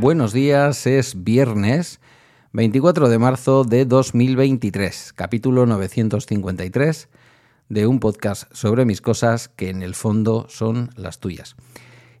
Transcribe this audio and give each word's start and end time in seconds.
Buenos 0.00 0.34
días, 0.34 0.86
es 0.86 1.24
viernes 1.24 2.00
24 2.52 3.08
de 3.08 3.18
marzo 3.18 3.64
de 3.64 3.86
2023, 3.86 5.14
capítulo 5.14 5.64
953 5.64 7.08
de 7.70 7.86
un 7.86 7.98
podcast 7.98 8.44
sobre 8.52 8.84
mis 8.84 9.00
cosas 9.00 9.48
que 9.48 9.70
en 9.70 9.80
el 9.82 9.94
fondo 9.94 10.46
son 10.50 10.90
las 10.96 11.18
tuyas. 11.18 11.56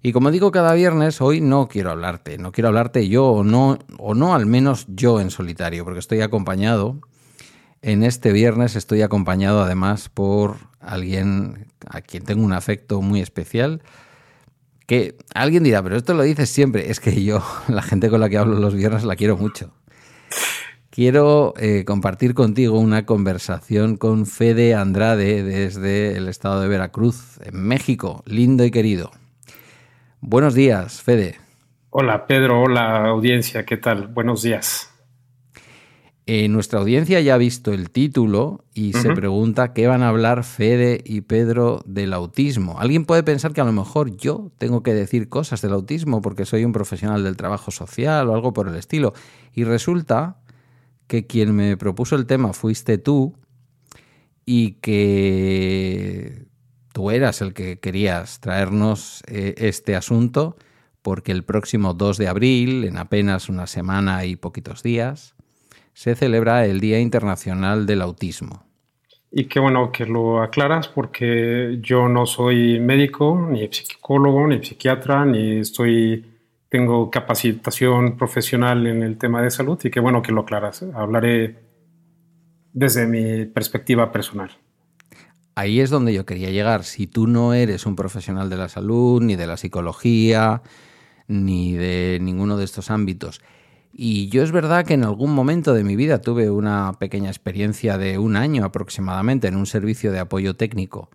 Y 0.02 0.12
como 0.12 0.30
digo 0.30 0.50
cada 0.50 0.74
viernes, 0.74 1.20
hoy 1.20 1.40
no 1.40 1.68
quiero 1.68 1.90
hablarte, 1.90 2.38
no 2.38 2.52
quiero 2.52 2.68
hablarte 2.68 3.08
yo 3.08 3.26
o 3.26 3.44
no, 3.44 3.78
o 3.98 4.14
no 4.14 4.34
al 4.34 4.46
menos 4.46 4.86
yo 4.88 5.20
en 5.20 5.30
solitario, 5.30 5.84
porque 5.84 5.98
estoy 5.98 6.20
acompañado, 6.20 7.00
en 7.82 8.02
este 8.02 8.32
viernes 8.32 8.76
estoy 8.76 9.02
acompañado 9.02 9.62
además 9.62 10.08
por 10.08 10.56
alguien 10.80 11.66
a 11.88 12.00
quien 12.00 12.24
tengo 12.24 12.44
un 12.44 12.52
afecto 12.52 13.00
muy 13.02 13.20
especial, 13.20 13.82
que 14.86 15.16
alguien 15.34 15.64
dirá, 15.64 15.82
pero 15.82 15.96
esto 15.96 16.14
lo 16.14 16.22
dices 16.22 16.48
siempre, 16.48 16.90
es 16.90 17.00
que 17.00 17.24
yo, 17.24 17.42
la 17.68 17.82
gente 17.82 18.08
con 18.08 18.20
la 18.20 18.28
que 18.28 18.38
hablo 18.38 18.58
los 18.58 18.74
viernes 18.74 19.04
la 19.04 19.16
quiero 19.16 19.36
mucho. 19.36 19.72
Quiero 20.90 21.52
eh, 21.58 21.84
compartir 21.84 22.32
contigo 22.32 22.78
una 22.78 23.04
conversación 23.04 23.98
con 23.98 24.24
Fede 24.24 24.74
Andrade 24.74 25.42
desde 25.42 26.16
el 26.16 26.26
estado 26.26 26.62
de 26.62 26.68
Veracruz, 26.68 27.38
en 27.44 27.60
México, 27.60 28.22
lindo 28.24 28.64
y 28.64 28.70
querido. 28.70 29.10
Buenos 30.28 30.54
días, 30.54 31.02
Fede. 31.02 31.36
Hola, 31.90 32.26
Pedro. 32.26 32.60
Hola, 32.60 33.06
audiencia. 33.06 33.64
¿Qué 33.64 33.76
tal? 33.76 34.08
Buenos 34.08 34.42
días. 34.42 34.90
Eh, 36.26 36.48
nuestra 36.48 36.80
audiencia 36.80 37.20
ya 37.20 37.34
ha 37.34 37.38
visto 37.38 37.72
el 37.72 37.90
título 37.90 38.64
y 38.74 38.92
se 38.94 39.12
pregunta 39.12 39.72
qué 39.72 39.86
van 39.86 40.02
a 40.02 40.08
hablar 40.08 40.42
Fede 40.42 41.00
y 41.04 41.20
Pedro 41.20 41.80
del 41.86 42.12
autismo. 42.12 42.80
Alguien 42.80 43.04
puede 43.04 43.22
pensar 43.22 43.52
que 43.52 43.60
a 43.60 43.64
lo 43.64 43.70
mejor 43.70 44.16
yo 44.16 44.50
tengo 44.58 44.82
que 44.82 44.94
decir 44.94 45.28
cosas 45.28 45.62
del 45.62 45.74
autismo 45.74 46.20
porque 46.20 46.44
soy 46.44 46.64
un 46.64 46.72
profesional 46.72 47.22
del 47.22 47.36
trabajo 47.36 47.70
social 47.70 48.28
o 48.28 48.34
algo 48.34 48.52
por 48.52 48.66
el 48.66 48.74
estilo. 48.74 49.12
Y 49.54 49.62
resulta 49.62 50.40
que 51.06 51.28
quien 51.28 51.54
me 51.54 51.76
propuso 51.76 52.16
el 52.16 52.26
tema 52.26 52.52
fuiste 52.52 52.98
tú 52.98 53.36
y 54.44 54.72
que 54.80 56.48
tú 56.96 57.10
eras 57.10 57.42
el 57.42 57.52
que 57.52 57.78
querías 57.78 58.40
traernos 58.40 59.22
eh, 59.28 59.52
este 59.58 59.96
asunto 59.96 60.56
porque 61.02 61.30
el 61.30 61.44
próximo 61.44 61.92
2 61.92 62.16
de 62.16 62.26
abril, 62.26 62.84
en 62.84 62.96
apenas 62.96 63.50
una 63.50 63.66
semana 63.66 64.24
y 64.24 64.34
poquitos 64.36 64.82
días, 64.82 65.34
se 65.92 66.14
celebra 66.14 66.64
el 66.64 66.80
Día 66.80 66.98
Internacional 66.98 67.84
del 67.84 68.00
Autismo. 68.00 68.64
Y 69.30 69.44
qué 69.44 69.60
bueno 69.60 69.92
que 69.92 70.06
lo 70.06 70.40
aclaras 70.40 70.88
porque 70.88 71.80
yo 71.82 72.08
no 72.08 72.24
soy 72.24 72.80
médico, 72.80 73.46
ni 73.50 73.68
psicólogo, 73.70 74.46
ni 74.46 74.64
psiquiatra, 74.64 75.26
ni 75.26 75.58
estoy 75.58 76.24
tengo 76.70 77.10
capacitación 77.10 78.16
profesional 78.16 78.86
en 78.86 79.02
el 79.02 79.18
tema 79.18 79.42
de 79.42 79.50
salud 79.50 79.78
y 79.84 79.90
qué 79.90 80.00
bueno 80.00 80.22
que 80.22 80.32
lo 80.32 80.40
aclaras. 80.40 80.82
Hablaré 80.94 81.56
desde 82.72 83.06
mi 83.06 83.44
perspectiva 83.44 84.10
personal. 84.10 84.50
Ahí 85.56 85.80
es 85.80 85.88
donde 85.88 86.12
yo 86.12 86.26
quería 86.26 86.50
llegar. 86.50 86.84
Si 86.84 87.06
tú 87.06 87.26
no 87.26 87.54
eres 87.54 87.86
un 87.86 87.96
profesional 87.96 88.50
de 88.50 88.58
la 88.58 88.68
salud, 88.68 89.22
ni 89.22 89.36
de 89.36 89.46
la 89.46 89.56
psicología, 89.56 90.60
ni 91.28 91.72
de 91.72 92.18
ninguno 92.20 92.58
de 92.58 92.64
estos 92.64 92.90
ámbitos, 92.90 93.40
y 93.98 94.28
yo 94.28 94.42
es 94.42 94.52
verdad 94.52 94.84
que 94.84 94.92
en 94.92 95.04
algún 95.04 95.34
momento 95.34 95.72
de 95.72 95.82
mi 95.82 95.96
vida 95.96 96.20
tuve 96.20 96.50
una 96.50 96.92
pequeña 96.98 97.30
experiencia 97.30 97.96
de 97.96 98.18
un 98.18 98.36
año 98.36 98.66
aproximadamente 98.66 99.48
en 99.48 99.56
un 99.56 99.64
servicio 99.64 100.12
de 100.12 100.18
apoyo 100.18 100.54
técnico 100.54 101.08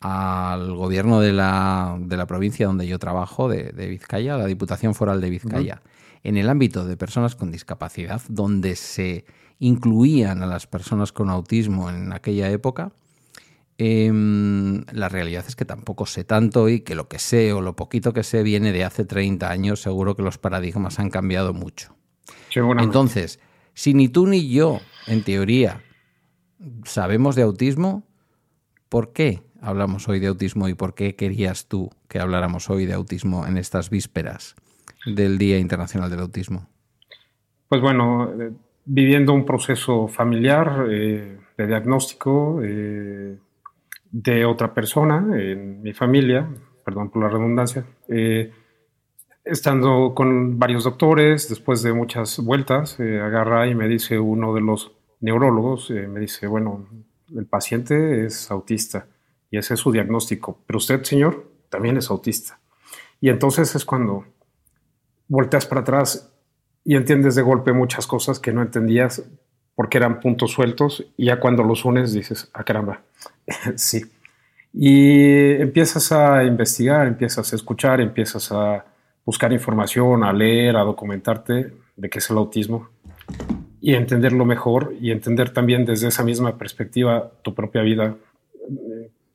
al 0.00 0.74
gobierno 0.74 1.20
de 1.20 1.32
la, 1.32 1.96
de 2.00 2.16
la 2.16 2.26
provincia 2.26 2.66
donde 2.66 2.88
yo 2.88 2.98
trabajo, 2.98 3.48
de, 3.48 3.70
Vizcaya, 3.88 4.36
la 4.36 4.46
Diputación 4.46 4.96
Foral 4.96 5.20
de 5.20 5.30
Vizcaya, 5.30 5.82
en 6.24 6.36
el 6.36 6.48
ámbito 6.48 6.84
de 6.84 6.96
personas 6.96 7.36
con 7.36 7.52
discapacidad, 7.52 8.20
donde 8.28 8.74
se 8.74 9.24
incluían 9.60 10.42
a 10.42 10.46
las 10.46 10.66
personas 10.66 11.12
con 11.12 11.30
autismo 11.30 11.90
en 11.90 12.12
aquella 12.12 12.50
época, 12.50 12.90
em, 13.78 14.84
la 14.92 15.08
realidad 15.08 15.44
es 15.48 15.56
que 15.56 15.64
tampoco 15.64 16.04
sé 16.04 16.24
tanto 16.24 16.68
y 16.68 16.80
que 16.80 16.94
lo 16.94 17.08
que 17.08 17.18
sé 17.18 17.52
o 17.52 17.60
lo 17.60 17.76
poquito 17.76 18.12
que 18.12 18.22
sé 18.22 18.42
viene 18.42 18.72
de 18.72 18.84
hace 18.84 19.04
30 19.04 19.50
años, 19.50 19.80
seguro 19.80 20.14
que 20.14 20.22
los 20.22 20.36
paradigmas 20.38 20.98
han 20.98 21.10
cambiado 21.10 21.54
mucho. 21.54 21.94
Entonces, 22.54 23.40
si 23.74 23.94
ni 23.94 24.08
tú 24.08 24.26
ni 24.26 24.48
yo, 24.48 24.80
en 25.06 25.22
teoría, 25.22 25.80
sabemos 26.84 27.36
de 27.36 27.42
autismo, 27.42 28.02
¿por 28.88 29.12
qué 29.12 29.42
hablamos 29.60 30.08
hoy 30.08 30.20
de 30.20 30.26
autismo 30.26 30.68
y 30.68 30.74
por 30.74 30.94
qué 30.94 31.14
querías 31.14 31.66
tú 31.66 31.90
que 32.08 32.18
habláramos 32.18 32.70
hoy 32.70 32.86
de 32.86 32.94
autismo 32.94 33.46
en 33.46 33.56
estas 33.56 33.90
vísperas 33.90 34.56
del 35.06 35.38
Día 35.38 35.58
Internacional 35.58 36.10
del 36.10 36.20
Autismo? 36.20 36.66
Pues 37.68 37.80
bueno, 37.80 38.32
eh, 38.40 38.50
viviendo 38.84 39.32
un 39.32 39.44
proceso 39.44 40.08
familiar 40.08 40.86
eh, 40.90 41.38
de 41.56 41.66
diagnóstico 41.66 42.60
eh, 42.62 43.36
de 44.10 44.44
otra 44.44 44.74
persona 44.74 45.26
en 45.38 45.82
mi 45.82 45.92
familia, 45.92 46.48
perdón 46.84 47.10
por 47.10 47.22
la 47.22 47.28
redundancia, 47.28 47.84
estando 49.44 50.12
con 50.14 50.58
varios 50.58 50.84
doctores, 50.84 51.48
después 51.48 51.82
de 51.82 51.92
muchas 51.92 52.38
vueltas, 52.38 52.98
agarra 53.00 53.66
y 53.66 53.74
me 53.74 53.88
dice 53.88 54.18
uno 54.18 54.54
de 54.54 54.60
los 54.60 54.92
neurólogos, 55.20 55.90
me 55.90 56.20
dice, 56.20 56.46
bueno, 56.46 56.86
el 57.34 57.46
paciente 57.46 58.24
es 58.24 58.50
autista 58.50 59.06
y 59.50 59.58
ese 59.58 59.74
es 59.74 59.80
su 59.80 59.92
diagnóstico. 59.92 60.62
Pero 60.66 60.78
usted, 60.78 61.02
señor, 61.02 61.50
también 61.68 61.96
es 61.96 62.10
autista. 62.10 62.60
Y 63.20 63.28
entonces 63.28 63.74
es 63.74 63.84
cuando 63.84 64.24
volteas 65.26 65.66
para 65.66 65.82
atrás 65.82 66.32
y 66.84 66.96
entiendes 66.96 67.34
de 67.34 67.42
golpe 67.42 67.72
muchas 67.72 68.06
cosas 68.06 68.38
que 68.38 68.52
no 68.52 68.62
entendías 68.62 69.24
porque 69.78 69.96
eran 69.96 70.18
puntos 70.18 70.50
sueltos 70.50 71.06
y 71.16 71.26
ya 71.26 71.38
cuando 71.38 71.62
los 71.62 71.84
unes 71.84 72.12
dices, 72.12 72.50
ah 72.52 72.64
caramba, 72.64 73.02
sí. 73.76 74.04
Y 74.72 75.52
empiezas 75.52 76.10
a 76.10 76.42
investigar, 76.42 77.06
empiezas 77.06 77.52
a 77.52 77.54
escuchar, 77.54 78.00
empiezas 78.00 78.50
a 78.50 78.84
buscar 79.24 79.52
información, 79.52 80.24
a 80.24 80.32
leer, 80.32 80.76
a 80.76 80.80
documentarte 80.80 81.72
de 81.94 82.10
qué 82.10 82.18
es 82.18 82.28
el 82.28 82.38
autismo 82.38 82.88
y 83.80 83.94
entenderlo 83.94 84.44
mejor 84.44 84.96
y 85.00 85.12
entender 85.12 85.50
también 85.50 85.84
desde 85.84 86.08
esa 86.08 86.24
misma 86.24 86.58
perspectiva 86.58 87.30
tu 87.42 87.54
propia 87.54 87.82
vida, 87.82 88.16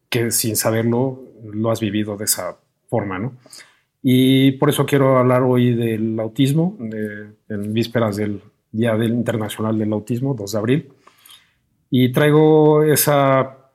que 0.10 0.30
sin 0.30 0.58
saberlo 0.58 1.24
lo 1.54 1.72
has 1.72 1.80
vivido 1.80 2.18
de 2.18 2.26
esa 2.26 2.58
forma, 2.90 3.18
¿no? 3.18 3.32
Y 4.02 4.52
por 4.58 4.68
eso 4.68 4.86
quiero 4.86 5.18
hablar 5.18 5.44
hoy 5.44 5.74
del 5.74 6.20
autismo, 6.20 6.78
en 7.48 7.74
vísperas 7.74 8.18
del 8.18 8.42
Día 8.74 8.96
del 8.98 9.14
Internacional 9.14 9.80
del 9.80 9.94
Autismo, 9.94 10.34
2 10.34 10.52
de 10.52 10.58
abril. 10.58 10.94
Y 11.90 12.12
traigo 12.12 12.84
esa, 12.84 13.70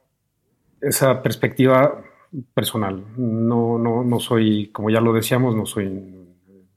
esa 0.83 1.23
perspectiva 1.23 2.05
personal. 2.53 3.03
No, 3.17 3.79
no, 3.79 4.05
no 4.05 4.21
soy, 4.21 4.69
como 4.69 4.91
ya 4.91 5.01
lo 5.01 5.15
decíamos, 5.15 5.57
no 5.57 5.65
soy 5.65 5.89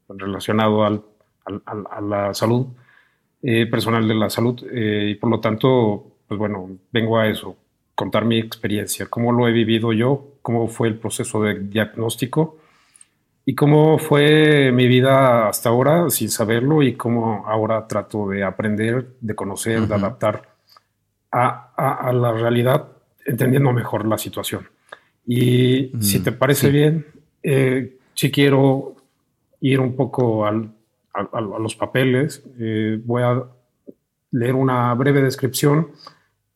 relacionado 0.08 0.86
al, 0.86 1.04
a 1.66 2.02
la 2.02 2.34
salud, 2.34 2.68
eh, 3.44 3.66
personal 3.66 4.08
de 4.08 4.14
la 4.14 4.30
salud, 4.30 4.64
eh, 4.72 5.10
y 5.12 5.16
por 5.16 5.32
lo 5.32 5.40
tanto, 5.40 6.06
pues 6.28 6.38
bueno, 6.38 6.70
vengo 6.92 7.18
a 7.18 7.28
eso, 7.28 7.58
contar 7.96 8.24
mi 8.24 8.38
experiencia, 8.38 9.08
cómo 9.08 9.32
lo 9.32 9.48
he 9.48 9.52
vivido 9.52 9.94
yo, 9.94 10.36
cómo 10.44 10.68
fue 10.68 10.90
el 10.90 11.00
proceso 11.00 11.42
de 11.42 11.60
diagnóstico 11.60 12.58
y 13.46 13.56
cómo 13.56 13.98
fue 13.98 14.72
mi 14.72 14.88
vida 14.88 15.48
hasta 15.48 15.70
ahora 15.70 16.10
sin 16.10 16.30
saberlo 16.30 16.84
y 16.84 16.94
cómo 16.94 17.46
ahora 17.48 17.88
trato 17.88 18.30
de 18.30 18.44
aprender, 18.44 19.16
de 19.20 19.36
conocer, 19.36 19.88
de 19.88 19.96
adaptar 19.96 20.50
a, 21.32 22.12
la 22.14 22.34
realidad, 22.34 22.88
entendiendo 23.26 23.72
mejor 23.72 24.06
la 24.08 24.18
situación. 24.18 24.68
Y 25.26 25.92
si 26.00 26.20
te 26.20 26.32
parece 26.32 26.70
bien, 26.70 27.06
eh, 27.42 27.98
si 28.14 28.32
quiero 28.32 28.96
ir 29.62 29.80
un 29.80 29.96
poco 29.96 30.46
a, 30.46 30.52
los 30.52 31.76
papeles, 31.76 32.44
eh, 32.60 33.00
voy 33.04 33.24
a 33.24 33.44
leer 34.32 34.56
una 34.56 34.94
breve 34.94 35.22
descripción 35.22 35.90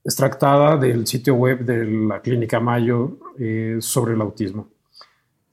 extractada 0.04 0.78
del 0.78 1.08
sitio 1.08 1.34
web 1.36 1.60
de 1.60 1.86
la 1.86 2.22
Clínica 2.22 2.60
Mayo 2.60 3.18
eh, 3.40 3.78
sobre 3.80 4.14
el 4.14 4.22
autismo. 4.22 4.70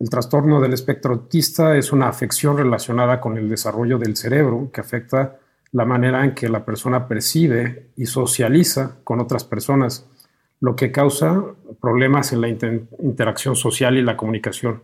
El 0.02 0.10
trastorno 0.10 0.60
del 0.60 0.72
espectro 0.72 1.12
autista 1.12 1.76
es 1.76 1.92
una 1.92 2.08
afección 2.08 2.58
relacionada 2.58 3.20
con 3.20 3.38
el 3.38 3.48
desarrollo 3.48 3.98
del 3.98 4.16
cerebro 4.16 4.68
que 4.72 4.80
afecta 4.80 5.38
la 5.70 5.84
manera 5.84 6.24
en 6.24 6.34
que 6.34 6.48
la 6.48 6.64
persona 6.64 7.06
percibe 7.06 7.90
y 7.96 8.06
socializa 8.06 8.96
con 9.04 9.20
otras 9.20 9.44
personas, 9.44 10.10
lo 10.58 10.74
que 10.74 10.90
causa 10.90 11.44
problemas 11.80 12.32
en 12.32 12.40
la 12.40 12.48
interacción 12.48 13.54
social 13.54 13.96
y 13.96 14.02
la 14.02 14.16
comunicación. 14.16 14.82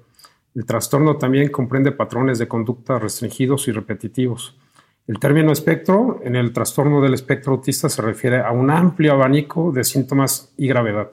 El 0.55 0.65
trastorno 0.65 1.17
también 1.17 1.51
comprende 1.51 1.91
patrones 1.91 2.39
de 2.39 2.47
conducta 2.47 3.01
restringidos 3.01 3.67
y 3.67 3.73
repetitivos. 3.73 4.57
El 5.09 5.19
término 5.19 5.51
espectro 5.51 6.21
en 6.23 6.37
el 6.37 6.53
trastorno 6.53 7.01
del 7.01 7.15
espectro 7.15 7.55
autista 7.55 7.89
se 7.89 8.03
refiere 8.03 8.39
a 8.39 8.53
un 8.53 8.71
amplio 8.71 9.15
abanico 9.15 9.73
de 9.73 9.83
síntomas 9.83 10.55
y 10.57 10.69
gravedad. 10.69 11.11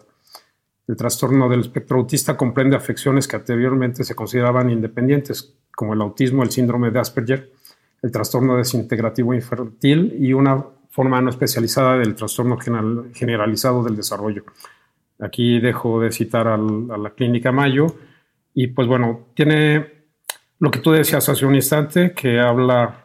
El 0.88 0.96
trastorno 0.96 1.50
del 1.50 1.62
espectro 1.62 1.98
autista 1.98 2.38
comprende 2.38 2.76
afecciones 2.76 3.28
que 3.28 3.36
anteriormente 3.36 4.04
se 4.04 4.16
consideraban 4.16 4.70
independientes, 4.70 5.56
como 5.76 5.94
el 5.94 6.02
autismo, 6.02 6.44
el 6.44 6.52
síndrome 6.52 6.92
de 6.92 7.00
Asperger, 7.00 7.52
el 8.02 8.12
trastorno 8.12 8.58
desintegrativo 8.58 9.34
infantil 9.34 10.16
y 10.20 10.34
una 10.34 10.64
forma 10.90 11.22
no 11.22 11.30
especializada 11.30 11.98
del 11.98 12.16
trastorno 12.16 12.58
generalizado 12.58 13.84
del 13.84 13.96
desarrollo. 13.96 14.44
Aquí 15.20 15.60
dejo 15.60 16.00
de 16.00 16.12
citar 16.12 16.48
a 16.48 16.58
la 16.58 17.10
clínica 17.16 17.52
Mayo 17.52 17.88
y 18.54 18.68
pues 18.68 18.88
bueno, 18.88 19.28
tiene 19.34 20.06
lo 20.60 20.72
que 20.72 20.80
tú 20.80 20.92
decías 20.92 21.28
hace 21.28 21.46
un 21.46 21.56
instante, 21.56 22.14
que 22.14 22.40
habla 22.40 23.05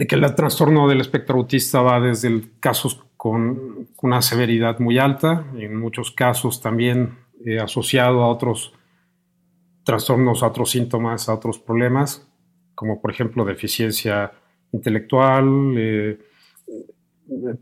de 0.00 0.06
que 0.06 0.14
el 0.14 0.34
trastorno 0.34 0.88
del 0.88 1.02
espectro 1.02 1.36
autista 1.36 1.82
va 1.82 2.00
desde 2.00 2.40
casos 2.58 3.02
con 3.18 3.86
una 4.00 4.22
severidad 4.22 4.78
muy 4.78 4.96
alta, 4.96 5.44
en 5.58 5.76
muchos 5.76 6.10
casos 6.10 6.62
también 6.62 7.18
eh, 7.44 7.58
asociado 7.58 8.22
a 8.22 8.28
otros 8.28 8.72
trastornos, 9.84 10.42
a 10.42 10.46
otros 10.46 10.70
síntomas, 10.70 11.28
a 11.28 11.34
otros 11.34 11.58
problemas, 11.58 12.26
como 12.74 12.98
por 13.02 13.10
ejemplo 13.10 13.44
deficiencia 13.44 14.32
intelectual, 14.72 15.74
eh, 15.76 16.18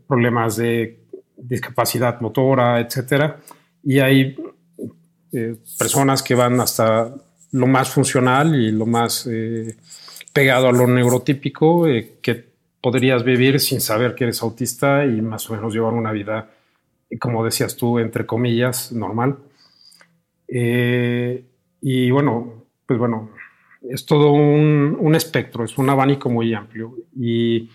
problemas 0.07 0.55
de 0.55 0.97
discapacidad 1.35 2.21
motora, 2.21 2.79
etc. 2.79 3.33
Y 3.83 3.99
hay 3.99 4.37
eh, 5.33 5.57
personas 5.77 6.23
que 6.23 6.35
van 6.35 6.61
hasta 6.61 7.13
lo 7.51 7.67
más 7.67 7.89
funcional 7.89 8.55
y 8.55 8.71
lo 8.71 8.85
más 8.85 9.27
pegado 10.33 10.67
a 10.67 10.71
lo 10.71 10.87
neurotípico 10.87 11.85
que 12.21 12.49
podrías 12.81 13.23
vivir 13.23 13.59
sin 13.59 13.81
saber 13.81 14.15
que 14.15 14.25
eres 14.25 14.41
autista 14.41 15.05
y 15.05 15.21
más 15.21 15.49
o 15.49 15.53
menos 15.55 15.73
llevar 15.73 15.93
una 15.93 16.11
vida, 16.11 16.49
como 17.19 17.43
decías 17.43 17.75
tú, 17.75 17.99
entre 17.99 18.25
comillas, 18.25 18.91
normal. 18.91 19.37
y 20.47 22.11
bueno, 22.11 22.65
pues 22.85 22.99
bueno, 22.99 23.29
es 23.87 24.05
todo 24.05 24.31
un, 24.31 25.15
espectro, 25.15 25.63
es 25.63 25.77
un 25.77 25.89
abanico 25.89 26.29
muy 26.29 26.53
amplio 26.53 26.95
y 27.15 27.69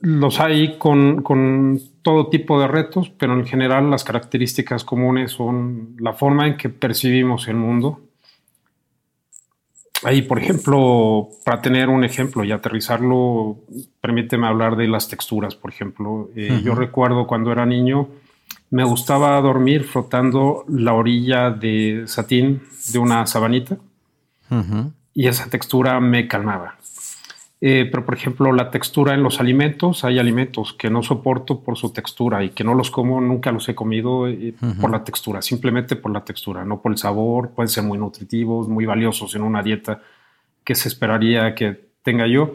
los 0.00 0.40
hay 0.40 0.78
con, 0.78 1.22
con, 1.22 1.80
todo 2.02 2.28
tipo 2.28 2.60
de 2.60 2.68
retos, 2.68 3.10
pero 3.10 3.34
en 3.34 3.44
general 3.44 3.90
las 3.90 4.04
características 4.04 4.84
comunes 4.84 5.32
son 5.32 5.96
la 5.98 6.14
forma 6.14 6.46
en 6.46 6.56
que 6.56 6.70
percibimos 6.70 7.48
el 7.48 7.56
mundo. 7.56 8.00
Ahí, 10.04 10.22
por 10.22 10.38
ejemplo, 10.38 11.28
para 11.44 11.60
tener 11.60 11.88
un 11.88 12.04
ejemplo 12.04 12.44
y 12.44 12.52
aterrizarlo, 12.52 13.58
permíteme 14.00 14.46
hablar 14.46 14.76
de 14.76 14.86
las 14.86 15.08
texturas, 15.08 15.56
por 15.56 15.72
ejemplo. 15.72 16.30
Eh, 16.36 16.60
yo 16.62 16.74
recuerdo 16.74 17.26
cuando 17.26 17.50
era 17.50 17.66
niño, 17.66 18.08
me 18.70 18.84
gustaba 18.84 19.40
dormir 19.40 19.84
frotando 19.84 20.64
la 20.68 20.92
orilla 20.92 21.50
de 21.50 22.04
satín 22.06 22.62
de 22.92 22.98
una 22.98 23.26
sabanita 23.26 23.76
y 25.14 25.26
esa 25.26 25.50
textura 25.50 25.98
me 26.00 26.28
calmaba. 26.28 26.76
Eh, 27.60 27.88
pero, 27.90 28.04
por 28.04 28.14
ejemplo, 28.14 28.52
la 28.52 28.70
textura 28.70 29.14
en 29.14 29.22
los 29.22 29.40
alimentos, 29.40 30.04
hay 30.04 30.18
alimentos 30.18 30.72
que 30.74 30.90
no 30.90 31.02
soporto 31.02 31.60
por 31.64 31.76
su 31.76 31.92
textura 31.92 32.44
y 32.44 32.50
que 32.50 32.62
no 32.62 32.74
los 32.74 32.90
como, 32.90 33.20
nunca 33.20 33.50
los 33.50 33.68
he 33.68 33.74
comido 33.74 34.28
eh, 34.28 34.54
por 34.80 34.90
la 34.90 35.02
textura, 35.02 35.42
simplemente 35.42 35.96
por 35.96 36.12
la 36.12 36.24
textura, 36.24 36.64
no 36.64 36.80
por 36.80 36.92
el 36.92 36.98
sabor, 36.98 37.50
pueden 37.50 37.68
ser 37.68 37.82
muy 37.82 37.98
nutritivos, 37.98 38.68
muy 38.68 38.86
valiosos 38.86 39.34
en 39.34 39.42
una 39.42 39.62
dieta 39.62 40.00
que 40.62 40.76
se 40.76 40.88
esperaría 40.88 41.54
que 41.54 41.88
tenga 42.02 42.28
yo, 42.28 42.52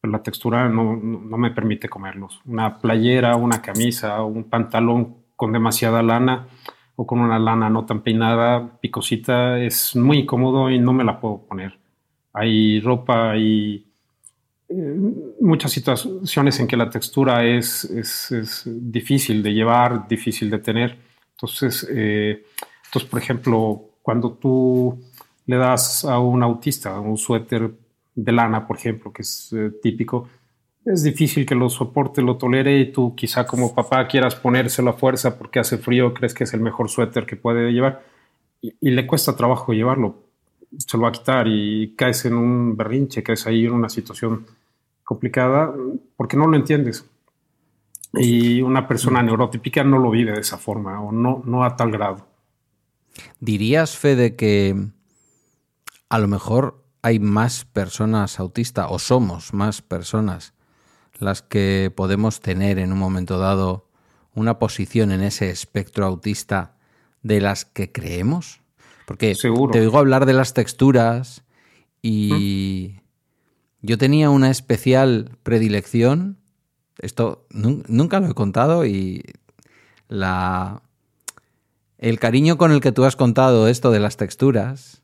pero 0.00 0.12
la 0.12 0.22
textura 0.22 0.68
no, 0.68 0.96
no 0.96 1.36
me 1.36 1.50
permite 1.50 1.88
comerlos. 1.88 2.40
Una 2.46 2.78
playera, 2.78 3.36
una 3.36 3.60
camisa, 3.60 4.22
un 4.22 4.44
pantalón 4.44 5.16
con 5.36 5.52
demasiada 5.52 6.02
lana, 6.02 6.46
o 6.96 7.06
con 7.06 7.20
una 7.20 7.38
lana 7.38 7.70
no 7.70 7.84
tan 7.86 8.02
peinada, 8.02 8.78
picosita, 8.80 9.58
es 9.58 9.96
muy 9.96 10.20
incómodo 10.20 10.70
y 10.70 10.78
no 10.78 10.92
me 10.92 11.04
la 11.04 11.20
puedo 11.20 11.38
poner. 11.38 11.78
Hay 12.32 12.80
ropa 12.80 13.36
y 13.36 13.74
eh, 13.76 13.91
muchas 15.40 15.72
situaciones 15.72 16.60
en 16.60 16.66
que 16.66 16.76
la 16.76 16.90
textura 16.90 17.44
es, 17.44 17.84
es, 17.84 18.62
difícil 18.66 19.42
de 19.42 19.52
llevar, 19.52 20.06
difícil 20.08 20.50
de 20.50 20.58
tener. 20.58 20.98
Entonces, 21.32 21.86
eh, 21.90 22.44
entonces, 22.86 23.08
por 23.10 23.20
ejemplo, 23.20 23.90
cuando 24.02 24.32
tú 24.32 25.02
le 25.46 25.56
das 25.56 26.04
a 26.04 26.18
un 26.18 26.42
autista 26.42 26.98
un 27.00 27.16
suéter 27.16 27.70
de 28.14 28.32
lana, 28.32 28.66
por 28.66 28.76
ejemplo, 28.76 29.12
que 29.12 29.22
es 29.22 29.52
eh, 29.52 29.70
típico, 29.82 30.28
es 30.84 31.02
difícil 31.02 31.46
que 31.46 31.54
lo 31.54 31.68
soporte, 31.68 32.22
lo 32.22 32.36
tolere 32.36 32.78
y 32.78 32.92
tú 32.92 33.14
quizá 33.14 33.46
como 33.46 33.74
papá 33.74 34.06
quieras 34.08 34.34
ponérselo 34.34 34.90
a 34.90 34.94
fuerza 34.94 35.38
porque 35.38 35.60
hace 35.60 35.78
frío, 35.78 36.12
crees 36.12 36.34
que 36.34 36.44
es 36.44 36.54
el 36.54 36.60
mejor 36.60 36.88
suéter 36.88 37.24
que 37.24 37.36
puede 37.36 37.72
llevar 37.72 38.02
y, 38.60 38.90
le 38.90 39.06
cuesta 39.06 39.36
trabajo 39.36 39.72
llevarlo, 39.72 40.22
se 40.76 40.96
lo 40.96 41.04
va 41.04 41.10
a 41.10 41.12
quitar 41.12 41.46
y 41.48 41.94
caes 41.96 42.24
en 42.24 42.34
un 42.34 42.76
berrinche, 42.76 43.22
caes 43.22 43.46
ahí 43.46 43.66
en 43.66 43.72
una 43.72 43.88
situación 43.88 44.46
complicada 45.04 45.72
porque 46.16 46.36
no 46.36 46.46
lo 46.46 46.56
entiendes. 46.56 47.08
Y 48.14 48.60
una 48.60 48.86
persona 48.86 49.22
mm. 49.22 49.26
neurotípica 49.26 49.84
no 49.84 49.98
lo 49.98 50.10
vive 50.10 50.32
de 50.32 50.40
esa 50.40 50.58
forma 50.58 51.00
o 51.00 51.12
no, 51.12 51.42
no 51.44 51.64
a 51.64 51.76
tal 51.76 51.90
grado. 51.90 52.26
¿Dirías, 53.40 53.96
Fede, 53.96 54.36
que 54.36 54.76
a 56.08 56.18
lo 56.18 56.28
mejor 56.28 56.84
hay 57.02 57.18
más 57.18 57.64
personas 57.64 58.38
autistas 58.38 58.86
o 58.90 58.98
somos 58.98 59.52
más 59.54 59.82
personas 59.82 60.54
las 61.22 61.42
que 61.42 61.92
podemos 61.94 62.40
tener 62.40 62.78
en 62.78 62.92
un 62.92 62.98
momento 62.98 63.38
dado 63.38 63.88
una 64.34 64.58
posición 64.58 65.12
en 65.12 65.22
ese 65.22 65.50
espectro 65.50 66.04
autista 66.04 66.76
de 67.22 67.40
las 67.40 67.64
que 67.64 67.92
creemos? 67.92 68.60
Porque 69.06 69.34
te 69.34 69.80
oigo 69.80 69.98
hablar 69.98 70.26
de 70.26 70.32
las 70.32 70.54
texturas 70.54 71.44
y 72.02 72.96
yo 73.82 73.98
tenía 73.98 74.30
una 74.30 74.50
especial 74.50 75.36
predilección, 75.42 76.38
esto 76.98 77.46
nunca 77.50 78.20
lo 78.20 78.30
he 78.30 78.34
contado 78.34 78.86
y 78.86 79.22
la 80.08 80.82
el 81.98 82.18
cariño 82.18 82.58
con 82.58 82.72
el 82.72 82.80
que 82.80 82.92
tú 82.92 83.04
has 83.04 83.14
contado 83.14 83.68
esto 83.68 83.90
de 83.90 84.00
las 84.00 84.16
texturas, 84.16 85.02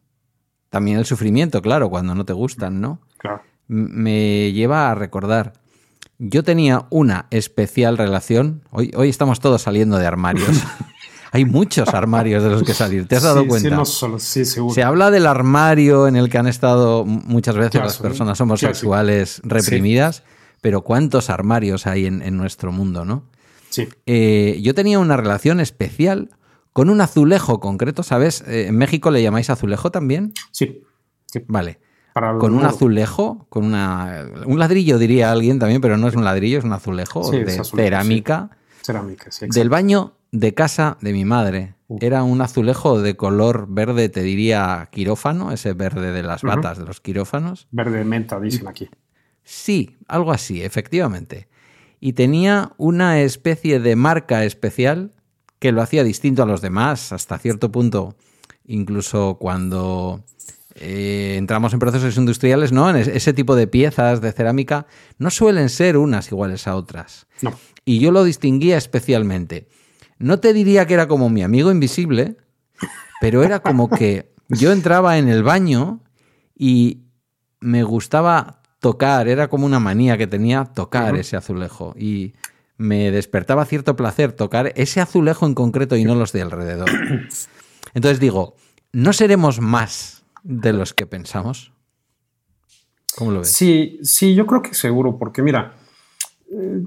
también 0.71 0.99
el 0.99 1.05
sufrimiento, 1.05 1.63
claro, 1.63 1.91
cuando 1.91 2.15
no 2.15 2.25
te 2.25 2.33
gustan, 2.33 2.81
¿no? 2.81 3.00
Claro. 3.19 3.43
Me 3.69 4.52
lleva 4.52 4.91
a 4.91 4.95
recordar 4.95 5.52
yo 6.19 6.43
tenía 6.43 6.87
una 6.91 7.26
especial 7.31 7.97
relación. 7.97 8.62
Hoy, 8.71 8.91
hoy 8.97 9.09
estamos 9.09 9.41
todos 9.41 9.62
saliendo 9.62 9.99
de 9.99 10.07
armarios. 10.07 10.49
Hay 11.32 11.44
muchos 11.44 11.88
armarios 11.90 12.42
de 12.42 12.50
los 12.50 12.62
que 12.62 12.75
salir. 12.75 13.06
¿Te 13.06 13.16
has 13.16 13.23
dado 13.23 13.47
cuenta? 13.47 13.68
Sí, 13.68 13.75
no 13.75 13.85
solo, 13.85 14.18
sí, 14.18 14.44
seguro. 14.44 14.75
Se 14.75 14.82
habla 14.82 15.11
del 15.11 15.26
armario 15.26 16.08
en 16.08 16.16
el 16.16 16.28
que 16.28 16.38
han 16.38 16.47
estado 16.47 17.04
muchas 17.04 17.56
veces 17.56 17.80
las 17.80 17.99
personas 17.99 18.40
homosexuales 18.40 19.40
reprimidas, 19.44 20.23
pero 20.61 20.82
¿cuántos 20.82 21.30
armarios 21.30 21.87
hay 21.87 22.06
en, 22.06 22.37
nuestro 22.37 22.73
mundo, 22.73 23.04
no? 23.04 23.25
Sí. 23.70 23.88
Eh, 24.06 24.58
yo 24.62 24.75
tenía 24.75 24.99
una 24.99 25.16
relación 25.16 25.61
especial 25.61 26.30
con 26.73 26.90
un 26.90 27.00
azulejo 27.00 27.61
concreto, 27.61 28.02
¿sabes? 28.02 28.42
Eh, 28.47 28.66
¿En 28.68 28.76
México 28.76 29.11
le 29.11 29.23
llamáis 29.23 29.50
azulejo 29.50 29.90
también? 29.90 30.32
Sí. 30.52 30.82
sí. 31.26 31.44
Vale 31.47 31.80
con 32.38 32.54
un 32.54 32.64
azulejo, 32.64 33.47
con 33.49 33.64
una, 33.64 34.26
un 34.47 34.58
ladrillo 34.58 34.99
diría 34.99 35.30
alguien 35.30 35.58
también, 35.58 35.80
pero 35.80 35.97
no 35.97 36.08
es 36.08 36.14
un 36.14 36.25
ladrillo, 36.25 36.58
es 36.58 36.64
un 36.64 36.73
azulejo 36.73 37.30
de 37.30 37.62
cerámica. 37.64 38.50
Cerámica, 38.82 39.30
sí. 39.30 39.47
Del 39.49 39.68
baño 39.68 40.14
de 40.32 40.54
casa 40.54 40.99
de 41.00 41.12
mi 41.12 41.25
madre. 41.25 41.75
Era 42.00 42.23
un 42.23 42.40
azulejo 42.42 43.00
de 43.00 43.16
color 43.16 43.66
verde, 43.68 44.08
te 44.08 44.23
diría 44.23 44.88
quirófano, 44.92 45.52
ese 45.52 45.73
verde 45.73 46.12
de 46.12 46.23
las 46.23 46.42
batas 46.42 46.78
de 46.78 46.85
los 46.85 47.00
quirófanos. 47.00 47.66
Verde 47.70 48.04
menta, 48.04 48.38
dicen 48.38 48.68
aquí. 48.68 48.88
Sí, 49.42 49.97
algo 50.06 50.32
así, 50.32 50.62
efectivamente. 50.62 51.49
Y 52.00 52.12
tenía 52.12 52.73
una 52.76 53.20
especie 53.20 53.80
de 53.80 53.97
marca 53.97 54.44
especial 54.44 55.12
que 55.58 55.73
lo 55.73 55.80
hacía 55.80 56.04
distinto 56.04 56.42
a 56.42 56.47
los 56.47 56.61
demás, 56.61 57.12
hasta 57.12 57.38
cierto 57.38 57.73
punto, 57.73 58.14
incluso 58.66 59.38
cuando 59.40 60.23
eh, 60.75 61.37
entramos 61.38 61.73
en 61.73 61.78
procesos 61.78 62.16
industriales, 62.16 62.70
¿no? 62.70 62.90
En 62.90 62.97
ese 62.97 63.32
tipo 63.32 63.56
de 63.56 63.66
piezas 63.66 64.20
de 64.20 64.32
cerámica 64.32 64.87
no 65.18 65.30
suelen 65.30 65.70
ser 65.70 65.97
unas 65.97 66.30
iguales 66.30 66.66
a 66.68 66.76
otras. 66.76 67.26
No. 67.42 67.58
Y 67.85 67.99
yo 67.99 68.12
lo 68.12 68.23
distinguía 68.25 68.76
especialmente. 68.76 69.66
No 70.19 70.41
te 70.41 70.53
diría 70.53 70.87
que 70.87 70.95
era 70.95 71.09
como 71.09 71.31
mi 71.31 71.43
amigo 71.43 71.71
invisible, 71.71 72.37
pero 73.21 73.43
era 73.43 73.61
como 73.61 73.89
que 73.89 74.35
yo 74.49 74.73
entraba 74.73 75.19
en 75.19 75.29
el 75.29 75.43
baño 75.43 76.01
y 76.57 77.03
me 77.61 77.83
gustaba 77.83 78.63
tocar, 78.81 79.29
era 79.29 79.49
como 79.49 79.67
una 79.67 79.81
manía 79.81 80.17
que 80.17 80.27
tenía 80.27 80.65
tocar 80.65 81.17
ese 81.17 81.37
azulejo 81.37 81.95
y 81.97 82.35
me 82.77 83.11
despertaba 83.11 83.65
cierto 83.65 83.97
placer 83.97 84.33
tocar 84.33 84.73
ese 84.77 85.01
azulejo 85.01 85.47
en 85.47 85.55
concreto 85.55 85.97
y 85.97 86.05
no 86.05 86.15
los 86.15 86.33
de 86.33 86.43
alrededor. 86.43 86.89
Entonces 87.95 88.21
digo, 88.21 88.55
¿no 88.93 89.13
seremos 89.13 89.61
más 89.61 90.25
de 90.43 90.73
los 90.73 90.95
que 90.95 91.07
pensamos? 91.07 91.73
¿Cómo 93.17 93.33
lo 93.33 93.41
ves? 93.41 93.53
Sí, 93.53 93.99
sí, 94.03 94.35
yo 94.35 94.47
creo 94.47 94.63
que 94.63 94.75
seguro, 94.75 95.19
porque 95.19 95.43
mira, 95.43 95.75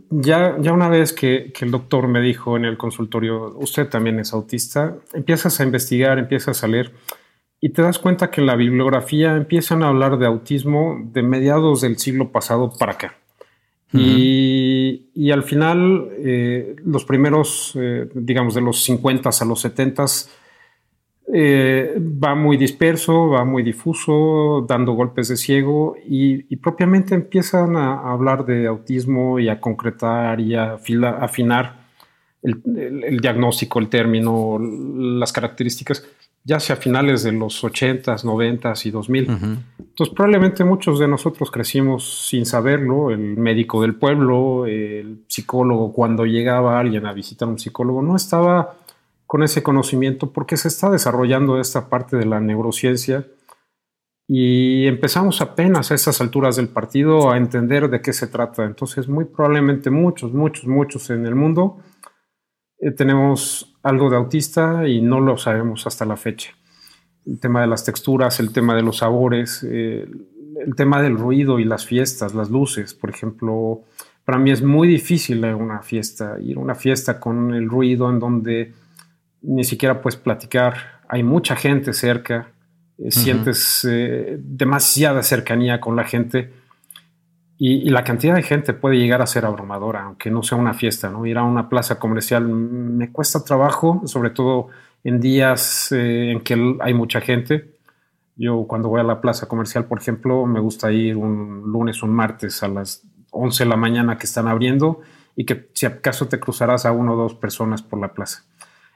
ya, 0.09 0.57
ya 0.59 0.73
una 0.73 0.89
vez 0.89 1.13
que, 1.13 1.53
el 1.59 1.71
doctor 1.71 2.07
me 2.07 2.21
dijo 2.21 2.57
en 2.57 2.65
el 2.65 2.77
consultorio, 2.77 3.55
usted 3.57 3.87
también 3.87 4.19
es 4.19 4.33
autista, 4.33 4.97
empiezas 5.13 5.59
a 5.59 5.63
investigar, 5.63 6.17
empiezas 6.17 6.63
a 6.63 6.67
leer 6.67 6.91
y 7.59 7.69
te 7.69 7.83
das 7.83 7.99
cuenta 7.99 8.31
que 8.31 8.41
en 8.41 8.47
la 8.47 8.55
bibliografía 8.55 9.35
empiezan 9.35 9.83
a 9.83 9.89
hablar 9.89 10.17
de 10.17 10.25
autismo 10.25 10.99
de 11.13 11.21
mediados 11.21 11.81
del 11.81 11.97
siglo 11.97 12.31
pasado 12.31 12.71
para 12.77 12.93
acá. 12.93 13.17
y, 13.93 15.31
al 15.31 15.43
final, 15.43 16.09
eh, 16.17 16.77
los 16.83 17.03
primeros, 17.03 17.73
eh, 17.75 18.09
digamos, 18.13 18.55
de 18.55 18.61
los 18.61 18.81
50 18.83 19.29
a 19.29 19.45
los 19.45 19.59
70 19.59 20.05
eh, 21.33 21.95
va 21.99 22.35
muy 22.35 22.57
disperso, 22.57 23.29
va 23.29 23.45
muy 23.45 23.63
difuso, 23.63 24.65
dando 24.67 24.93
golpes 24.93 25.29
de 25.29 25.37
ciego 25.37 25.95
y, 26.05 26.55
propiamente 26.57 27.15
empiezan 27.15 27.75
a, 27.77 28.11
hablar 28.11 28.45
de 28.45 28.67
autismo 28.67 29.39
y 29.39 29.47
a 29.47 29.59
concretar 29.61 30.39
y 30.41 30.55
a 30.55 30.73
afinar 31.21 31.81
el, 32.41 33.19
diagnóstico, 33.21 33.79
el 33.79 33.87
término, 33.87 34.57
las 34.59 35.31
características, 35.31 36.05
ya 36.43 36.59
sea 36.59 36.75
a 36.75 36.79
finales 36.79 37.23
de 37.23 37.31
los 37.31 37.63
80s, 37.63 38.23
90s 38.23 38.85
y 38.87 38.91
2000. 38.91 39.29
Entonces 39.29 40.15
probablemente 40.15 40.63
muchos 40.63 40.99
de 40.99 41.07
nosotros 41.07 41.51
crecimos 41.51 42.27
sin 42.27 42.45
saberlo, 42.45 43.11
el 43.11 43.37
médico 43.37 43.81
del 43.81 43.95
pueblo, 43.95 44.65
el 44.65 45.23
psicólogo, 45.27 45.93
cuando 45.93 46.25
llegaba 46.25 46.79
alguien 46.79 47.05
a 47.05 47.13
visitar 47.13 47.47
a 47.47 47.51
un 47.51 47.59
psicólogo, 47.59 48.01
no 48.01 48.15
estaba 48.15 48.80
con 49.31 49.43
ese 49.43 49.63
conocimiento 49.63 50.33
porque 50.33 50.57
se 50.57 50.67
está 50.67 50.89
desarrollando 50.89 51.57
esta 51.57 51.87
parte 51.87 52.17
de 52.17 52.25
la 52.25 52.41
neurociencia 52.41 53.27
y 54.27 54.87
empezamos 54.87 55.39
apenas 55.39 55.89
a 55.89 55.95
estas 55.95 56.19
alturas 56.19 56.57
del 56.57 56.67
partido 56.67 57.31
a 57.31 57.37
entender 57.37 57.89
de 57.89 58.01
qué 58.01 58.11
se 58.11 58.27
trata. 58.27 58.65
Entonces, 58.65 59.07
muy 59.07 59.23
probablemente 59.23 59.89
muchos, 59.89 60.33
muchos, 60.33 60.67
muchos 60.67 61.09
en 61.11 61.25
el 61.25 61.35
mundo 61.35 61.77
eh, 62.77 62.91
tenemos 62.91 63.73
algo 63.83 64.09
de 64.09 64.17
autista 64.17 64.85
y 64.85 65.01
no 65.01 65.21
lo 65.21 65.37
sabemos 65.37 65.87
hasta 65.87 66.03
la 66.03 66.17
fecha. 66.17 66.51
El 67.25 67.39
tema 67.39 67.61
de 67.61 67.67
las 67.67 67.85
texturas, 67.85 68.37
el 68.41 68.51
tema 68.51 68.75
de 68.75 68.81
los 68.81 68.97
sabores, 68.97 69.65
eh, 69.65 70.09
el 70.59 70.75
tema 70.75 71.01
del 71.01 71.17
ruido 71.17 71.57
y 71.57 71.63
las 71.63 71.85
fiestas, 71.85 72.33
las 72.33 72.49
luces, 72.49 72.93
por 72.93 73.09
ejemplo. 73.09 73.83
Para 74.25 74.39
mí 74.39 74.51
es 74.51 74.61
muy 74.61 74.89
difícil 74.89 75.37
ir 75.37 75.55
una 75.55 75.81
fiesta, 75.81 76.35
ir 76.41 76.57
a 76.57 76.59
una 76.59 76.75
fiesta 76.75 77.17
con 77.17 77.53
el 77.53 77.69
ruido 77.69 78.09
en 78.09 78.19
donde 78.19 78.80
ni 79.41 79.63
siquiera 79.63 80.01
puedes 80.01 80.19
platicar, 80.19 81.01
hay 81.07 81.23
mucha 81.23 81.55
gente 81.55 81.93
cerca, 81.93 82.51
eh, 82.97 83.11
sientes 83.11 83.85
eh, 83.89 84.37
demasiada 84.39 85.23
cercanía 85.23 85.81
con 85.81 85.95
la 85.95 86.03
gente 86.03 86.53
y, 87.57 87.89
la 87.91 88.03
cantidad 88.03 88.33
de 88.33 88.41
gente 88.41 88.73
puede 88.73 88.97
llegar 88.97 89.21
a 89.21 89.27
ser 89.27 89.45
abrumadora, 89.45 90.03
aunque 90.03 90.31
no 90.31 90.41
sea 90.41 90.57
una 90.57 90.73
fiesta, 90.73 91.11
¿no? 91.11 91.27
Ir 91.27 91.37
a 91.37 91.43
una 91.43 91.69
plaza 91.69 91.99
comercial 91.99 92.47
me 92.47 93.11
cuesta 93.11 93.43
trabajo, 93.43 94.01
sobre 94.05 94.31
todo 94.31 94.69
en 95.03 95.19
días 95.19 95.91
eh, 95.91 96.31
en 96.31 96.41
que 96.41 96.77
hay 96.79 96.93
mucha 96.95 97.21
gente. 97.21 97.77
Yo 98.35 98.65
cuando 98.67 98.89
voy 98.89 99.01
a 99.01 99.03
la 99.03 99.21
plaza 99.21 99.47
comercial, 99.47 99.85
por 99.85 99.99
ejemplo, 99.99 100.47
me 100.47 100.59
gusta 100.59 100.91
ir 100.91 101.17
un 101.17 101.61
lunes 101.71 102.01
o 102.01 102.07
un 102.07 102.13
martes 102.13 102.63
a 102.63 102.67
las 102.67 103.03
11 103.29 103.63
de 103.63 103.69
la 103.69 103.75
mañana 103.75 104.17
que 104.17 104.25
están 104.25 104.47
abriendo 104.47 105.01
y 105.35 105.45
que 105.45 105.69
si 105.73 105.85
acaso 105.85 106.27
te 106.27 106.39
cruzarás 106.39 106.87
a 106.87 106.91
uno 106.91 107.13
o 107.13 107.15
dos 107.17 107.35
personas 107.35 107.83
por 107.83 107.99
la 107.99 108.13
plaza 108.13 108.43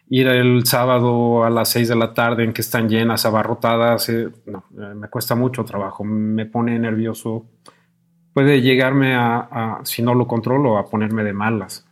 ir 0.09 0.27
el 0.27 0.65
sábado 0.65 1.43
a 1.43 1.49
las 1.49 1.69
6 1.69 1.89
de 1.89 1.95
la 1.95 2.13
tarde 2.13 2.43
en 2.43 2.53
que 2.53 2.61
están 2.61 2.87
llenas, 2.87 3.25
abarrotadas, 3.25 4.09
eh, 4.09 4.29
no, 4.45 4.65
eh, 4.77 4.93
me 4.95 5.09
cuesta 5.09 5.35
mucho 5.35 5.63
trabajo, 5.63 6.03
me 6.03 6.45
pone 6.45 6.77
nervioso. 6.77 7.45
Puede 8.33 8.61
llegarme 8.61 9.15
a, 9.15 9.79
si 9.83 10.01
no 10.01 10.13
lo 10.13 10.27
controlo, 10.27 10.77
a 10.77 10.89
ponerme 10.89 11.23
de 11.23 11.33
malas. 11.33 11.87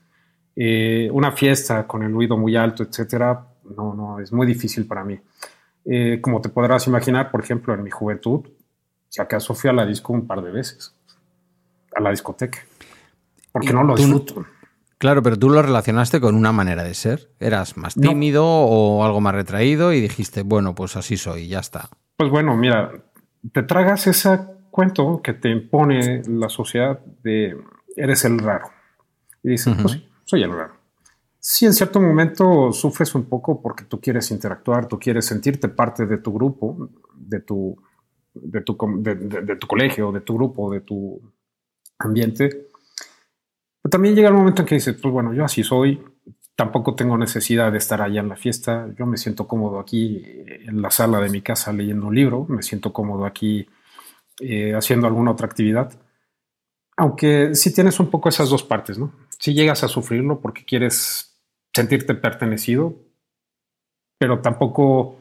Eh, 0.55 1.09
una 1.11 1.31
fiesta 1.31 1.87
con 1.87 2.03
el 2.03 2.11
ruido 2.11 2.37
muy 2.37 2.55
alto, 2.55 2.83
etcétera, 2.83 3.47
no, 3.75 3.93
no, 3.93 4.19
es 4.19 4.31
muy 4.33 4.45
difícil 4.45 4.85
para 4.85 5.03
mí. 5.03 5.19
como 6.21 6.41
te 6.41 6.49
podrás 6.49 6.87
imaginar, 6.87 7.31
por 7.31 7.41
ejemplo, 7.41 7.73
en 7.73 7.83
mi 7.83 7.89
juventud, 7.89 8.45
si 9.09 9.21
acaso 9.21 9.53
fui 9.53 9.69
a 9.69 9.73
la 9.73 9.85
disco 9.85 10.13
un 10.13 10.27
par 10.27 10.41
de 10.41 10.51
veces, 10.51 10.93
a 11.95 12.01
la 12.01 12.09
discoteca, 12.09 12.59
porque 13.51 13.73
no 13.73 13.83
lo 13.83 13.95
disfruto. 13.95 14.45
Claro, 15.03 15.21
pero 15.21 15.37
tú 15.37 15.49
lo 15.49 15.61
relacionaste 15.61 16.21
con 16.21 16.33
una 16.33 16.53
manera 16.53 16.81
de 16.81 16.93
ser. 16.93 17.29
Eras 17.37 17.75
más 17.75 17.93
tímido 17.93 18.45
o 18.45 19.03
algo 19.03 19.19
más 19.19 19.35
retraído 19.35 19.91
y 19.91 19.99
dijiste, 19.99 20.43
bueno, 20.43 20.75
pues 20.75 20.95
así 20.95 21.17
soy, 21.17 21.49
ya 21.49 21.59
está. 21.59 21.89
Pues 22.15 22.29
bueno, 22.31 22.55
mira, 22.55 22.89
te 23.51 23.63
tragas 23.63 24.07
ese 24.07 24.39
cuento 24.71 25.19
que 25.21 25.33
te 25.33 25.49
impone 25.49 26.21
la 26.25 26.47
sociedad 26.47 27.01
de 27.21 27.53
eres 27.97 28.23
el 28.23 28.39
raro. 28.39 28.69
Y 29.43 29.49
dices, 29.49 29.75
pues 29.81 29.95
sí, 29.95 30.07
soy 30.23 30.43
el 30.43 30.51
raro. 30.51 30.75
Sí, 31.37 31.65
en 31.65 31.73
cierto 31.73 31.99
momento 31.99 32.71
sufres 32.71 33.13
un 33.13 33.25
poco 33.25 33.61
porque 33.61 33.83
tú 33.83 33.99
quieres 33.99 34.31
interactuar, 34.31 34.87
tú 34.87 34.97
quieres 34.97 35.25
sentirte 35.25 35.67
parte 35.67 36.05
de 36.05 36.19
tu 36.19 36.31
grupo, 36.31 36.91
de 37.13 37.41
tu, 37.41 37.75
de 38.33 38.61
tu, 38.61 38.77
de 39.01 39.55
tu 39.57 39.67
colegio, 39.67 40.13
de 40.13 40.21
tu 40.21 40.35
grupo, 40.35 40.71
de 40.71 40.79
tu 40.79 41.21
ambiente 41.99 42.69
también 43.89 44.15
llega 44.15 44.29
el 44.29 44.33
momento 44.33 44.61
en 44.61 44.67
que 44.67 44.75
dices, 44.75 44.95
pues 45.01 45.11
bueno, 45.11 45.33
yo 45.33 45.43
así 45.43 45.63
soy, 45.63 46.01
tampoco 46.55 46.95
tengo 46.95 47.17
necesidad 47.17 47.71
de 47.71 47.77
estar 47.77 48.01
allá 48.01 48.21
en 48.21 48.29
la 48.29 48.35
fiesta, 48.35 48.87
yo 48.97 49.05
me 49.05 49.17
siento 49.17 49.47
cómodo 49.47 49.79
aquí 49.79 50.23
en 50.47 50.81
la 50.81 50.91
sala 50.91 51.19
de 51.19 51.29
mi 51.29 51.41
casa 51.41 51.73
leyendo 51.73 52.07
un 52.07 52.15
libro, 52.15 52.45
me 52.47 52.61
siento 52.61 52.93
cómodo 52.93 53.25
aquí 53.25 53.67
eh, 54.39 54.73
haciendo 54.73 55.07
alguna 55.07 55.31
otra 55.31 55.47
actividad. 55.47 55.93
Aunque 56.95 57.55
sí 57.55 57.73
tienes 57.73 57.99
un 57.99 58.09
poco 58.09 58.29
esas 58.29 58.49
dos 58.49 58.63
partes, 58.63 58.99
¿no? 58.99 59.13
Si 59.39 59.53
llegas 59.53 59.83
a 59.83 59.87
sufrirlo 59.87 60.39
porque 60.39 60.63
quieres 60.63 61.41
sentirte 61.73 62.13
pertenecido, 62.13 62.95
pero 64.19 64.41
tampoco, 64.41 65.17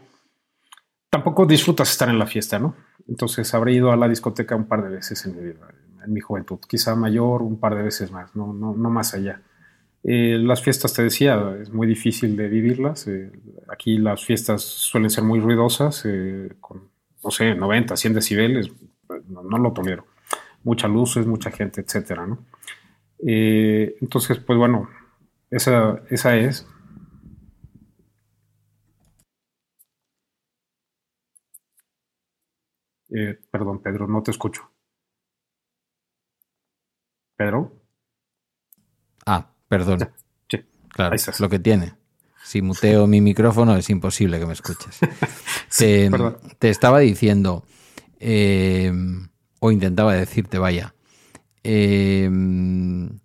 tampoco 1.11 1.47
disfrutas 1.47 1.91
estar 1.91 2.11
en 2.11 2.19
la 2.19 2.27
fiesta, 2.27 2.59
¿no? 2.59 2.77
Entonces 3.09 3.53
habré 3.55 3.73
ido 3.73 3.91
a 3.91 3.97
la 3.97 4.07
discoteca 4.07 4.55
un 4.55 4.69
par 4.69 4.83
de 4.83 4.91
veces 4.91 5.25
en 5.25 5.35
mi 5.35 5.43
vida 5.43 5.82
en 6.05 6.13
mi 6.13 6.21
juventud, 6.21 6.59
quizá 6.69 6.95
mayor 6.95 7.43
un 7.43 7.59
par 7.59 7.75
de 7.77 7.83
veces 7.83 8.11
más, 8.11 8.35
no, 8.37 8.53
no, 8.53 8.75
no 8.75 8.91
más 8.91 9.15
allá. 9.15 9.43
Eh, 10.05 10.37
las 10.39 10.63
fiestas, 10.63 10.95
te 10.95 11.03
decía, 11.03 11.57
es 11.61 11.71
muy 11.73 11.87
difícil 11.87 12.37
de 12.37 12.49
vivirlas. 12.49 13.07
Eh, 13.07 13.31
aquí 13.69 13.99
las 13.99 14.25
fiestas 14.25 14.63
suelen 14.63 15.11
ser 15.11 15.25
muy 15.25 15.41
ruidosas, 15.41 16.03
eh, 16.07 16.57
con, 16.61 16.91
no 17.23 17.31
sé, 17.31 17.55
90, 17.55 17.97
100 17.97 18.15
decibeles, 18.15 18.71
no, 19.29 19.59
lo 19.59 19.73
tolero. 19.73 20.07
Muchas 20.65 20.91
luces, 20.91 21.27
mucha 21.27 21.51
gente, 21.51 21.81
etcétera, 21.83 22.27
¿no? 22.27 22.47
entonces, 23.25 24.39
pues 24.39 24.59
bueno, 24.59 24.89
esa, 25.51 26.03
esa 26.11 26.37
es. 26.37 26.67
perdón, 33.51 33.81
Pedro, 33.83 34.09
no 34.09 34.23
te 34.23 34.33
escucho. 34.33 34.73
Pedro. 37.43 37.73
Ah, 39.27 39.51
perdón. 39.69 40.09
Sí, 40.49 40.59
claro, 40.91 41.15
es 41.15 41.41
lo 41.41 41.49
que 41.49 41.59
tiene. 41.59 41.95
Si 42.45 42.61
muteo 42.61 43.07
mi 43.07 43.23
micrófono 43.23 43.75
es 43.75 43.89
imposible 43.89 44.39
que 44.39 44.45
me 44.45 44.53
escuches. 44.53 44.99
te, 46.59 46.69
estaba 46.69 46.99
diciendo, 46.99 47.65
em, 48.21 49.29
o 49.61 49.71
intentaba 49.73 50.13
decirte, 50.13 50.59
vaya, 50.59 50.95
em, 51.63 53.19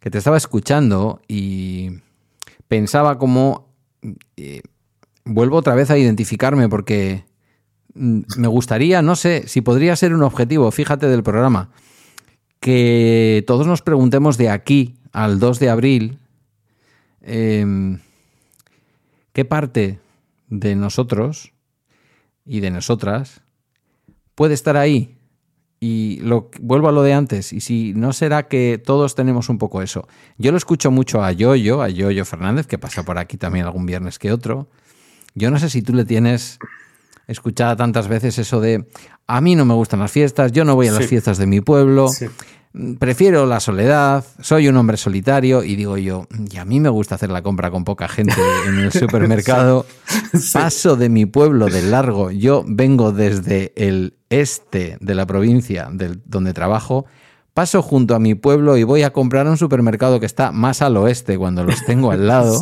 que 0.00 0.10
te 0.10 0.16
estaba 0.16 0.38
escuchando 0.38 1.20
y 1.28 2.00
pensaba 2.66 3.18
como... 3.18 3.74
Eh, 4.36 4.62
vuelvo 5.26 5.58
otra 5.58 5.74
vez 5.74 5.90
a 5.90 5.98
identificarme 5.98 6.70
porque 6.70 7.26
mm, 7.92 8.20
me 8.38 8.48
gustaría, 8.48 9.02
no 9.02 9.14
sé, 9.14 9.46
si 9.46 9.60
podría 9.60 9.94
ser 9.94 10.14
un 10.14 10.22
objetivo, 10.22 10.70
fíjate 10.70 11.06
del 11.06 11.22
programa 11.22 11.70
que 12.60 13.44
todos 13.46 13.66
nos 13.66 13.82
preguntemos 13.82 14.36
de 14.36 14.50
aquí 14.50 14.96
al 15.12 15.38
2 15.38 15.58
de 15.58 15.70
abril 15.70 16.18
em, 17.22 18.00
qué 19.32 19.44
parte 19.44 20.00
de 20.48 20.74
nosotros 20.74 21.52
y 22.44 22.60
de 22.60 22.70
nosotras 22.70 23.42
puede 24.34 24.54
estar 24.54 24.76
ahí. 24.76 25.14
Y 25.80 26.18
lo, 26.22 26.50
vuelvo 26.60 26.88
a 26.88 26.92
lo 26.92 27.02
de 27.02 27.12
antes, 27.12 27.52
y 27.52 27.60
si 27.60 27.92
no 27.94 28.12
será 28.12 28.48
que 28.48 28.82
todos 28.84 29.14
tenemos 29.14 29.48
un 29.48 29.58
poco 29.58 29.80
eso. 29.80 30.08
Yo 30.36 30.50
lo 30.50 30.56
escucho 30.56 30.90
mucho 30.90 31.22
a 31.22 31.30
Yoyo, 31.30 31.82
a 31.82 31.88
Yoyo 31.88 32.24
Fernández, 32.24 32.66
que 32.66 32.78
pasa 32.78 33.04
por 33.04 33.16
aquí 33.16 33.36
también 33.36 33.64
algún 33.64 33.86
viernes 33.86 34.18
que 34.18 34.32
otro. 34.32 34.68
Yo 35.36 35.52
no 35.52 35.58
sé 35.60 35.70
si 35.70 35.82
tú 35.82 35.94
le 35.94 36.04
tienes 36.04 36.58
escuchada 37.28 37.76
tantas 37.76 38.08
veces 38.08 38.38
eso 38.38 38.60
de, 38.60 38.88
a 39.26 39.40
mí 39.40 39.54
no 39.54 39.64
me 39.64 39.74
gustan 39.74 40.00
las 40.00 40.10
fiestas, 40.10 40.50
yo 40.50 40.64
no 40.64 40.74
voy 40.74 40.88
a 40.88 40.92
las 40.92 41.06
fiestas 41.06 41.38
de 41.38 41.46
mi 41.46 41.60
pueblo. 41.60 42.10
Prefiero 42.98 43.46
la 43.46 43.60
soledad, 43.60 44.24
soy 44.40 44.68
un 44.68 44.76
hombre 44.76 44.96
solitario 44.96 45.64
y 45.64 45.74
digo 45.74 45.96
yo, 45.96 46.26
y 46.50 46.58
a 46.58 46.64
mí 46.64 46.80
me 46.80 46.88
gusta 46.88 47.14
hacer 47.14 47.30
la 47.30 47.42
compra 47.42 47.70
con 47.70 47.84
poca 47.84 48.08
gente 48.08 48.34
en 48.66 48.78
el 48.78 48.92
supermercado. 48.92 49.86
Paso 50.52 50.96
de 50.96 51.08
mi 51.08 51.26
pueblo 51.26 51.66
de 51.66 51.82
largo, 51.82 52.30
yo 52.30 52.64
vengo 52.66 53.12
desde 53.12 53.72
el 53.76 54.14
este 54.30 54.98
de 55.00 55.14
la 55.14 55.26
provincia 55.26 55.88
del, 55.90 56.20
donde 56.26 56.52
trabajo, 56.52 57.06
paso 57.54 57.82
junto 57.82 58.14
a 58.14 58.18
mi 58.18 58.34
pueblo 58.34 58.76
y 58.76 58.84
voy 58.84 59.02
a 59.02 59.12
comprar 59.12 59.46
a 59.46 59.50
un 59.50 59.58
supermercado 59.58 60.20
que 60.20 60.26
está 60.26 60.52
más 60.52 60.82
al 60.82 60.96
oeste 60.98 61.38
cuando 61.38 61.64
los 61.64 61.84
tengo 61.84 62.10
al 62.10 62.26
lado. 62.28 62.60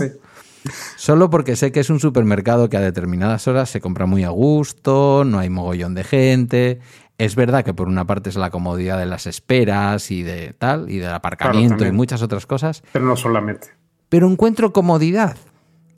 Solo 0.96 1.30
porque 1.30 1.56
sé 1.56 1.72
que 1.72 1.80
es 1.80 1.90
un 1.90 2.00
supermercado 2.00 2.68
que 2.68 2.76
a 2.76 2.80
determinadas 2.80 3.46
horas 3.48 3.70
se 3.70 3.80
compra 3.80 4.06
muy 4.06 4.24
a 4.24 4.30
gusto, 4.30 5.24
no 5.24 5.38
hay 5.38 5.50
mogollón 5.50 5.94
de 5.94 6.04
gente. 6.04 6.80
Es 7.18 7.34
verdad 7.34 7.64
que 7.64 7.72
por 7.72 7.88
una 7.88 8.06
parte 8.06 8.28
es 8.28 8.36
la 8.36 8.50
comodidad 8.50 8.98
de 8.98 9.06
las 9.06 9.26
esperas 9.26 10.10
y 10.10 10.22
de 10.22 10.54
tal, 10.58 10.90
y 10.90 10.98
del 10.98 11.12
aparcamiento 11.12 11.86
y 11.86 11.92
muchas 11.92 12.22
otras 12.22 12.46
cosas. 12.46 12.82
Pero 12.92 13.06
no 13.06 13.16
solamente. 13.16 13.68
Pero 14.08 14.30
encuentro 14.30 14.72
comodidad. 14.72 15.36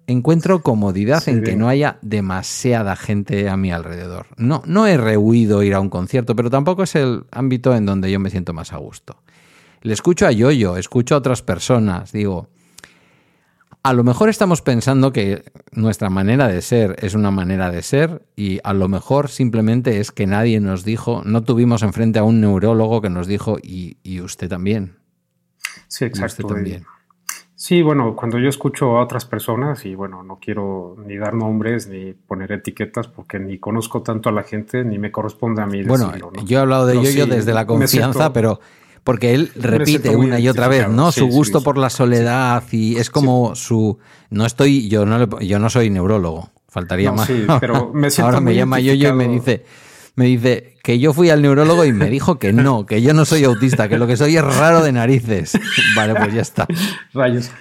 Encuentro 0.07 0.63
comodidad 0.63 1.29
en 1.29 1.43
que 1.43 1.55
no 1.55 1.69
haya 1.69 1.99
demasiada 2.01 2.97
gente 2.97 3.51
a 3.51 3.59
mi 3.59 3.71
alrededor. 3.73 4.27
No, 4.39 4.63
no 4.65 4.87
he 4.87 4.97
rehuido 4.97 5.63
ir 5.63 5.75
a 5.75 5.81
un 5.81 5.91
concierto, 5.91 6.35
pero 6.35 6.49
tampoco 6.49 6.83
es 6.83 6.95
el 6.95 7.25
ámbito 7.31 7.75
en 7.77 7.85
donde 7.85 8.11
yo 8.11 8.19
me 8.19 8.31
siento 8.31 8.55
más 8.55 8.73
a 8.73 8.79
gusto. 8.79 9.19
Le 9.83 9.93
escucho 9.93 10.27
a 10.27 10.33
Yoyo, 10.33 10.79
escucho 10.79 11.15
a 11.15 11.19
otras 11.19 11.43
personas, 11.43 12.11
digo, 12.11 12.49
a 13.89 13.95
lo 13.95 14.05
mejor 14.05 14.29
estamos 14.29 14.61
pensando 14.61 15.15
que 15.15 15.45
nuestra 15.73 16.11
manera 16.11 16.47
de 16.47 16.61
ser 16.61 16.97
es 16.99 17.15
una 17.15 17.31
manera 17.31 17.71
de 17.71 17.81
ser 17.81 18.21
y 18.37 18.59
a 18.63 18.75
lo 18.75 18.87
mejor 18.87 19.31
simplemente 19.31 19.99
es 19.99 20.13
que 20.13 20.27
nadie 20.27 20.61
nos 20.61 20.85
dijo, 20.85 21.23
no 21.25 21.43
tuvimos 21.43 21.83
enfrente 21.83 22.19
a 22.19 22.23
un 22.23 22.39
neurólogo 22.43 23.01
que 23.01 23.09
nos 23.09 23.27
dijo 23.27 23.57
y, 23.63 23.97
usted 24.21 24.51
también. 24.51 24.99
Sí, 25.87 26.05
exacto. 26.05 26.47
también. 26.47 26.85
Sí, 27.55 27.81
bueno, 27.81 28.15
cuando 28.15 28.39
yo 28.39 28.51
escucho 28.51 28.99
a 28.99 29.03
otras 29.03 29.25
personas 29.25 29.87
y 29.87 29.95
bueno, 29.95 30.23
no 30.23 30.39
quiero 30.39 30.95
ni 31.07 31.17
dar 31.17 31.33
nombres 31.33 31.89
ni 31.89 32.13
poner 32.13 32.53
etiquetas 32.53 33.09
porque 33.09 33.39
ni 33.39 33.59
conozco 33.59 34.03
tanto 34.03 34.29
a 34.29 34.33
la 34.33 34.43
gente 34.43 34.85
ni 34.85 34.99
me 34.99 35.11
corresponde 35.11 35.63
a 35.63 35.67
mí. 35.67 35.83
Bueno, 35.83 36.13
yo 36.45 36.59
he 36.59 36.61
hablado 36.61 36.85
de 36.85 37.03
yo 37.15 37.27
desde 37.27 37.55
la 37.55 37.67
confianza, 37.67 38.35
pero 38.35 38.61
porque 39.05 39.35
él 39.35 39.51
repite 39.55 40.15
una 40.15 40.39
y 40.41 40.49
otra 40.49 40.69
vez, 40.69 40.89
¿no? 40.89 41.13
su 41.13 41.27
gusto 41.27 41.63
por 41.63 41.79
la 41.79 41.91
soledad 41.91 42.63
y 42.73 42.97
es 42.97 43.11
como 43.11 43.55
su... 43.55 43.99
No 44.31 44.45
estoy, 44.45 44.89
yo 44.89 45.07
no, 45.07 45.41
yo 45.41 45.59
no 45.59 45.71
soy 45.71 45.91
neurólogo, 45.91 46.51
faltaría 46.69 47.13
más. 47.13 47.31
pero 47.61 47.93
me 47.95 48.11
siento 48.11 48.27
Ahora 48.27 48.41
me 48.41 48.55
llama 48.55 48.81
yo 48.81 48.93
y 48.93 49.13
me 49.13 49.29
dice, 49.29 49.65
me 50.19 50.27
dice 50.27 50.75
que 50.83 50.99
yo 50.99 51.13
fui 51.13 51.31
al 51.31 51.43
neurólogo 51.43 51.85
y 51.85 51.93
me 51.93 52.11
dijo 52.11 52.39
que 52.39 52.53
no, 52.53 52.87
que 52.87 53.03
yo 53.03 53.15
no 53.15 53.25
soy 53.25 53.45
autista, 53.45 53.89
que 53.89 53.99
lo 53.99 54.07
que 54.07 54.17
soy 54.17 54.37
es 54.37 54.43
raro 54.43 54.83
de 54.83 54.91
narices. 54.91 55.59
Vale, 55.97 56.15
pues 56.15 56.35
ya 56.35 56.41
está. 56.41 56.67
Rayos. 57.13 57.53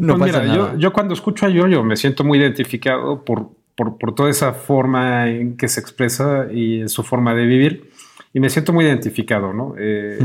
No 0.00 0.16
pues 0.16 0.32
mira, 0.32 0.54
Yo, 0.54 0.78
yo, 0.78 0.92
cuando 0.92 1.12
escucho 1.12 1.46
a 1.46 1.48
Yoyo 1.48 1.84
me 1.84 1.96
siento 1.96 2.24
muy 2.24 2.38
identificado 2.38 3.24
por, 3.24 3.50
por, 3.74 3.98
por, 3.98 4.14
toda 4.14 4.30
esa 4.30 4.52
forma 4.52 5.28
en 5.28 5.56
que 5.56 5.68
se 5.68 5.78
expresa 5.80 6.46
y 6.52 6.88
su 6.88 7.02
forma 7.02 7.34
de 7.34 7.44
vivir. 7.44 7.90
Y 8.32 8.40
me 8.40 8.50
siento 8.50 8.72
muy 8.72 8.84
identificado, 8.84 9.52
¿no? 9.52 9.74
Eh, 9.78 10.18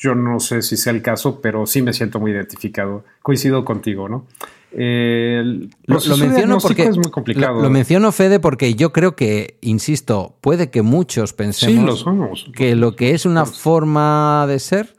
yo 0.00 0.14
no 0.14 0.40
sé 0.40 0.62
si 0.62 0.78
sea 0.78 0.94
el 0.94 1.02
caso, 1.02 1.40
pero 1.42 1.66
sí 1.66 1.82
me 1.82 1.92
siento 1.92 2.18
muy 2.18 2.32
identificado. 2.32 3.04
Coincido 3.22 3.64
contigo, 3.66 4.08
¿no? 4.08 4.26
lo, 4.72 6.16
menciono 6.16 6.58
porque 6.58 6.84
es 6.84 6.96
muy 6.96 7.10
complicado. 7.10 7.60
Lo, 7.60 7.70
menciono 7.70 8.10
Fede 8.12 8.40
porque 8.40 8.74
yo 8.74 8.92
creo 8.92 9.14
que, 9.14 9.58
insisto, 9.60 10.36
puede 10.40 10.70
que 10.70 10.80
muchos 10.82 11.34
pensemos 11.34 12.06
que 12.54 12.76
lo 12.76 12.96
que 12.96 13.10
es 13.10 13.26
una 13.26 13.44
forma 13.44 14.46
de 14.48 14.58
ser 14.58 14.94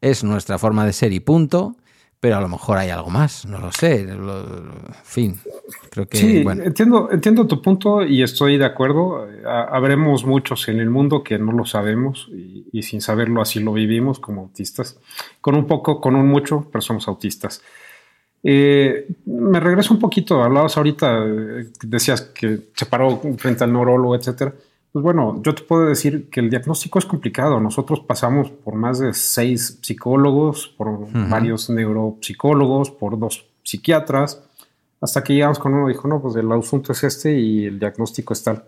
es 0.00 0.24
nuestra 0.24 0.58
forma 0.58 0.84
de 0.84 0.92
ser 0.92 1.12
y 1.12 1.20
punto 1.20 1.76
pero 2.20 2.36
a 2.36 2.40
lo 2.40 2.48
mejor 2.48 2.78
hay 2.78 2.90
algo 2.90 3.10
más, 3.10 3.46
no 3.46 3.58
lo 3.58 3.70
sé. 3.70 4.00
en 4.00 4.18
fin, 5.04 5.38
creo 5.90 6.08
que. 6.08 6.18
Sí, 6.18 6.38
entiendo, 6.38 7.10
entiendo 7.12 7.46
tu 7.46 7.62
punto 7.62 8.02
y 8.04 8.22
estoy 8.22 8.58
de 8.58 8.64
acuerdo. 8.64 9.28
Habremos 9.46 10.24
muchos 10.24 10.68
en 10.68 10.80
el 10.80 10.90
mundo 10.90 11.22
que 11.22 11.38
no 11.38 11.52
lo 11.52 11.64
sabemos 11.64 12.28
y, 12.72 12.82
sin 12.82 13.00
saberlo 13.00 13.40
así 13.40 13.60
lo 13.60 13.72
vivimos 13.72 14.18
como 14.18 14.42
autistas. 14.42 14.98
Con 15.40 15.54
un 15.54 15.66
poco, 15.66 16.00
con 16.00 16.16
un 16.16 16.26
mucho, 16.26 16.68
pero 16.72 16.82
somos 16.82 17.06
autistas. 17.06 17.62
Eh, 18.42 19.06
me 19.26 19.60
regreso 19.60 19.94
un 19.94 20.00
poquito. 20.00 20.42
Hablabas 20.42 20.76
ahorita, 20.76 21.24
eh, 21.24 21.66
decías 21.82 22.22
que 22.22 22.70
se 22.74 22.86
paró 22.86 23.20
frente 23.36 23.62
al 23.62 23.72
neurólogo, 23.72 24.16
etcétera. 24.16 24.54
Pues 24.92 25.02
bueno, 25.02 25.40
yo 25.42 25.54
te 25.54 25.62
puedo 25.62 25.86
decir 25.86 26.30
que 26.30 26.40
el 26.40 26.48
diagnóstico 26.48 26.98
es 26.98 27.04
complicado. 27.04 27.60
Nosotros 27.60 28.00
pasamos 28.00 28.50
por 28.50 28.74
más 28.74 28.98
de 28.98 29.12
seis 29.12 29.78
psicólogos, 29.82 30.68
por 30.68 31.12
varios 31.28 31.68
neuropsicólogos, 31.68 32.90
por 32.90 33.18
dos 33.18 33.46
psiquiatras, 33.62 34.42
hasta 35.00 35.22
que 35.22 35.34
llegamos 35.34 35.58
con 35.58 35.74
uno 35.74 35.90
y 35.90 35.92
dijo, 35.92 36.08
no, 36.08 36.22
pues 36.22 36.36
el 36.36 36.50
asunto 36.50 36.92
es 36.92 37.04
este 37.04 37.38
y 37.38 37.66
el 37.66 37.78
diagnóstico 37.78 38.32
es 38.32 38.42
tal. 38.42 38.64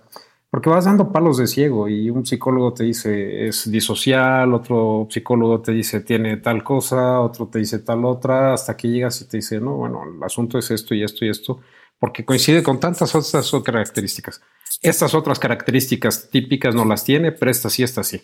Porque 0.50 0.68
vas 0.68 0.84
dando 0.84 1.12
palos 1.12 1.38
de 1.38 1.46
ciego 1.46 1.88
y 1.88 2.10
un 2.10 2.26
psicólogo 2.26 2.74
te 2.74 2.82
dice 2.84 3.46
es 3.46 3.70
disocial, 3.70 4.52
otro 4.52 5.06
psicólogo 5.08 5.60
te 5.60 5.70
dice 5.72 6.00
tiene 6.00 6.38
tal 6.38 6.64
cosa, 6.64 7.20
otro 7.20 7.46
te 7.46 7.60
dice 7.60 7.78
tal 7.78 8.04
otra, 8.04 8.52
hasta 8.52 8.76
que 8.76 8.88
llegas 8.88 9.22
y 9.22 9.28
te 9.28 9.38
dice, 9.38 9.60
no, 9.60 9.76
bueno, 9.76 10.02
el 10.04 10.22
asunto 10.22 10.58
es 10.58 10.70
esto 10.72 10.94
y 10.94 11.04
esto 11.04 11.24
y 11.24 11.28
esto, 11.28 11.60
porque 11.98 12.24
coincide 12.24 12.64
con 12.64 12.80
tantas 12.80 13.14
otras 13.14 13.50
características. 13.64 14.42
Estas 14.82 15.14
otras 15.14 15.38
características 15.38 16.30
típicas 16.30 16.74
no 16.74 16.84
las 16.84 17.04
tiene, 17.04 17.32
pero 17.32 17.50
estas 17.50 17.72
sí, 17.72 17.82
estas 17.82 18.06
sí. 18.06 18.22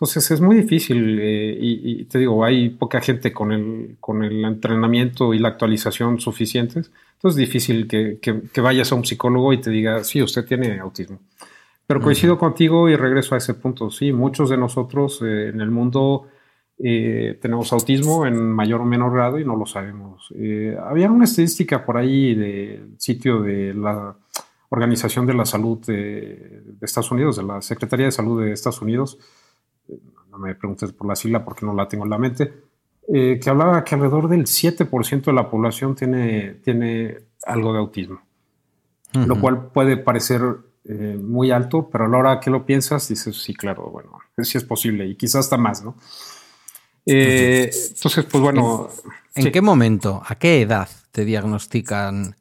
Entonces 0.00 0.30
es 0.30 0.40
muy 0.40 0.56
difícil 0.56 1.18
eh, 1.20 1.58
y, 1.60 2.04
te 2.06 2.18
digo, 2.18 2.42
hay 2.42 2.70
poca 2.70 3.02
gente 3.02 3.34
con 3.34 3.52
el, 3.52 3.96
con 4.00 4.22
el 4.24 4.44
entrenamiento 4.44 5.34
y 5.34 5.38
la 5.38 5.48
actualización 5.48 6.20
suficientes. 6.20 6.90
Entonces 7.16 7.38
es 7.38 7.46
difícil 7.46 7.86
que, 7.86 8.18
que, 8.18 8.60
vayas 8.62 8.92
a 8.92 8.94
un 8.94 9.04
psicólogo 9.04 9.52
y 9.52 9.60
te 9.60 9.68
diga, 9.68 10.02
sí, 10.02 10.22
usted 10.22 10.46
tiene 10.46 10.78
autismo. 10.78 11.18
Pero 11.86 12.00
coincido 12.00 12.38
contigo 12.38 12.88
y 12.88 12.96
regreso 12.96 13.34
a 13.34 13.38
ese 13.38 13.52
punto. 13.52 13.90
Sí, 13.90 14.10
muchos 14.12 14.48
de 14.48 14.56
nosotros 14.56 15.20
eh, 15.22 15.48
en 15.48 15.60
el 15.60 15.70
mundo 15.70 16.28
eh, 16.78 17.38
tenemos 17.42 17.70
autismo 17.74 18.26
en 18.26 18.40
mayor 18.52 18.80
o 18.80 18.84
menor 18.86 19.12
grado 19.12 19.38
y 19.38 19.44
no 19.44 19.54
lo 19.54 19.66
sabemos. 19.66 20.32
había 20.82 21.10
una 21.10 21.24
estadística 21.24 21.84
por 21.84 21.98
ahí 21.98 22.34
del 22.34 22.94
sitio 22.96 23.42
de 23.42 23.74
la 23.74 24.16
Organización 24.70 25.26
de 25.26 25.34
la 25.34 25.44
Salud 25.44 25.84
de, 25.84 26.62
Estados 26.80 27.10
Unidos, 27.10 27.36
de 27.36 27.42
la 27.42 27.60
Secretaría 27.60 28.06
de 28.06 28.12
Salud 28.12 28.40
de 28.40 28.52
Estados 28.52 28.80
Unidos, 28.80 29.18
eh, 29.88 29.98
no 30.30 30.38
me 30.38 30.54
preguntes 30.54 30.92
por 30.92 31.08
la 31.08 31.16
sigla 31.16 31.44
porque 31.44 31.66
no 31.66 31.74
la 31.74 31.88
tengo 31.88 32.04
en 32.04 32.10
la 32.10 32.18
mente, 32.18 32.52
eh, 33.12 33.40
que 33.42 33.50
hablaba 33.50 33.82
que 33.82 33.96
alrededor 33.96 34.28
del 34.28 34.46
7% 34.46 35.24
de 35.24 35.32
la 35.32 35.50
población 35.50 35.96
tiene, 35.96 36.54
tiene 36.62 37.18
algo 37.44 37.72
de 37.72 37.80
autismo, 37.80 38.22
lo 39.12 39.40
cual 39.40 39.72
puede 39.72 39.96
parecer 39.96 40.40
eh, 40.84 41.18
muy 41.20 41.50
alto, 41.50 41.90
pero 41.90 42.04
a 42.04 42.08
la 42.08 42.18
hora 42.18 42.40
que 42.40 42.50
lo 42.50 42.64
piensas 42.64 43.08
dices, 43.08 43.42
sí, 43.42 43.54
claro, 43.54 43.90
bueno, 43.90 44.20
sí 44.38 44.56
es 44.56 44.62
posible 44.62 45.04
y 45.04 45.16
quizás 45.16 45.46
hasta 45.46 45.56
más, 45.56 45.82
¿no? 45.82 45.96
entonces, 47.06 48.24
pues 48.30 48.40
bueno. 48.40 48.88
¿En, 49.34 49.50
qué 49.50 49.60
momento, 49.60 50.22
a 50.24 50.36
qué 50.36 50.60
edad 50.60 50.88
te 51.10 51.24
diagnostican 51.24 52.36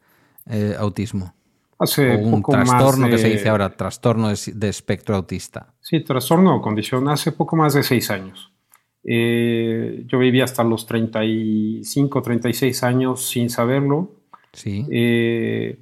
autismo? 0.77 1.33
Hace 1.79 2.17
un 2.17 2.43
trastorno 2.43 3.09
que 3.09 3.17
se 3.17 3.29
dice 3.29 3.47
ahora, 3.47 3.69
trastorno 3.69 4.27
de, 4.27 4.67
espectro 4.67 5.15
autista. 5.15 5.73
Sí, 5.79 6.01
trastorno 6.01 6.57
o 6.57 6.61
condición, 6.61 7.07
hace 7.07 7.31
poco 7.31 7.55
más 7.55 7.73
de 7.73 7.83
seis 7.83 8.11
años. 8.11 8.51
Eh, 9.01 10.03
yo 10.05 10.19
viví 10.19 10.41
hasta 10.41 10.61
los 10.65 10.85
35, 10.85 12.21
36 12.21 12.83
años 12.83 13.25
sin 13.25 13.49
saberlo. 13.49 14.11
Sí. 14.51 14.85
Eh, 14.91 15.79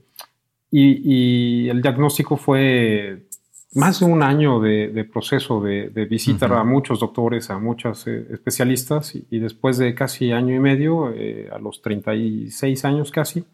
y, 0.69 1.67
el 1.67 1.81
diagnóstico 1.81 2.37
fue 2.37 3.25
más 3.73 4.01
de 4.01 4.05
un 4.05 4.21
año 4.21 4.59
de, 4.59 5.03
proceso 5.11 5.59
de, 5.61 5.89
visitar 6.07 6.53
a 6.53 6.63
muchos 6.63 6.99
doctores, 6.99 7.49
a 7.49 7.57
muchos 7.57 8.05
eh, 8.05 8.27
especialistas, 8.33 9.15
y, 9.15 9.39
después 9.39 9.79
de 9.79 9.95
casi 9.95 10.31
año 10.31 10.53
y 10.53 10.59
medio, 10.59 11.07
a 11.51 11.57
los 11.57 11.81
36 11.81 12.85
años 12.85 13.09
casi, 13.09 13.45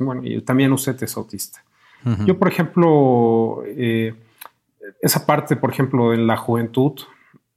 bueno, 0.00 0.22
y 0.24 0.40
también 0.42 0.72
usted 0.72 1.00
es 1.02 1.16
autista. 1.16 1.64
Yo, 2.24 2.38
por 2.38 2.48
ejemplo, 2.48 3.62
eh, 3.66 4.14
esa 5.02 5.26
parte, 5.26 5.56
por 5.56 5.70
ejemplo, 5.70 6.14
en 6.14 6.26
la 6.26 6.36
juventud, 6.36 6.92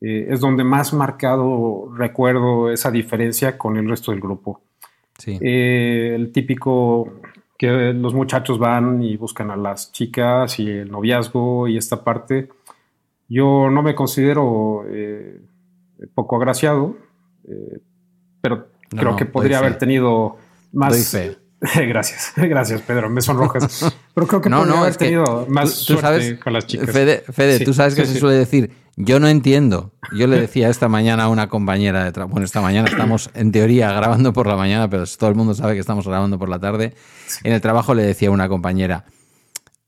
eh, 0.02 0.28
es 0.30 0.40
donde 0.40 0.64
más 0.64 0.94
marcado 0.94 1.92
recuerdo 1.96 2.72
esa 2.72 2.90
diferencia 2.92 3.58
con 3.58 3.78
el 3.78 3.88
resto 3.88 4.12
del 4.12 4.20
grupo. 4.20 4.62
Sí. 5.18 5.38
Eh, 5.40 6.14
el 6.16 6.32
típico 6.32 7.22
que 7.58 7.94
los 7.94 8.16
muchachos 8.16 8.58
van 8.58 9.04
y 9.04 9.16
buscan 9.16 9.52
a 9.52 9.56
las 9.56 9.92
chicas 9.92 10.60
y 10.60 10.68
el 10.70 10.92
noviazgo 10.92 11.68
y 11.68 11.78
esta 11.78 12.04
parte. 12.04 12.50
Yo 13.30 13.70
no 13.70 13.84
me 13.84 13.94
considero 13.94 14.84
poco 16.16 16.36
agraciado, 16.36 16.98
pero 18.42 18.68
creo 18.90 19.16
que 19.16 19.26
podría 19.26 19.60
haber 19.60 19.78
tenido 19.78 20.38
más, 20.74 21.16
gracias, 21.76 22.34
gracias, 22.36 22.82
Pedro. 22.82 23.10
Me 23.10 23.22
sonrojas. 23.22 23.94
Pero 24.16 24.28
creo 24.28 24.42
que 24.42 24.50
no, 24.50 24.66
no, 24.66 24.78
haber 24.78 24.96
tenido 24.96 25.46
más 25.48 25.72
suerte 25.72 26.40
con 26.40 26.54
las 26.54 26.66
chicas. 26.66 26.90
Fede, 26.90 27.60
tú 27.60 27.74
sabes 27.74 27.94
que 27.94 28.06
se 28.06 28.20
suele 28.20 28.36
decir, 28.36 28.72
yo 28.96 29.20
no 29.20 29.28
entiendo. 29.28 29.92
Yo 30.12 30.26
le 30.26 30.40
decía 30.40 30.70
esta 30.70 30.90
mañana 30.90 31.26
a 31.26 31.30
una 31.30 31.50
compañera 31.50 32.04
de 32.04 32.12
trabajo, 32.12 32.32
bueno, 32.34 32.46
esta 32.46 32.62
mañana 32.62 32.90
estamos 32.90 33.30
en 33.36 33.52
teoría 33.52 33.94
grabando 33.94 34.34
por 34.34 34.48
la 34.48 34.56
mañana, 34.56 34.90
pero 34.90 35.06
todo 35.06 35.30
el 35.30 35.36
mundo 35.36 35.54
sabe 35.54 35.76
que 35.76 35.80
estamos 35.80 36.08
grabando 36.08 36.40
por 36.40 36.50
la 36.50 36.58
tarde. 36.58 36.96
En 37.44 37.54
el 37.54 37.62
trabajo 37.62 37.94
le 37.94 38.04
decía 38.04 38.30
a 38.30 38.32
una 38.32 38.50
compañera, 38.50 39.06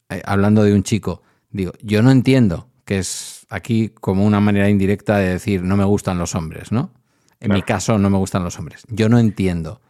eh, 0.09 0.21
hablando 0.25 0.63
de 0.63 0.73
un 0.73 0.83
chico, 0.83 1.23
digo, 1.49 1.73
yo 1.81 2.03
no 2.03 2.11
entiendo, 2.11 2.67
que 2.85 2.99
es 2.99 3.47
aquí 3.49 3.89
como 3.89 4.25
una 4.25 4.39
manera 4.39 4.69
indirecta 4.69 5.17
de 5.17 5.29
decir, 5.29 5.63
no 5.63 5.75
me 5.75 5.85
gustan 5.85 6.19
los 6.19 6.35
hombres, 6.35 6.71
¿no? 6.71 6.91
En 7.39 7.51
mi 7.51 7.61
caso 7.61 7.97
no 7.97 8.09
me 8.09 8.17
gustan 8.17 8.43
los 8.43 8.57
hombres. 8.57 8.83
Yo 8.87 9.09
no 9.09 9.19
entiendo. 9.19 9.81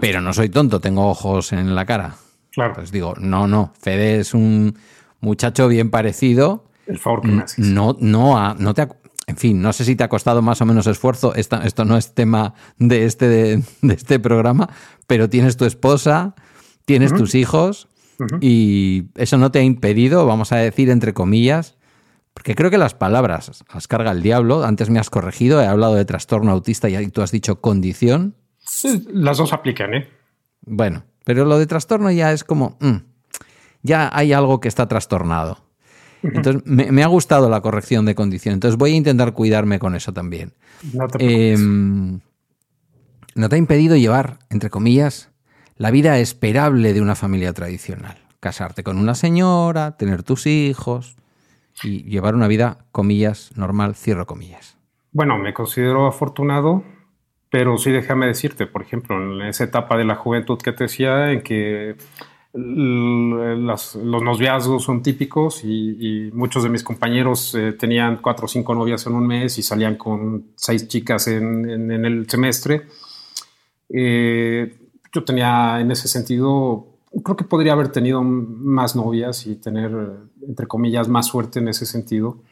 Pero 0.00 0.20
no 0.20 0.32
soy 0.32 0.48
tonto, 0.48 0.80
tengo 0.80 1.08
ojos 1.08 1.52
en 1.52 1.74
la 1.74 1.84
cara. 1.84 2.16
Claro. 2.50 2.74
Pues 2.74 2.90
digo, 2.90 3.14
no, 3.18 3.46
no, 3.46 3.72
Fede 3.80 4.20
es 4.20 4.34
un 4.34 4.76
muchacho 5.20 5.68
bien 5.68 5.90
parecido. 5.90 6.64
El 6.86 6.98
favor 6.98 7.22
que 7.22 7.28
me 7.28 7.42
haces. 7.42 7.64
No, 7.64 7.96
no, 8.00 8.54
no 8.54 8.74
te 8.74 8.82
en 9.30 9.36
fin, 9.36 9.62
no 9.62 9.72
sé 9.72 9.84
si 9.84 9.94
te 9.94 10.02
ha 10.02 10.08
costado 10.08 10.42
más 10.42 10.60
o 10.60 10.66
menos 10.66 10.88
esfuerzo. 10.88 11.34
esto 11.36 11.84
no 11.84 11.96
es 11.96 12.14
tema 12.14 12.54
de 12.78 13.04
este, 13.04 13.28
de, 13.28 13.62
este 13.82 14.18
programa, 14.18 14.68
pero 15.06 15.30
tienes 15.30 15.56
tu 15.56 15.64
esposa, 15.66 16.34
tienes 16.84 17.14
tus 17.14 17.36
hijos 17.36 17.88
y 18.40 19.04
eso 19.14 19.38
no 19.38 19.52
te 19.52 19.60
ha 19.60 19.62
impedido, 19.62 20.26
vamos 20.26 20.50
a 20.50 20.56
decir 20.56 20.90
entre 20.90 21.14
comillas, 21.14 21.76
porque 22.34 22.56
creo 22.56 22.70
que 22.70 22.78
las 22.78 22.94
palabras 22.94 23.64
las 23.72 23.86
carga 23.86 24.10
el 24.10 24.22
diablo. 24.22 24.64
Antes 24.64 24.90
me 24.90 24.98
has 24.98 25.10
corregido, 25.10 25.62
he 25.62 25.66
hablado 25.66 25.94
de 25.94 26.04
trastorno 26.04 26.50
autista 26.50 26.88
y 26.88 27.08
tú 27.08 27.22
has 27.22 27.30
dicho 27.30 27.60
condición. 27.60 28.34
Las 29.12 29.38
dos 29.38 29.52
aplican, 29.52 29.94
¿eh? 29.94 30.08
Bueno, 30.62 31.04
pero 31.24 31.44
lo 31.44 31.58
de 31.58 31.66
trastorno 31.66 32.10
ya 32.10 32.32
es 32.32 32.44
como, 32.44 32.76
mm, 32.80 32.96
ya 33.82 34.10
hay 34.12 34.32
algo 34.32 34.60
que 34.60 34.68
está 34.68 34.88
trastornado. 34.88 35.58
Entonces, 36.22 36.62
me, 36.66 37.02
ha 37.02 37.06
gustado 37.06 37.48
la 37.48 37.62
corrección 37.62 38.04
de 38.04 38.14
condición. 38.14 38.52
Entonces, 38.52 38.76
voy 38.76 38.92
a 38.92 38.96
intentar 38.96 39.32
cuidarme 39.32 39.78
con 39.78 39.94
eso 39.94 40.12
también. 40.12 40.52
No 40.92 41.08
te, 41.08 41.52
em, 41.52 42.20
no 43.34 43.48
te 43.48 43.54
ha 43.54 43.58
impedido 43.58 43.96
llevar, 43.96 44.38
entre 44.50 44.68
comillas, 44.68 45.30
la 45.76 45.90
vida 45.90 46.18
esperable 46.18 46.92
de 46.92 47.00
una 47.00 47.14
familia 47.14 47.54
tradicional. 47.54 48.18
Casarte 48.38 48.82
con 48.82 48.98
una 48.98 49.14
señora, 49.14 49.96
tener 49.96 50.22
tus 50.22 50.46
hijos, 50.46 51.16
y 51.82 52.02
llevar 52.04 52.34
una 52.34 52.48
vida, 52.48 52.78
comillas, 52.92 53.52
normal, 53.56 53.94
cierro 53.94 54.26
comillas. 54.26 54.76
Bueno, 55.12 55.38
me 55.38 55.54
considero 55.54 56.06
afortunado, 56.06 56.84
pero 57.50 57.76
sí 57.78 57.90
déjame 57.90 58.26
decirte, 58.26 58.66
por 58.66 58.82
ejemplo, 58.82 59.16
en 59.16 59.42
esa 59.46 59.64
etapa 59.64 59.96
de 59.96 60.04
la 60.04 60.16
juventud 60.16 60.58
que 60.58 60.72
te 60.72 60.84
decía, 60.84 61.32
en 61.32 61.42
que 61.42 61.96
los 62.52 63.96
noviazgos 63.96 64.82
son 64.82 65.02
típicos 65.02 65.64
y, 65.64 66.30
muchos 66.32 66.62
de 66.62 66.68
mis 66.68 66.82
compañeros 66.82 67.54
eh, 67.54 67.72
tenían 67.72 68.18
cuatro 68.22 68.46
o 68.46 68.48
cinco 68.48 68.74
novias 68.74 69.06
en 69.06 69.14
un 69.14 69.26
mes 69.26 69.58
y 69.58 69.62
salían 69.62 69.96
con 69.96 70.52
seis 70.56 70.88
chicas 70.88 71.28
en, 71.28 71.90
el 71.90 72.28
semestre. 72.28 72.86
Eh, 73.88 74.76
yo 75.12 75.24
tenía 75.24 75.80
en 75.80 75.90
ese 75.90 76.08
sentido 76.08 76.90
creo 77.24 77.36
que 77.36 77.44
podría 77.44 77.72
haber 77.72 77.88
tenido 77.88 78.22
más 78.22 78.94
novias 78.94 79.46
y 79.46 79.56
tener, 79.56 79.90
entre 80.46 80.66
comillas, 80.66 81.08
más 81.08 81.26
suerte 81.26 81.58
en 81.58 81.68
ese 81.68 81.86
sentido. 81.86 82.42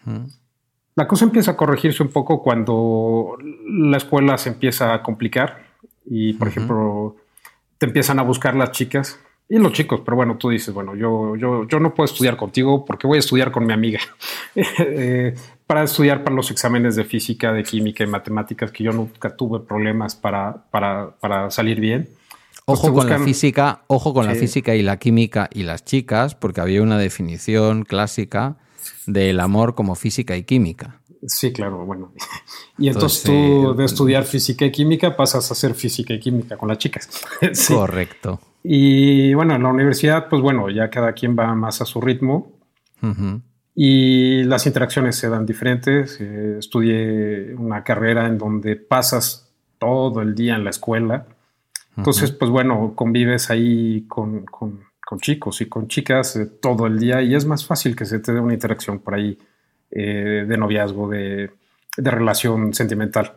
La 0.98 1.06
cosa 1.06 1.26
empieza 1.26 1.52
a 1.52 1.56
corregirse 1.56 2.02
un 2.02 2.08
poco 2.08 2.42
cuando 2.42 3.38
la 3.68 3.98
escuela 3.98 4.37
se 4.37 4.48
empieza 4.48 4.92
a 4.92 5.00
complicar 5.00 5.62
y, 6.04 6.32
por 6.32 6.48
ejemplo, 6.48 7.14
te 7.78 7.87
empiezan 7.87 8.18
a 8.18 8.22
buscar 8.22 8.56
las 8.56 8.72
chicas 8.72 9.20
y 9.48 9.58
los 9.58 9.72
chicos, 9.72 10.00
pero 10.04 10.16
bueno, 10.16 10.38
tú 10.38 10.48
dices, 10.48 10.74
bueno, 10.74 10.96
yo, 10.96 11.37
yo, 11.37 11.68
yo 11.68 11.78
no 11.78 11.94
puedo 11.94 12.06
estudiar 12.06 12.37
contigo 12.37 12.84
porque 12.84 13.06
voy 13.06 13.18
a 13.18 13.20
estudiar 13.20 13.52
con 13.52 13.64
mi 13.64 13.72
amiga. 13.72 14.00
Eh, 14.56 15.37
para 15.68 15.84
estudiar 15.84 16.24
para 16.24 16.34
los 16.34 16.50
exámenes 16.50 16.96
de 16.96 17.04
física, 17.04 17.52
de 17.52 17.62
química 17.62 18.02
y 18.02 18.08
matemáticas, 18.08 18.72
que 18.72 18.82
yo 18.82 18.90
nunca 18.90 19.37
tuve 19.37 19.61
problemas 19.61 20.16
para, 20.16 20.64
para, 20.72 21.11
para 21.20 21.48
salir 21.52 21.78
bien. 21.78 22.08
Ojo 22.64 22.92
con 22.92 23.08
la 23.08 23.20
física, 23.20 23.82
ojo 23.87 24.12
con 24.12 24.26
la 24.26 24.34
física 24.34 24.74
y 24.74 24.82
la 24.82 24.96
química 24.96 25.48
y 25.52 25.62
las 25.62 25.84
chicas, 25.84 26.34
porque 26.34 26.61
había 26.61 26.82
una 26.82 26.98
definición 26.98 27.84
clásica 27.84 28.56
del 29.07 29.40
amor 29.40 29.74
como 29.74 29.94
física 29.94 30.37
y 30.37 30.44
química. 30.44 31.01
Sí, 31.27 31.53
claro, 31.53 31.85
bueno. 31.85 32.12
Y 32.81 32.88
entonces, 32.88 33.24
tú 33.24 33.74
de 33.77 33.85
estudiar 33.85 34.22
física 34.22 34.64
y 34.64 34.70
química 34.70 35.16
pasas 35.16 35.51
a 35.51 35.55
hacer 35.55 35.74
física 35.74 36.14
y 36.14 36.20
química 36.20 36.57
con 36.57 36.68
las 36.68 36.79
chicas. 36.79 37.11
Correcto. 37.68 38.40
Y 38.62 39.35
bueno, 39.35 39.57
en 39.57 39.64
la 39.64 39.68
universidad, 39.68 40.29
pues 40.29 40.40
bueno, 40.40 40.70
ya 40.70 40.88
cada 40.88 41.12
quien 41.12 41.37
va 41.37 41.53
más 41.57 41.81
a 41.81 41.85
su 41.85 42.01
ritmo. 42.01 42.53
Y 43.74 44.44
las 44.44 44.66
interacciones 44.66 45.16
se 45.16 45.29
dan 45.29 45.44
diferentes. 45.44 46.20
Eh, 46.20 46.57
estudié 46.59 47.55
una 47.57 47.83
carrera 47.83 48.27
en 48.27 48.38
donde 48.38 48.77
pasas 48.77 49.53
todo 49.79 50.22
el 50.22 50.37
día 50.37 50.55
en 50.55 50.62
la 50.62 50.70
escuela 50.70 51.27
entonces, 51.98 52.31
pues 52.31 52.51
bueno, 52.51 52.92
convives 52.94 53.51
ahí 53.51 54.07
con, 54.07 54.46
chicos 55.16 55.61
y 55.62 55.66
con 55.66 55.88
chicas 55.88 56.37
eh, 56.37 56.47
todo 56.61 56.87
el 56.87 56.99
día 56.99 57.23
y 57.23 57.35
es 57.35 57.47
más 57.47 57.64
fácil 57.64 57.97
que 57.97 58.05
se 58.05 58.18
te 58.18 58.33
dé 58.33 58.40
una 58.40 58.53
interacción 58.53 58.99
por 58.99 59.14
ahí 59.14 59.38
eh, 59.90 60.44
de 60.47 60.57
noviazgo, 60.59 61.09
de, 61.09 61.51
relación 61.97 62.75
sentimental. 62.75 63.33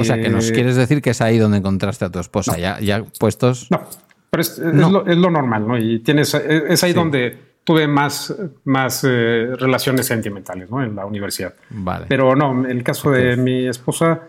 O 0.00 0.02
sea, 0.02 0.20
que 0.20 0.30
nos 0.30 0.50
eh, 0.50 0.52
quieres 0.52 0.74
decir 0.74 1.02
que 1.02 1.10
es 1.10 1.20
ahí 1.20 1.38
donde 1.38 1.58
encontraste 1.58 2.04
a 2.04 2.10
tu 2.10 2.18
esposa, 2.18 2.58
ya, 2.58 2.80
ya 2.80 3.04
puestos. 3.20 3.70
No, 3.70 3.82
pero 4.30 4.40
es, 4.40 4.58
lo, 4.58 5.30
normal, 5.30 5.68
¿no? 5.68 5.78
Y 5.78 6.00
tienes, 6.00 6.34
es 6.34 6.82
ahí 6.82 6.92
donde 6.92 7.38
tuve 7.62 7.86
más, 7.86 8.34
más 8.64 9.04
relaciones 9.04 10.06
sentimentales, 10.06 10.68
¿no? 10.68 10.82
En 10.82 10.96
la 10.96 11.06
universidad. 11.06 11.54
Vale. 11.70 12.06
Pero 12.08 12.34
no, 12.34 12.66
el 12.66 12.82
caso 12.82 13.12
de 13.12 13.36
mi 13.36 13.68
esposa 13.68 14.22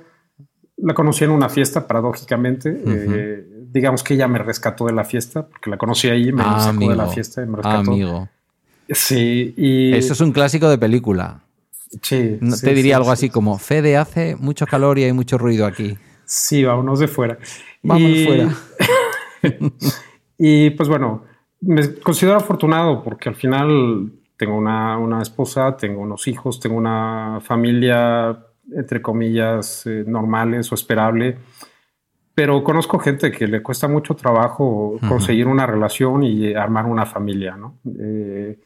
la 0.77 0.93
conocí 0.93 1.23
en 1.23 1.31
una 1.31 1.49
fiesta, 1.49 1.87
paradójicamente. 1.87 2.69
Eh, 2.85 3.56
digamos 3.71 4.03
que 4.03 4.13
ella 4.13 4.27
me 4.27 4.39
rescató 4.39 4.85
de 4.85 4.93
la 4.93 5.03
fiesta, 5.03 5.47
porque 5.47 5.69
la 5.69 5.77
conocí 5.77 6.07
ahí, 6.07 6.31
me 6.31 6.43
ah, 6.45 6.59
sacó 6.59 6.89
de 6.89 6.95
la 6.95 7.07
fiesta 7.07 7.41
y 7.43 7.45
me 7.45 7.57
rescató. 7.57 7.91
amigo. 7.91 8.29
Sí, 8.89 9.53
y... 9.57 9.93
Eso 9.93 10.13
es 10.13 10.21
un 10.21 10.31
clásico 10.31 10.69
de 10.69 10.77
película. 10.77 11.41
Sí. 12.01 12.37
No, 12.41 12.55
te 12.55 12.73
diría 12.73 12.97
algo 12.97 13.11
así 13.11 13.29
como, 13.29 13.57
Fede, 13.57 13.97
hace 13.97 14.35
mucho 14.35 14.65
calor 14.65 14.99
y 14.99 15.03
hay 15.03 15.13
mucho 15.13 15.37
ruido 15.37 15.65
aquí. 15.65 15.97
Sí, 16.25 16.63
vámonos 16.63 16.99
de 16.99 17.07
fuera. 17.07 17.37
Vamos 17.83 18.11
de 18.11 18.25
fuera. 18.25 19.71
y 20.37 20.69
pues 20.71 20.89
bueno, 20.89 21.23
me 21.61 21.95
considero 21.95 22.37
afortunado 22.37 23.03
porque 23.03 23.29
al 23.29 23.35
final 23.35 24.11
tengo 24.37 24.55
una, 24.55 24.97
una 24.97 25.21
esposa, 25.21 25.75
tengo 25.77 26.01
unos 26.01 26.27
hijos, 26.27 26.59
tengo 26.59 26.75
una 26.75 27.39
familia 27.41 28.37
entre 28.75 29.01
comillas, 29.01 29.85
eh, 29.85 30.03
normales 30.05 30.71
o 30.71 30.75
esperable. 30.75 31.37
Pero 32.37 32.63
conozco 32.63 32.99
gente 32.99 33.31
que 33.31 33.47
le 33.47 33.63
cuesta 33.63 33.87
mucho 33.87 34.13
trabajo 34.13 34.99
conseguir 35.09 35.47
una 35.47 35.65
relación 35.65 36.21
y 36.21 36.53
armar 36.53 36.85
una 36.85 37.07
familia, 37.07 37.57
¿no? 37.57 37.79
Eh, 37.99 38.59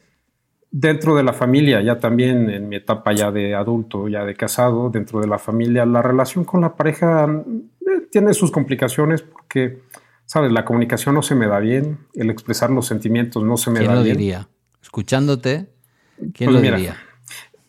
dentro 0.70 1.16
de 1.16 1.22
la 1.22 1.32
familia, 1.32 1.80
ya 1.80 1.98
también 1.98 2.50
en 2.50 2.68
mi 2.68 2.76
etapa 2.76 3.14
ya 3.14 3.32
de 3.32 3.54
adulto, 3.54 4.08
ya 4.08 4.26
de 4.26 4.34
casado, 4.34 4.90
dentro 4.90 5.22
de 5.22 5.26
la 5.26 5.38
familia, 5.38 5.86
la 5.86 6.02
relación 6.02 6.44
con 6.44 6.60
la 6.60 6.76
pareja 6.76 7.24
eh, 7.24 8.08
tiene 8.10 8.34
sus 8.34 8.50
complicaciones 8.50 9.22
porque, 9.22 9.80
¿sabes? 10.26 10.52
La 10.52 10.66
comunicación 10.66 11.14
no 11.14 11.22
se 11.22 11.34
me 11.34 11.46
da 11.46 11.58
bien, 11.58 11.96
el 12.12 12.28
expresar 12.28 12.68
los 12.68 12.86
sentimientos 12.86 13.42
no 13.42 13.56
se 13.56 13.70
me 13.70 13.76
da 13.76 13.80
bien. 13.80 13.92
¿Quién 13.94 14.04
lo 14.04 14.18
diría? 14.18 14.48
Escuchándote, 14.82 15.70
¿quién 16.18 16.50
pues 16.50 16.52
lo 16.52 16.60
diría? 16.60 16.96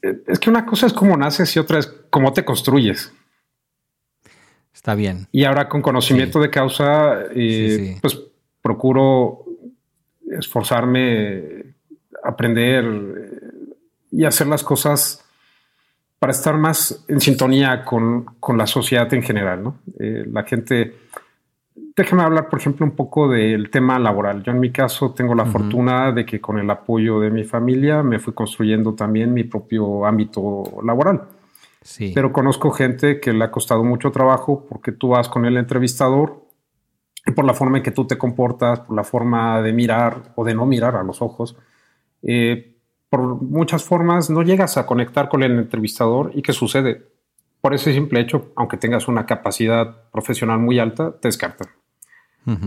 es 0.02 0.38
que 0.38 0.50
una 0.50 0.66
cosa 0.66 0.86
es 0.86 0.92
cómo 0.92 1.16
naces 1.16 1.56
y 1.56 1.60
otra 1.60 1.80
es 1.80 1.88
cómo 2.10 2.34
te 2.34 2.44
construyes. 2.44 3.14
Está 4.74 4.96
bien. 4.96 5.28
Y 5.32 5.44
ahora 5.44 5.70
con 5.70 5.82
conocimiento 5.82 6.40
de 6.40 6.50
causa, 6.50 7.26
eh, 7.36 7.98
pues 8.02 8.20
procuro 8.62 9.46
esforzarme, 10.32 11.76
aprender 12.24 12.86
eh, 12.86 13.76
y 14.12 14.26
hacer 14.26 14.48
las 14.48 14.64
cosas 14.64 15.24
para 16.20 16.32
estar 16.32 16.58
más 16.58 17.04
en 17.08 17.20
sintonía 17.20 17.84
con, 17.84 18.26
la 18.58 18.66
sociedad 18.66 19.14
en 19.14 19.24
general. 19.24 19.64
¿no? 19.64 19.80
Eh, 20.00 20.26
la 20.32 20.44
gente 20.44 20.94
déjame 21.96 22.24
hablar, 22.24 22.50
por 22.50 22.60
ejemplo, 22.60 22.86
un 22.86 22.96
poco 22.96 23.28
del 23.28 23.70
tema 23.70 24.00
laboral. 24.00 24.44
Yo 24.44 24.52
en 24.52 24.60
mi 24.60 24.72
caso 24.72 25.14
tengo 25.14 25.36
la 25.36 25.46
fortuna 25.46 26.12
de 26.12 26.26
que 26.26 26.42
con 26.42 26.60
el 26.60 26.70
apoyo 26.70 27.20
de 27.20 27.30
mi 27.30 27.44
familia 27.44 28.04
me 28.04 28.20
fui 28.20 28.34
construyendo 28.34 28.94
también 28.94 29.34
mi 29.34 29.44
propio 29.44 30.06
ámbito 30.06 30.64
laboral. 30.84 31.22
Sí. 31.84 32.12
Pero 32.16 32.32
conozco 32.32 32.72
gente 32.72 33.20
que 33.20 33.34
le 33.34 33.44
ha 33.44 33.52
costado 33.52 33.84
mucho 33.84 34.12
trabajo 34.12 34.66
porque 34.68 34.92
tú 34.92 35.10
vas 35.10 35.30
con 35.30 35.46
el 35.46 35.58
entrevistador 35.58 36.48
y 37.26 37.32
por 37.32 37.46
la 37.46 37.54
forma 37.54 37.78
en 37.78 37.84
que 37.84 37.92
tú 37.92 38.06
te 38.08 38.18
comportas, 38.18 38.82
por 38.82 38.96
la 38.96 39.04
forma 39.04 39.62
de 39.62 39.74
mirar 39.74 40.34
o 40.36 40.44
de 40.44 40.56
no 40.56 40.66
mirar 40.66 40.96
a 40.96 41.04
los 41.04 41.22
ojos, 41.22 41.56
eh, 42.22 42.78
por 43.10 43.42
muchas 43.42 43.84
formas 43.84 44.30
no 44.30 44.42
llegas 44.42 44.78
a 44.78 44.86
conectar 44.86 45.30
con 45.30 45.44
el 45.44 45.52
entrevistador 45.60 46.32
y 46.34 46.42
¿qué 46.42 46.54
sucede? 46.54 47.12
Por 47.62 47.74
ese 47.74 47.94
simple 47.94 48.20
hecho, 48.20 48.52
aunque 48.56 48.78
tengas 48.78 49.08
una 49.08 49.26
capacidad 49.26 50.10
profesional 50.12 50.60
muy 50.60 50.80
alta, 50.80 51.12
te 51.20 51.28
descartan. 51.28 51.68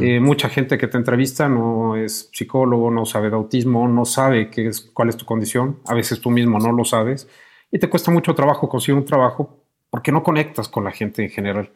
Eh, 0.01 0.21
mucha 0.21 0.49
gente 0.49 0.79
que 0.79 0.89
te 0.89 0.97
entrevista 0.97 1.51
no 1.51 1.97
es 1.97 2.31
psicólogo, 2.33 2.91
no 2.91 3.05
sabe 3.05 3.29
de 3.29 3.37
autismo, 3.37 3.87
no 3.89 4.07
sabe 4.07 4.49
qué 4.49 4.69
es, 4.69 4.81
cuál 4.81 5.11
es 5.11 5.19
tu 5.19 5.27
condición. 5.27 5.81
A 5.85 5.93
veces 5.93 6.21
tú 6.23 6.31
mismo 6.31 6.59
no 6.59 6.73
lo 6.73 6.85
sabes 6.87 7.29
y 7.71 7.79
te 7.79 7.89
cuesta 7.89 8.11
mucho 8.11 8.35
trabajo 8.35 8.69
conseguir 8.69 8.99
un 8.99 9.05
trabajo 9.05 9.63
porque 9.91 10.13
no 10.13 10.23
conectas 10.23 10.69
con 10.69 10.85
la 10.85 10.93
gente 10.93 11.23
en 11.23 11.31
general. 11.31 11.71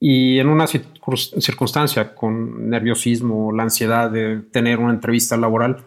Y 0.00 0.38
en 0.38 0.48
una 0.48 0.66
circunstancia 0.66 2.14
con 2.14 2.68
nerviosismo, 2.68 3.52
la 3.52 3.62
ansiedad 3.62 4.10
de 4.10 4.42
tener 4.50 4.78
una 4.78 4.92
entrevista 4.92 5.36
laboral, 5.36 5.84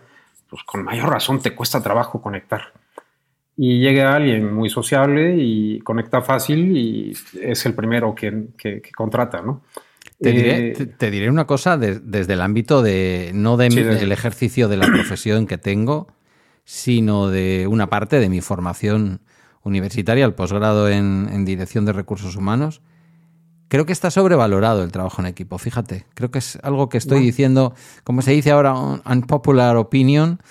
pues 0.50 0.64
con 0.64 0.84
mayor 0.84 1.10
razón 1.10 1.40
te 1.42 1.54
cuesta 1.54 1.84
trabajo 1.84 2.22
conectar. 2.22 2.74
Y 3.56 3.80
llega 3.80 4.16
alguien 4.16 4.54
muy 4.54 4.70
sociable 4.70 5.36
y 5.38 5.80
conecta 5.80 6.22
fácil 6.22 6.78
y 6.78 7.14
es 7.42 7.66
el 7.66 7.74
primero 7.74 8.16
que, 8.16 8.48
que 8.58 8.82
contrata, 8.96 9.42
¿no? 9.42 9.62
Eh, 10.20 10.74
te 10.98 11.12
diré, 11.12 11.30
una 11.30 11.46
cosa 11.46 11.78
desde 11.78 12.34
el 12.34 12.42
ámbito 12.42 12.82
de, 12.82 13.32
no 13.36 13.56
de 13.56 13.70
del 13.70 14.12
ejercicio 14.12 14.68
de 14.68 14.78
la 14.78 14.88
profesión 14.88 15.46
que 15.46 15.60
tengo, 15.60 16.08
sino 16.68 17.30
de 17.30 17.66
una 17.66 17.90
parte 17.90 18.20
de 18.20 18.28
mi 18.28 18.42
formación 18.42 19.22
universitaria, 19.64 20.26
el 20.26 20.34
posgrado 20.34 20.90
en, 20.90 21.46
dirección 21.46 21.86
de 21.86 21.94
recursos 21.94 22.36
humanos. 22.36 22.82
Creo 23.70 23.86
que 23.86 23.94
está 23.94 24.12
sobrevalorado 24.12 24.84
el 24.84 24.92
trabajo 24.92 25.22
en 25.22 25.28
equipo, 25.28 25.58
fíjate. 25.60 26.06
Creo 26.14 26.30
que 26.30 26.40
es 26.40 26.60
algo 26.64 26.90
que 26.90 26.98
estoy 26.98 27.22
diciendo, 27.22 27.74
como 28.04 28.22
se 28.22 28.32
dice 28.32 28.52
ahora, 28.52 28.74
unpopular 28.74 29.78
opinion. 29.78 30.42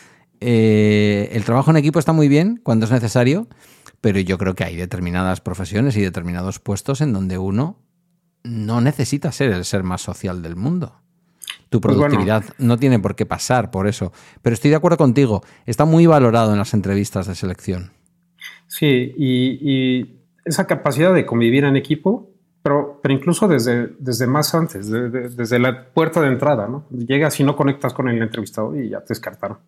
Eh, 0.40 1.29
el 1.33 1.44
trabajo 1.44 1.70
en 1.70 1.76
equipo 1.76 1.98
está 1.98 2.14
muy 2.14 2.29
bien 2.29 2.61
cuando 2.62 2.87
es 2.87 2.92
necesario, 2.92 3.46
pero 4.00 4.18
yo 4.18 4.38
creo 4.38 4.55
que 4.55 4.64
hay 4.64 4.76
determinadas 4.76 5.42
profesiones 5.42 5.98
y 5.98 6.00
determinados 6.00 6.61
puestos 6.61 7.02
en 7.02 7.12
donde 7.12 7.37
uno 7.37 7.76
no 8.42 8.81
necesitas 8.81 9.37
ser 9.37 9.50
el 9.50 9.66
ser 9.66 9.83
más 9.83 10.00
social 10.00 10.40
del 10.40 10.57
mundo. 10.57 10.94
Tu 11.68 11.81
pues 11.81 11.96
productividad 11.96 12.44
no 12.59 12.79
tiene 12.79 12.98
por 12.98 13.16
qué 13.16 13.26
pasar 13.26 13.70
por 13.70 13.87
eso. 13.87 14.12
Pero 14.42 14.55
estoy 14.55 14.70
de 14.70 14.76
acuerdo 14.76 14.96
contigo, 14.96 15.42
está 15.66 15.85
muy 15.85 16.07
valorado 16.07 16.52
en 16.52 16.59
las 16.59 16.74
entrevistas 16.74 17.26
de 17.26 17.35
selección. 17.35 17.92
Sí, 18.66 19.14
y, 19.16 20.12
esa 20.44 20.64
capacidad 20.68 21.12
de 21.12 21.26
convivir 21.26 21.64
en 21.64 21.74
equipo, 21.74 22.31
pero, 22.62 23.00
pero 23.02 23.12
incluso 23.12 23.48
desde, 23.48 23.88
desde 23.98 24.29
más 24.29 24.55
antes, 24.55 24.88
desde 24.88 25.59
la 25.59 25.87
puerta 25.87 26.20
de 26.20 26.29
entrada, 26.29 26.68
¿no? 26.68 26.87
Llegas 26.90 27.40
y 27.40 27.42
no 27.42 27.57
conectas 27.57 27.92
con 27.92 28.09
el 28.09 28.22
entrevistado 28.22 28.76
y 28.81 28.90
ya 28.90 29.00
te 29.00 29.07
descartaron. 29.09 29.59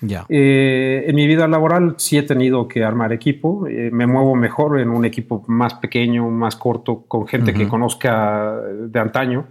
Ya. 0.00 0.26
Eh, 0.28 1.04
en 1.06 1.16
mi 1.16 1.26
vida 1.26 1.48
laboral 1.48 1.94
sí 1.98 2.18
he 2.18 2.22
tenido 2.22 2.68
que 2.68 2.84
armar 2.84 3.12
equipo. 3.12 3.66
Eh, 3.66 3.90
me 3.92 4.06
muevo 4.06 4.34
mejor 4.34 4.78
en 4.80 4.90
un 4.90 5.04
equipo 5.04 5.44
más 5.48 5.74
pequeño, 5.74 6.28
más 6.30 6.56
corto, 6.56 7.04
con 7.06 7.26
gente 7.26 7.52
que 7.52 7.68
conozca 7.68 8.56
de 8.56 9.00
antaño, 9.00 9.46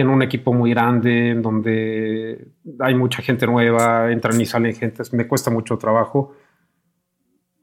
en 0.00 0.08
un 0.08 0.22
equipo 0.22 0.52
muy 0.52 0.70
grande, 0.70 1.30
en 1.30 1.42
donde 1.42 2.48
hay 2.78 2.94
mucha 2.94 3.22
gente 3.22 3.46
nueva, 3.46 4.10
entran 4.10 4.40
y 4.40 4.46
salen 4.46 4.74
gente. 4.74 5.02
Me 5.12 5.26
cuesta 5.26 5.50
mucho 5.50 5.78
trabajo. 5.78 6.34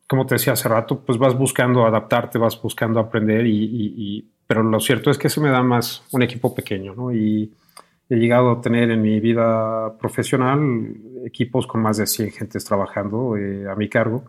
Como 0.08 0.26
te 0.26 0.36
decía 0.36 0.54
hace 0.54 0.70
rato, 0.70 1.04
pues 1.06 1.18
vas 1.18 1.38
buscando 1.38 1.86
adaptarte, 1.86 2.38
vas 2.38 2.62
buscando 2.62 3.00
aprender, 3.00 3.46
y, 3.46 4.32
pero 4.48 4.64
lo 4.64 4.80
cierto 4.80 5.12
es 5.12 5.18
que 5.18 5.30
se 5.30 5.42
me 5.42 5.50
da 5.50 5.62
más 5.62 6.04
un 6.12 6.24
equipo 6.24 6.56
pequeño, 6.56 6.96
¿no? 6.96 7.14
Y, 7.14 7.54
he 8.10 8.16
llegado 8.16 8.52
a 8.52 8.62
tener 8.62 8.90
en 8.92 9.02
mi 9.02 9.20
vida 9.20 9.98
profesional 9.98 10.96
equipos 11.26 11.68
con 11.68 11.82
más 11.82 11.98
de 11.98 12.08
100 12.08 12.32
gentes 12.32 12.64
trabajando 12.64 13.36
eh, 13.36 13.68
a 13.70 13.76
mi 13.76 13.90
cargo. 13.90 14.24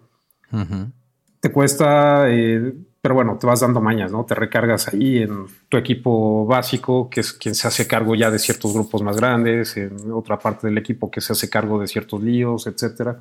Te 1.41 1.53
cuesta, 1.53 2.29
eh, 2.29 2.75
pero 3.09 3.15
bueno, 3.15 3.39
te 3.39 3.47
vas 3.47 3.61
dando 3.61 3.81
mañas, 3.81 4.13
¿no? 4.13 4.27
Te 4.27 4.35
recargas 4.35 4.89
ahí 4.89 5.23
en 5.23 5.47
tu 5.71 5.79
equipo 5.79 6.45
básico, 6.45 7.09
que 7.09 7.21
es 7.21 7.33
quien 7.33 7.55
se 7.55 7.67
hace 7.67 7.87
cargo 7.87 8.15
ya 8.15 8.31
de 8.31 8.39
ciertos 8.39 8.75
grupos 8.75 9.01
más 9.01 9.17
grandes, 9.17 9.79
en 9.79 10.13
otra 10.13 10.39
parte 10.39 10.67
del 10.67 10.77
equipo 10.77 11.11
que 11.11 11.23
se 11.23 11.33
hace 11.33 11.49
cargo 11.49 11.81
de 11.81 11.87
ciertos 11.87 12.23
líos, 12.23 12.67
etcétera 12.67 13.19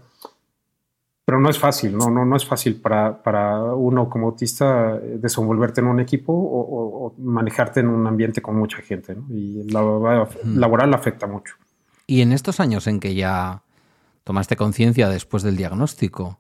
pero 1.23 1.39
no 1.39 1.49
es 1.49 1.57
fácil, 1.57 1.95
no, 1.95 2.09
no, 2.09 2.25
no 2.25 2.35
es 2.35 2.45
fácil 2.45 2.81
para, 2.81 3.23
para 3.23 3.61
uno 3.61 4.09
como 4.09 4.27
autista 4.27 4.95
eh, 4.95 5.19
desenvolverte 5.21 5.79
en 5.79 5.87
un 5.87 6.01
equipo 6.01 6.33
o, 6.33 7.15
manejarte 7.17 7.79
en 7.79 7.87
un 7.87 8.07
ambiente 8.07 8.41
con 8.41 8.57
mucha 8.57 8.79
gente, 8.79 9.15
¿no? 9.15 9.25
Y 9.29 9.63
la, 9.71 9.81
mm. 9.81 10.57
laboral 10.57 10.93
afecta 10.93 11.27
mucho. 11.27 11.55
Y 12.07 12.21
en 12.21 12.33
estos 12.33 12.59
años 12.59 12.87
en 12.87 12.99
que 12.99 13.15
ya 13.15 13.63
tomaste 14.25 14.57
conciencia 14.57 15.07
después 15.07 15.43
del 15.43 15.55
diagnóstico 15.55 16.39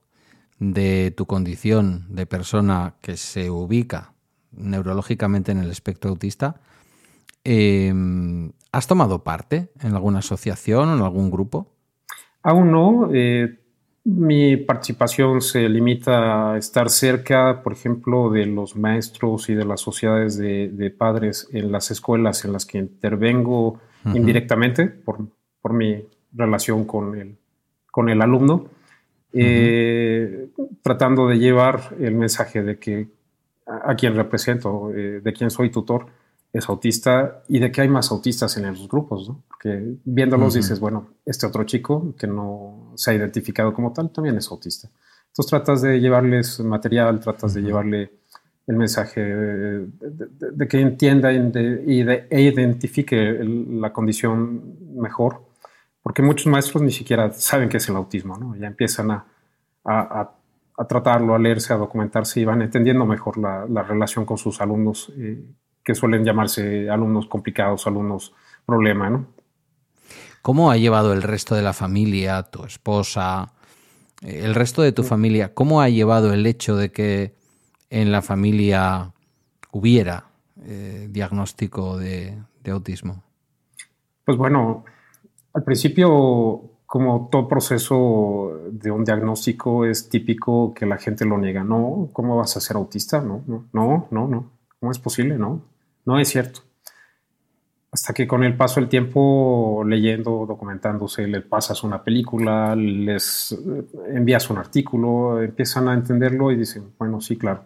de 0.59 1.11
tu 1.15 1.25
condición 1.25 2.05
de 2.09 2.25
persona 2.25 2.95
que 3.01 3.17
se 3.17 3.49
ubica 3.49 4.13
neurológicamente 4.51 5.51
en 5.51 5.59
el 5.59 5.69
espectro 5.69 6.09
autista, 6.09 6.59
em, 7.43 8.51
¿has 8.71 8.87
tomado 8.87 9.23
parte 9.23 9.69
en 9.81 9.93
alguna 9.93 10.19
asociación 10.19 10.89
o 10.89 10.95
en 10.95 11.01
algún 11.01 11.29
grupo? 11.29 11.71
Aún 12.41 12.71
no. 12.71 13.09
Eh, 13.13 13.59
mi 14.05 14.55
participación 14.55 15.41
se 15.41 15.67
limita 15.67 16.53
a 16.53 16.57
estar 16.57 16.89
cerca, 16.89 17.61
por 17.61 17.73
ejemplo, 17.73 18.29
de 18.29 18.45
los 18.45 18.77
maestros 18.77 19.49
y 19.49 19.53
de 19.53 19.65
las 19.65 19.81
sociedades 19.81 20.37
de, 20.37 20.95
padres 20.97 21.49
en 21.51 21.73
las 21.73 21.91
escuelas 21.91 22.45
en 22.45 22.53
las 22.53 22.65
que 22.65 22.77
intervengo 22.77 23.81
indirectamente 24.05 24.87
por, 24.87 25.27
por, 25.61 25.73
mi 25.73 26.05
relación 26.31 26.85
con 26.85 27.17
el, 27.17 27.37
con 27.91 28.07
el 28.07 28.21
alumno, 28.21 28.69
eh, 29.39 30.49
tratando 30.81 31.27
de 31.27 31.37
llevar 31.37 31.95
el 31.99 32.15
mensaje 32.15 32.63
de 32.63 32.77
que 32.79 33.07
a, 33.65 33.95
quien 33.95 34.15
represento, 34.15 34.91
eh, 34.93 35.21
de 35.21 35.33
quien 35.33 35.49
soy 35.49 35.69
tutor, 35.69 36.07
es 36.53 36.67
autista 36.69 37.43
y 37.47 37.59
de 37.59 37.71
que 37.71 37.81
hay 37.81 37.89
más 37.89 38.11
autistas 38.11 38.55
en 38.57 38.67
los 38.67 38.87
grupos, 38.87 39.27
¿no? 39.27 39.43
Porque 39.47 39.97
viéndolos 40.05 40.53
dices, 40.53 40.79
bueno, 40.79 41.09
este 41.25 41.45
otro 41.45 41.65
chico 41.65 42.15
que 42.17 42.25
no 42.25 42.93
se 42.95 43.11
ha 43.11 43.13
identificado 43.13 43.73
como 43.73 43.91
tal 43.91 44.11
también 44.11 44.37
es 44.37 44.49
autista. 44.49 44.89
Entonces 45.27 45.49
tratas 45.49 45.81
de 45.81 45.99
llevarles 45.99 46.59
material, 46.61 47.19
tratas 47.19 47.53
de 47.53 47.61
llevarle 47.61 48.11
el 48.65 48.75
mensaje 48.75 49.21
de, 49.21 50.67
que 50.67 50.79
entienda 50.79 51.31
y 51.31 52.03
de, 52.03 52.27
e 52.29 52.41
identifique 52.41 53.39
la 53.43 53.93
condición 53.93 54.77
mejor, 54.95 55.46
porque 56.07 56.21
muchos 56.21 56.47
maestros 56.47 56.81
ni 56.81 56.91
siquiera 56.91 57.33
saben 57.33 57.67
qué 57.67 57.75
es 57.75 57.89
el 57.89 57.97
autismo, 57.97 58.37
¿no? 58.37 58.55
Ya 58.55 58.67
empiezan 58.67 59.11
a, 59.11 59.25
a, 59.83 60.31
a, 60.77 60.87
tratarlo, 60.87 61.35
a 61.35 61.37
leerse, 61.37 61.73
a 61.73 61.75
documentarse 61.75 62.39
y 62.39 62.45
van 62.45 62.61
entendiendo 62.61 63.05
mejor 63.05 63.37
la, 63.37 63.65
la 63.67 63.83
relación 63.83 64.25
con 64.25 64.37
sus 64.37 64.61
alumnos. 64.61 65.11
Eh, 65.17 65.43
que 65.83 65.95
suelen 65.95 66.25
llamarse 66.25 66.89
alumnos 66.89 67.27
complicados, 67.27 67.87
alumnos 67.87 68.33
problema, 68.65 69.09
¿no? 69.09 69.27
¿Cómo 70.41 70.71
ha 70.71 70.77
llevado 70.77 71.13
el 71.13 71.21
resto 71.21 71.55
de 71.55 71.61
la 71.61 71.73
familia, 71.73 72.43
tu 72.43 72.63
esposa, 72.63 73.53
el 74.21 74.55
resto 74.55 74.81
de 74.81 74.93
tu 74.93 75.03
familia, 75.03 75.53
cómo 75.53 75.81
ha 75.81 75.89
llevado 75.89 76.33
el 76.33 76.45
hecho 76.45 76.77
de 76.77 76.91
que 76.91 77.35
en 77.89 78.13
la 78.13 78.21
familia 78.21 79.13
hubiera 79.71 80.25
eh, 80.61 81.07
diagnóstico 81.09 81.97
de, 81.97 82.37
autismo? 82.69 83.23
Pues 84.25 84.37
bueno, 84.37 84.83
al 85.57 85.63
principio, 85.63 86.69
como 86.85 87.29
todo 87.31 87.47
proceso 87.47 88.61
de 88.69 88.91
un 88.91 89.03
diagnóstico, 89.03 89.85
es 89.85 90.07
típico 90.07 90.71
que 90.75 90.85
la 90.85 90.97
gente 90.97 91.25
lo 91.25 91.39
niega. 91.39 91.63
No, 91.63 92.09
¿cómo 92.13 92.37
vas 92.37 92.55
a 92.57 92.61
ser 92.61 92.77
autista? 92.77 93.21
No, 93.21 93.41
no, 93.47 93.65
no, 93.73 94.07
no, 94.11 94.27
no. 94.27 94.51
¿Cómo 94.79 94.91
es 94.91 94.99
posible? 94.99 95.35
No. 95.39 95.63
No 96.05 96.19
es 96.19 96.29
cierto. 96.29 96.59
Hasta 97.91 98.13
que 98.13 98.27
con 98.27 98.43
el 98.43 98.55
paso 98.55 98.79
del 98.79 98.87
tiempo, 98.87 99.83
leyendo, 99.83 100.45
documentándose, 100.47 101.25
le 101.25 101.41
pasas 101.41 101.83
una 101.83 102.03
película, 102.03 102.75
les 102.75 103.53
eh, 103.53 103.83
envías 104.13 104.51
un 104.51 104.59
artículo, 104.59 105.41
empiezan 105.41 105.87
a 105.87 105.95
entenderlo 105.95 106.51
y 106.51 106.57
dicen, 106.57 106.91
bueno, 106.99 107.19
sí, 107.19 107.35
claro. 107.35 107.63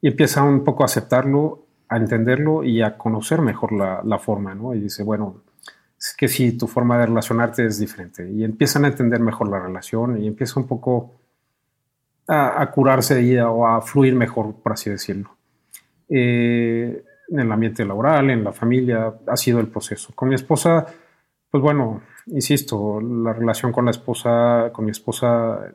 Y 0.00 0.06
empiezan 0.06 0.44
un 0.44 0.62
poco 0.62 0.84
a 0.84 0.86
aceptarlo, 0.86 1.64
a 1.88 1.96
entenderlo 1.96 2.62
y 2.62 2.82
a 2.82 2.96
conocer 2.96 3.40
mejor 3.42 3.72
la, 3.72 4.18
forma, 4.20 4.54
¿no? 4.54 4.74
Y 4.74 4.78
dice, 4.78 5.02
bueno, 5.02 5.42
es 6.02 6.16
que 6.16 6.26
sí, 6.26 6.58
tu 6.58 6.66
forma 6.66 6.98
de 6.98 7.06
relacionarte 7.06 7.64
es 7.64 7.78
diferente. 7.78 8.28
Y 8.28 8.42
empiezan 8.42 8.84
a 8.84 8.88
entender 8.88 9.20
mejor 9.20 9.48
la 9.48 9.60
relación 9.60 10.20
y 10.20 10.26
empieza 10.26 10.58
un 10.58 10.66
poco 10.66 11.12
a, 12.26 12.68
curarse 12.72 13.22
y 13.22 13.36
o 13.38 13.64
a 13.68 13.80
fluir 13.80 14.16
mejor, 14.16 14.52
por 14.56 14.72
así 14.72 14.90
decirlo. 14.90 15.30
Eh, 16.08 17.04
en 17.28 17.38
el 17.38 17.52
ambiente 17.52 17.84
laboral, 17.84 18.30
en 18.30 18.42
la 18.42 18.52
familia, 18.52 19.14
ha 19.28 19.36
sido 19.36 19.60
el 19.60 19.68
proceso. 19.68 20.12
Con 20.12 20.30
mi 20.30 20.34
esposa, 20.34 20.84
pues 21.48 21.62
bueno, 21.62 22.02
insisto, 22.26 23.00
la 23.00 23.32
relación 23.32 23.70
con 23.70 23.84
la 23.84 23.92
esposa, 23.92 24.70
con 24.72 24.84
mi 24.84 24.90
esposa, 24.90 25.72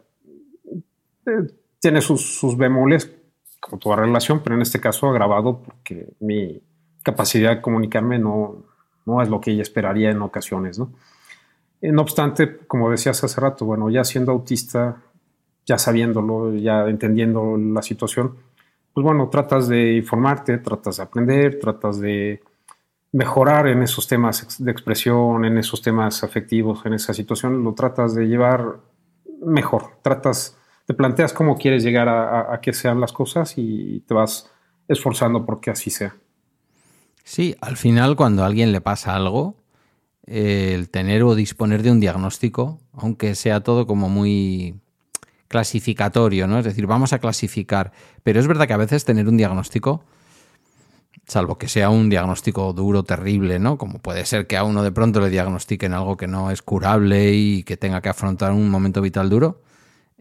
eh, 1.25 1.47
tiene 1.79 2.01
sus, 2.01 2.37
sus, 2.37 2.57
bemoles, 2.57 3.15
como 3.61 3.79
toda 3.79 3.95
relación, 3.95 4.41
pero 4.43 4.55
en 4.55 4.61
este 4.61 4.81
caso 4.81 5.07
agravado 5.07 5.61
porque 5.61 6.09
mi 6.19 6.61
capacidad 7.01 7.55
de 7.55 7.61
comunicarme 7.61 8.19
no, 8.19 8.65
no 9.07 9.21
es 9.21 9.29
lo 9.29 9.41
que 9.41 9.51
ella 9.51 9.63
esperaría 9.63 10.11
en 10.11 10.21
ocasiones, 10.21 10.77
¿no? 10.77 10.91
No 11.81 12.01
obstante, 12.01 12.57
como 12.67 12.89
decías 12.91 13.23
hace 13.23 13.39
rato, 13.39 13.65
bueno, 13.65 13.89
ya 13.89 14.03
siendo 14.03 14.31
autista, 14.31 14.97
ya 15.65 15.77
sabiéndolo, 15.77 16.53
ya 16.55 16.87
entendiendo 16.87 17.55
la 17.57 17.81
situación, 17.81 18.35
pues 18.93 19.03
bueno, 19.03 19.29
tratas 19.29 19.67
de 19.67 19.93
informarte, 19.93 20.57
tratas 20.57 20.97
de 20.97 21.03
aprender, 21.03 21.59
tratas 21.59 21.99
de 21.99 22.41
mejorar 23.11 23.67
en 23.67 23.83
esos 23.83 24.07
temas 24.07 24.63
de 24.63 24.71
expresión, 24.71 25.45
en 25.45 25.57
esos 25.57 25.81
temas 25.81 26.23
afectivos, 26.23 26.85
en 26.85 26.93
esa 26.93 27.13
situación, 27.13 27.63
lo 27.63 27.73
tratas 27.73 28.15
de 28.15 28.27
llevar 28.27 28.77
mejor. 29.41 29.99
Tratas, 30.01 30.57
te 30.85 30.93
planteas 30.93 31.31
cómo 31.31 31.57
quieres 31.57 31.83
llegar 31.83 32.09
a, 32.09 32.59
que 32.61 32.73
sean 32.73 32.99
las 32.99 33.13
cosas 33.13 33.53
y 33.57 33.99
te 34.01 34.13
vas 34.13 34.51
esforzando 34.87 35.45
porque 35.45 35.69
así 35.69 35.89
sea. 35.89 36.15
Sí, 37.27 37.57
al 37.59 37.75
final 37.75 38.15
cuando 38.15 38.43
a 38.43 38.45
alguien 38.45 38.71
le 38.71 38.79
pasa 38.79 39.13
algo, 39.13 39.57
el 40.27 40.89
tener 40.89 41.23
o 41.23 41.35
disponer 41.35 41.83
de 41.83 41.91
un 41.91 41.99
diagnóstico, 41.99 42.79
aunque 42.93 43.35
sea 43.35 43.59
todo 43.59 43.85
como 43.85 44.07
muy 44.07 44.79
clasificatorio, 45.49 46.47
¿no? 46.47 46.57
Es 46.57 46.63
decir, 46.63 46.87
vamos 46.87 47.11
a 47.11 47.19
clasificar. 47.19 47.91
Pero 48.23 48.39
es 48.39 48.47
verdad 48.47 48.65
que 48.65 48.73
a 48.73 48.77
veces 48.77 49.03
tener 49.03 49.27
un 49.27 49.35
diagnóstico, 49.35 50.05
salvo 51.27 51.57
que 51.57 51.67
sea 51.67 51.89
un 51.89 52.07
diagnóstico 52.07 52.71
duro, 52.71 53.03
terrible, 53.03 53.59
¿no? 53.59 53.77
Como 53.77 53.99
puede 53.99 54.25
ser 54.25 54.47
que 54.47 54.55
a 54.55 54.63
uno 54.63 54.81
de 54.81 54.93
pronto 54.93 55.19
le 55.19 55.29
diagnostiquen 55.29 55.91
algo 55.91 56.15
que 56.15 56.27
no 56.27 56.49
es 56.49 56.61
curable 56.61 57.33
y 57.33 57.63
que 57.63 57.75
tenga 57.75 57.99
que 57.99 58.07
afrontar 58.07 58.53
un 58.53 58.69
momento 58.69 59.01
vital 59.01 59.29
duro, 59.29 59.61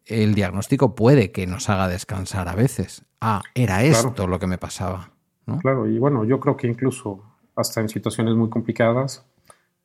el 0.06 0.34
diagnóstico 0.34 0.96
puede 0.96 1.30
que 1.30 1.46
nos 1.46 1.70
haga 1.70 1.86
descansar 1.86 2.48
a 2.48 2.56
veces. 2.56 3.04
Ah, 3.20 3.42
era 3.54 3.84
esto 3.84 4.26
lo 4.26 4.40
que 4.40 4.48
me 4.48 4.58
pasaba. 4.58 5.15
¿No? 5.46 5.58
Claro, 5.58 5.88
y 5.88 5.98
bueno, 5.98 6.24
yo 6.24 6.40
creo 6.40 6.56
que 6.56 6.66
incluso 6.66 7.22
hasta 7.54 7.80
en 7.80 7.88
situaciones 7.88 8.34
muy 8.34 8.50
complicadas, 8.50 9.24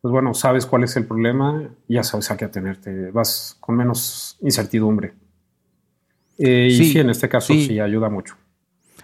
pues 0.02 0.12
bueno, 0.12 0.34
sabes 0.34 0.66
cuál 0.66 0.84
es 0.84 0.96
el 0.98 1.06
problema 1.06 1.70
y 1.88 1.96
ya 1.96 2.04
sabes 2.04 2.32
a 2.32 2.38
qué 2.38 2.46
atenerte, 2.46 3.12
vas 3.12 3.58
con 3.60 3.76
menos 3.78 4.38
incertidumbre. 4.42 5.14
Eh, 6.38 6.70
y 6.72 6.76
sí, 6.76 7.00
en 7.00 7.10
este 7.12 7.30
caso 7.30 7.54
sí. 7.54 7.80
ayuda 7.80 8.10
mucho. 8.10 8.36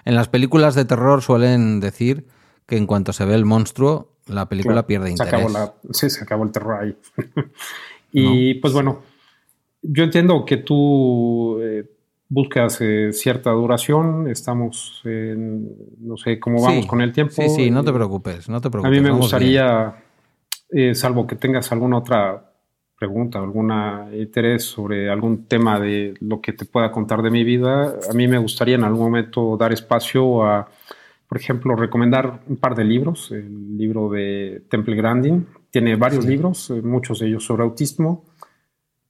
En 0.06 0.15
las 0.15 0.28
películas 0.28 0.74
de 0.74 0.86
terror 0.86 1.22
suelen 1.22 1.80
decir 1.80 2.26
que 2.65 2.78
en 2.78 2.88
cuanto 2.88 3.13
se 3.13 3.26
ve 3.26 3.36
el 3.36 3.46
monstruo, 3.46 4.15
la 4.26 4.50
película 4.50 4.88
pierde 4.88 5.12
interés. 5.12 5.52
Sí, 5.91 6.10
se 6.10 6.24
acabó 6.24 6.43
el 6.43 6.52
terror 6.52 6.82
ahí. 6.82 6.98
y 8.12 8.56
pues 8.56 8.74
bueno, 8.74 9.02
yo 9.82 10.04
entiendo 10.04 10.46
que 10.46 10.58
tú 10.58 11.60
eh, 11.62 11.96
buscas 12.30 12.80
eh, 12.82 13.12
cierta 13.13 13.52
duración, 13.52 14.28
estamos 14.30 15.02
en, 15.06 15.70
no 16.00 16.18
sé 16.18 16.40
cómo 16.40 16.62
vamos 16.62 16.86
con 16.86 17.02
el 17.02 17.12
tiempo. 17.12 17.34
Sí, 17.34 17.50
sí, 17.50 17.72
no 17.72 17.84
te 17.84 17.94
preocupes, 17.94 18.50
no 18.50 18.62
te 18.62 18.70
preocupes. 18.70 18.98
A 18.98 19.02
mí 19.02 19.08
me 19.08 19.16
gustaría, 19.16 19.96
salvo 20.94 21.26
que 21.26 21.36
tengas 21.36 21.72
alguna 21.72 21.98
otra 21.98 22.48
pregunta, 22.98 23.40
algún 23.40 23.72
interés 24.13 24.63
sobre 24.63 25.10
algún 25.10 25.46
tema 25.46 25.80
de 25.80 26.16
lo 26.20 26.42
que 26.42 26.54
te 26.54 26.66
pueda 26.66 26.92
contar 26.92 27.22
de 27.22 27.30
mi 27.30 27.44
vida, 27.44 27.96
a 28.10 28.13
mí 28.13 28.28
me 28.28 28.40
gustaría 28.40 28.76
en 28.76 28.84
algún 28.84 29.06
momento 29.06 29.56
dar 29.56 29.72
espacio 29.72 30.44
a, 30.44 30.68
por 31.28 31.38
ejemplo, 31.38 31.76
recomendar 31.76 32.42
un 32.48 32.58
par 32.58 32.76
de 32.76 32.86
libros. 32.86 33.32
El 33.32 33.78
libro 33.78 34.10
de 34.10 34.63
Temple 34.70 34.96
Grandin 34.96 35.46
tiene 35.70 35.96
varios 35.96 36.26
libros, 36.26 36.70
eh, 36.70 36.82
muchos 36.82 37.20
de 37.20 37.28
ellos 37.28 37.46
sobre 37.46 37.63
autismo. 37.63 38.26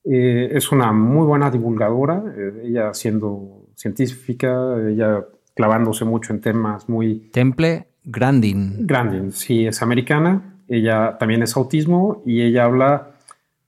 Eh, 0.10 0.50
es 0.54 0.72
una 0.72 0.93
muy 0.93 1.26
buena 1.26 1.52
divulgadora, 1.52 2.24
eh, 2.36 2.62
ella 2.65 2.93
siendo 2.93 3.65
científica, 3.76 4.76
ella 4.88 5.26
clavándose 5.54 6.06
mucho 6.06 6.34
en 6.34 6.39
temas 6.39 6.88
muy... 6.88 7.30
Temple 7.32 7.88
Grandin. 8.06 8.88
Grandin, 8.88 9.32
sí, 9.34 9.67
es 9.67 9.82
americana. 9.82 10.62
Ella 10.70 11.17
también 11.17 11.43
es 11.43 11.58
autismo 11.58 12.22
y 12.26 12.41
ella 12.41 12.65
habla 12.65 13.12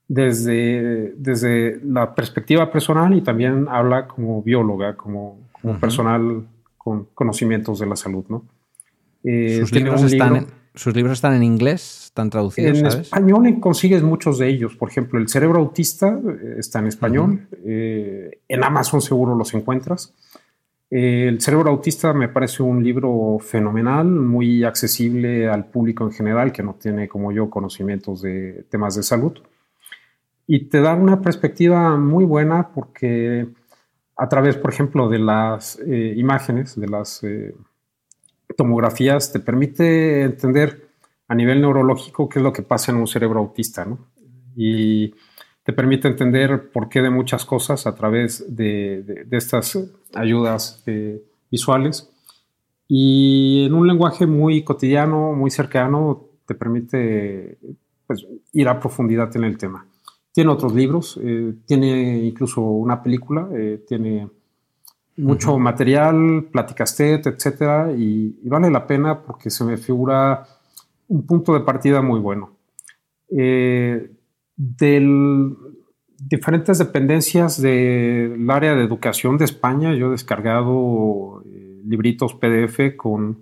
desde, 0.08 1.14
desde 1.18 1.80
la 1.84 2.16
perspectiva 2.16 2.72
personal 2.72 3.14
y 3.14 3.22
también 3.22 3.68
habla 3.70 4.08
como 4.08 4.42
bióloga, 4.42 4.96
como, 4.96 5.40
personal 5.80 6.48
con 6.78 7.06
conocimientos 7.14 7.80
de 7.80 7.86
la 7.86 7.96
salud, 7.96 8.26
¿no? 8.30 8.46
Eh, 9.24 9.58
¿Sus, 9.60 9.74
libros 9.74 10.02
están 10.04 10.36
en, 10.38 10.48
¿Sus 10.80 10.96
libros 10.96 11.14
están 11.14 11.34
en 11.34 11.44
inglés? 11.44 12.06
¿Están 12.06 12.30
traducidos? 12.30 12.80
En 12.80 12.86
español 12.86 13.60
consigues 13.60 14.02
muchos 14.02 14.38
de 14.38 14.48
ellos. 14.48 14.76
Por 14.76 14.90
ejemplo, 14.90 15.20
El 15.20 15.28
cerebro 15.28 15.60
autista 15.60 16.08
eh, 16.08 16.56
está 16.58 16.80
en 16.80 16.88
español. 16.88 17.48
Eh, 17.66 18.40
en 18.48 18.64
Amazon 18.64 19.02
seguro 19.02 19.36
los 19.36 19.54
encuentras. 19.54 20.14
el 20.90 21.40
cerebro 21.42 21.70
autista 21.70 22.14
me 22.14 22.30
parece 22.30 22.64
un 22.64 22.84
libro 22.84 23.38
fenomenal, 23.40 24.08
muy 24.08 24.64
accesible 24.64 25.50
al 25.50 25.66
público 25.66 26.06
en 26.06 26.12
general 26.12 26.52
que 26.52 26.64
no 26.64 26.76
tiene 26.76 27.08
como 27.08 27.32
yo 27.32 27.50
conocimientos 27.50 28.22
de 28.22 28.66
temas 28.70 28.96
de 28.96 29.04
salud 29.04 29.34
y 30.52 30.66
te 30.66 30.82
da 30.82 30.96
una 30.96 31.22
perspectiva 31.22 31.96
muy 31.96 32.26
buena 32.26 32.70
porque 32.74 33.50
a 34.18 34.28
través, 34.28 34.58
por 34.58 34.72
ejemplo, 34.72 35.08
de 35.08 35.20
las 35.20 35.80
eh, 35.80 36.16
imágenes, 36.18 36.76
de 36.76 36.88
las 36.88 37.24
eh, 37.24 37.54
tomografías, 38.60 39.32
te 39.32 39.40
permite 39.40 40.24
entender 40.24 40.90
a 41.30 41.34
nivel 41.34 41.62
neurológico 41.62 42.28
qué 42.28 42.40
es 42.40 42.44
lo 42.44 42.52
que 42.52 42.62
pasa 42.62 42.92
en 42.92 42.98
un 42.98 43.08
cerebro 43.08 43.40
autista, 43.40 43.86
¿no? 43.86 44.00
Y 44.54 45.14
te 45.64 45.72
permite 45.72 46.10
entender 46.10 46.70
por 46.74 46.90
qué 46.90 47.02
de 47.02 47.10
muchas 47.10 47.46
cosas 47.46 47.88
a 47.88 47.96
través 47.96 48.54
de, 48.54 49.26
estas 49.32 49.80
ayudas 50.14 50.84
eh, 50.88 51.24
visuales. 51.50 52.10
Y 52.86 53.64
en 53.68 53.76
un 53.76 53.88
lenguaje 53.88 54.26
muy 54.26 54.64
cotidiano, 54.66 55.32
muy 55.32 55.52
cercano, 55.52 56.26
te 56.46 56.54
permite 56.54 57.60
pues, 58.08 58.28
ir 58.52 58.68
a 58.68 58.78
profundidad 58.78 59.34
en 59.38 59.46
el 59.46 59.58
tema. 59.58 59.86
Tiene 60.34 60.52
otros 60.52 60.74
libros, 60.74 61.18
eh, 61.24 61.54
tiene 61.66 62.26
incluso 62.26 62.60
una 62.60 63.02
película, 63.02 63.48
eh, 63.54 63.86
tiene 63.88 64.28
mucho 65.20 65.58
material, 65.58 66.48
pláticas 66.52 66.96
TED, 66.96 67.28
etcétera, 67.28 67.92
y, 67.92 68.38
vale 68.44 68.70
la 68.70 68.88
pena 68.88 69.22
porque 69.22 69.50
se 69.50 69.64
me 69.64 69.78
figura 69.78 70.46
un 71.08 71.26
punto 71.26 71.54
de 71.54 71.62
partida 71.62 72.02
muy 72.02 72.20
bueno. 72.20 72.58
Eh, 73.30 74.12
de 74.56 75.56
diferentes 76.18 76.78
dependencias 76.78 77.62
del 77.62 78.50
área 78.50 78.76
de 78.76 78.84
educación 78.84 79.38
de 79.38 79.46
España, 79.46 79.94
yo 79.94 80.08
he 80.08 80.12
descargado 80.12 81.44
libritos 81.86 82.34
PDF 82.34 82.96
con 82.98 83.42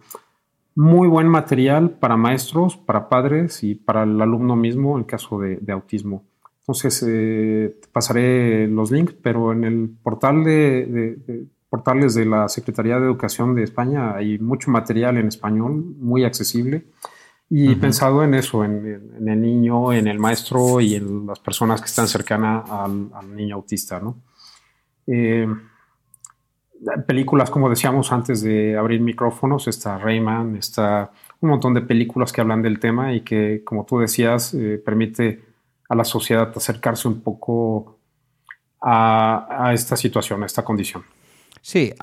muy 0.76 1.08
buen 1.08 1.28
material 1.28 1.92
para 1.92 2.18
maestros, 2.18 2.78
para 2.78 3.10
padres 3.10 3.64
y 3.64 3.76
para 3.76 4.04
el 4.04 4.22
alumno 4.22 4.56
mismo 4.56 4.98
en 4.98 5.06
caso 5.06 5.40
de 5.40 5.72
autismo. 5.72 6.24
Entonces, 6.68 7.02
eh, 7.08 7.78
te 7.82 7.88
pasaré 7.88 8.68
los 8.68 8.92
links, 8.92 9.14
pero 9.22 9.54
en 9.54 9.64
el 9.64 9.90
portal 10.04 10.44
de, 10.44 11.48
portales 11.70 12.16
de 12.16 12.26
la 12.26 12.48
Secretaría 12.50 13.00
de 13.00 13.06
Educación 13.06 13.56
de 13.56 13.64
España 13.64 14.16
hay 14.16 14.40
mucho 14.40 14.72
material 14.72 15.18
en 15.18 15.28
español, 15.28 15.84
muy 15.98 16.24
accesible. 16.24 16.86
Y 17.50 17.76
pensado 17.76 18.24
en 18.26 18.34
eso, 18.34 18.66
en, 18.66 19.26
el 19.26 19.42
niño, 19.42 19.94
en 19.94 20.08
el 20.08 20.20
maestro 20.20 20.82
y 20.82 20.96
en 20.96 21.26
las 21.26 21.40
personas 21.40 21.80
que 21.80 21.88
están 21.88 22.08
cercanas 22.08 22.70
al, 22.70 23.34
niño 23.34 23.56
autista, 23.56 24.02
¿no? 24.02 24.18
Eh, 25.08 25.48
películas, 27.06 27.50
como 27.50 27.70
decíamos 27.70 28.12
antes 28.12 28.42
de 28.42 28.78
abrir 28.78 29.00
micrófonos, 29.00 29.68
está 29.70 29.98
Rayman, 29.98 30.58
está 30.58 31.12
un 31.40 31.50
montón 31.50 31.74
de 31.74 31.82
películas 31.82 32.34
que 32.34 32.42
hablan 32.42 32.62
del 32.62 32.80
tema 32.80 33.14
y 33.14 33.22
que, 33.22 33.64
como 33.64 33.86
tú 33.86 34.00
decías, 34.00 34.54
eh, 34.54 34.82
permite 34.84 35.42
a 35.90 35.96
la 35.96 36.04
sociedad 36.04 36.52
acercarse 36.56 37.08
un 37.08 37.22
poco 37.22 37.98
a, 38.82 39.72
esta 39.74 39.96
situación, 39.96 40.44
a 40.44 40.46
esta 40.46 40.64
condición. 40.64 41.04
Sí, 41.68 41.94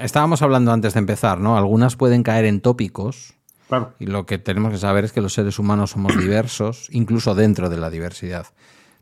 estábamos 0.00 0.42
hablando 0.42 0.72
antes 0.72 0.94
de 0.94 0.98
empezar, 0.98 1.38
¿no? 1.38 1.56
Algunas 1.56 1.94
pueden 1.94 2.24
caer 2.24 2.44
en 2.44 2.60
tópicos. 2.60 3.34
Claro. 3.68 3.94
Y 4.00 4.06
lo 4.06 4.26
que 4.26 4.38
tenemos 4.38 4.72
que 4.72 4.78
saber 4.78 5.04
es 5.04 5.12
que 5.12 5.20
los 5.20 5.32
seres 5.32 5.60
humanos 5.60 5.92
somos 5.92 6.16
diversos, 6.18 6.88
incluso 6.90 7.36
dentro 7.36 7.68
de 7.68 7.76
la 7.76 7.88
diversidad. 7.88 8.48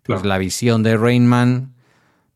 Pues 0.03 0.23
la 0.23 0.37
visión 0.37 0.83
de 0.83 0.99
Rainman 0.99 1.73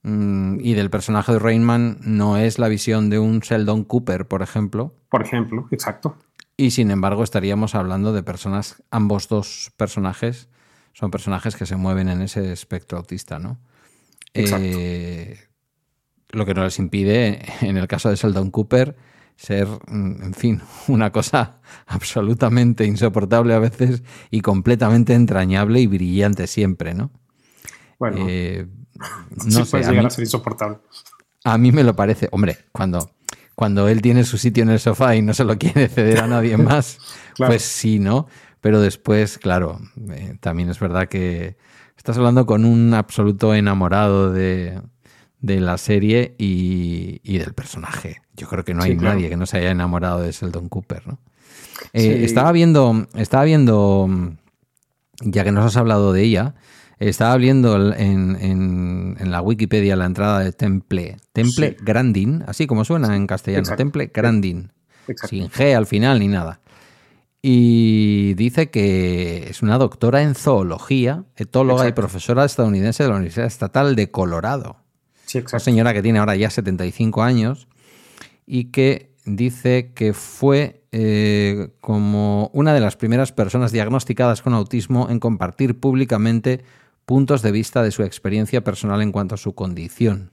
mm, 0.02 0.60
y 0.60 0.72
del 0.72 0.88
personaje 0.88 1.32
de 1.32 1.40
Rainman 1.40 1.98
no 2.00 2.38
es 2.38 2.58
la 2.58 2.68
visión 2.68 3.10
de 3.10 3.18
un 3.18 3.40
Sheldon 3.40 3.84
Cooper, 3.84 4.26
por 4.26 4.40
ejemplo. 4.40 4.94
Por 5.10 5.20
ejemplo, 5.20 5.68
exacto. 5.70 6.16
Y 6.56 6.70
sin 6.70 6.90
embargo, 6.90 7.22
estaríamos 7.22 7.74
hablando 7.74 8.14
de 8.14 8.22
personas, 8.22 8.82
ambos 8.90 9.28
dos 9.28 9.72
personajes, 9.76 10.48
son 10.94 11.10
personajes 11.10 11.54
que 11.54 11.66
se 11.66 11.76
mueven 11.76 12.08
en 12.08 12.22
ese 12.22 12.50
espectro 12.50 12.96
autista, 12.96 13.38
¿no? 13.38 13.58
Eh, 14.32 15.47
lo 16.30 16.44
que 16.44 16.54
no 16.54 16.64
les 16.64 16.78
impide, 16.78 17.42
en 17.60 17.76
el 17.76 17.88
caso 17.88 18.10
de 18.10 18.16
Sheldon 18.16 18.50
Cooper, 18.50 18.96
ser, 19.36 19.66
mm, 19.66 20.22
en 20.22 20.34
fin, 20.34 20.60
una 20.88 21.10
cosa 21.10 21.60
absolutamente 21.86 22.84
insoportable 22.84 23.54
a 23.54 23.58
veces 23.58 24.02
y 24.30 24.40
completamente 24.40 25.14
entrañable 25.14 25.80
y 25.80 25.86
brillante 25.86 26.46
siempre, 26.46 26.94
¿no? 26.94 27.10
Bueno, 27.98 28.26
eh, 28.28 28.66
no 29.46 29.64
sé, 29.64 29.70
puede 29.70 29.88
llegar 29.88 30.06
a, 30.06 30.10
ser 30.10 30.24
insoportable. 30.24 30.78
A 31.44 31.56
mí 31.56 31.72
me 31.72 31.84
lo 31.84 31.94
parece, 31.96 32.28
hombre, 32.32 32.58
cuando, 32.72 33.10
cuando 33.54 33.88
él 33.88 34.02
tiene 34.02 34.24
su 34.24 34.38
sitio 34.38 34.62
en 34.62 34.70
el 34.70 34.80
sofá 34.80 35.16
y 35.16 35.22
no 35.22 35.34
se 35.34 35.44
lo 35.44 35.56
quiere 35.56 35.88
ceder 35.88 36.20
a 36.20 36.26
nadie 36.26 36.56
más, 36.58 36.98
pues 37.36 37.62
sí, 37.62 37.98
¿no? 37.98 38.26
Pero 38.60 38.80
después, 38.80 39.38
claro, 39.38 39.80
eh, 40.10 40.36
también 40.40 40.68
es 40.68 40.80
verdad 40.80 41.08
que 41.08 41.56
estás 41.96 42.16
hablando 42.18 42.44
con 42.44 42.64
un 42.64 42.92
absoluto 42.94 43.54
enamorado 43.54 44.32
de, 44.32 44.80
la 45.40 45.78
serie 45.78 46.34
y, 46.38 47.38
del 47.38 47.54
personaje. 47.54 48.22
Yo 48.36 48.48
creo 48.48 48.64
que 48.64 48.74
no 48.74 48.82
hay 48.82 48.96
nadie 48.96 49.28
que 49.28 49.36
no 49.36 49.46
se 49.46 49.58
haya 49.58 49.70
enamorado 49.70 50.20
de 50.20 50.32
Sheldon 50.32 50.68
Cooper, 50.68 51.06
¿no? 51.06 51.18
Eh, 51.92 52.24
estaba 52.24 52.52
viendo, 52.52 53.06
estaba 53.14 53.44
viendo, 53.44 54.08
ya 55.20 55.44
que 55.44 55.52
nos 55.52 55.64
has 55.64 55.76
hablado 55.76 56.12
de 56.12 56.22
ella, 56.22 56.54
estaba 56.98 57.36
viendo 57.36 57.94
en, 57.94 59.16
la 59.20 59.40
Wikipedia 59.40 59.94
la 59.96 60.06
entrada 60.06 60.40
de 60.40 60.52
Temple, 60.52 61.16
Temple 61.32 61.76
Grandin, 61.80 62.44
así 62.46 62.66
como 62.66 62.84
suena 62.84 63.14
en 63.14 63.26
castellano, 63.26 63.76
Temple 63.76 64.10
Grandin, 64.12 64.72
sin 65.28 65.48
G 65.48 65.76
al 65.76 65.86
final 65.86 66.18
ni 66.18 66.28
nada. 66.28 66.60
Y 67.40 68.34
dice 68.34 68.70
que 68.70 69.48
es 69.48 69.62
una 69.62 69.78
doctora 69.78 70.22
en 70.22 70.34
zoología, 70.34 71.24
etóloga 71.36 71.86
y 71.86 71.92
profesora 71.92 72.44
estadounidense 72.44 73.04
de 73.04 73.10
la 73.10 73.14
Universidad 73.14 73.46
Estatal 73.46 73.94
de 73.94 74.10
Colorado. 74.10 74.76
Sí, 75.28 75.44
Una 75.46 75.60
señora 75.60 75.92
que 75.92 76.00
tiene 76.00 76.18
ahora 76.20 76.36
ya 76.36 76.48
75 76.48 77.22
años 77.22 77.68
y 78.46 78.70
que 78.70 79.12
dice 79.26 79.92
que 79.94 80.14
fue 80.14 80.84
eh, 80.90 81.68
como 81.82 82.50
una 82.54 82.72
de 82.72 82.80
las 82.80 82.96
primeras 82.96 83.30
personas 83.30 83.70
diagnosticadas 83.70 84.40
con 84.40 84.54
autismo 84.54 85.08
en 85.10 85.20
compartir 85.20 85.78
públicamente 85.78 86.64
puntos 87.04 87.42
de 87.42 87.52
vista 87.52 87.82
de 87.82 87.90
su 87.90 88.04
experiencia 88.04 88.64
personal 88.64 89.02
en 89.02 89.12
cuanto 89.12 89.34
a 89.34 89.38
su 89.38 89.54
condición. 89.54 90.32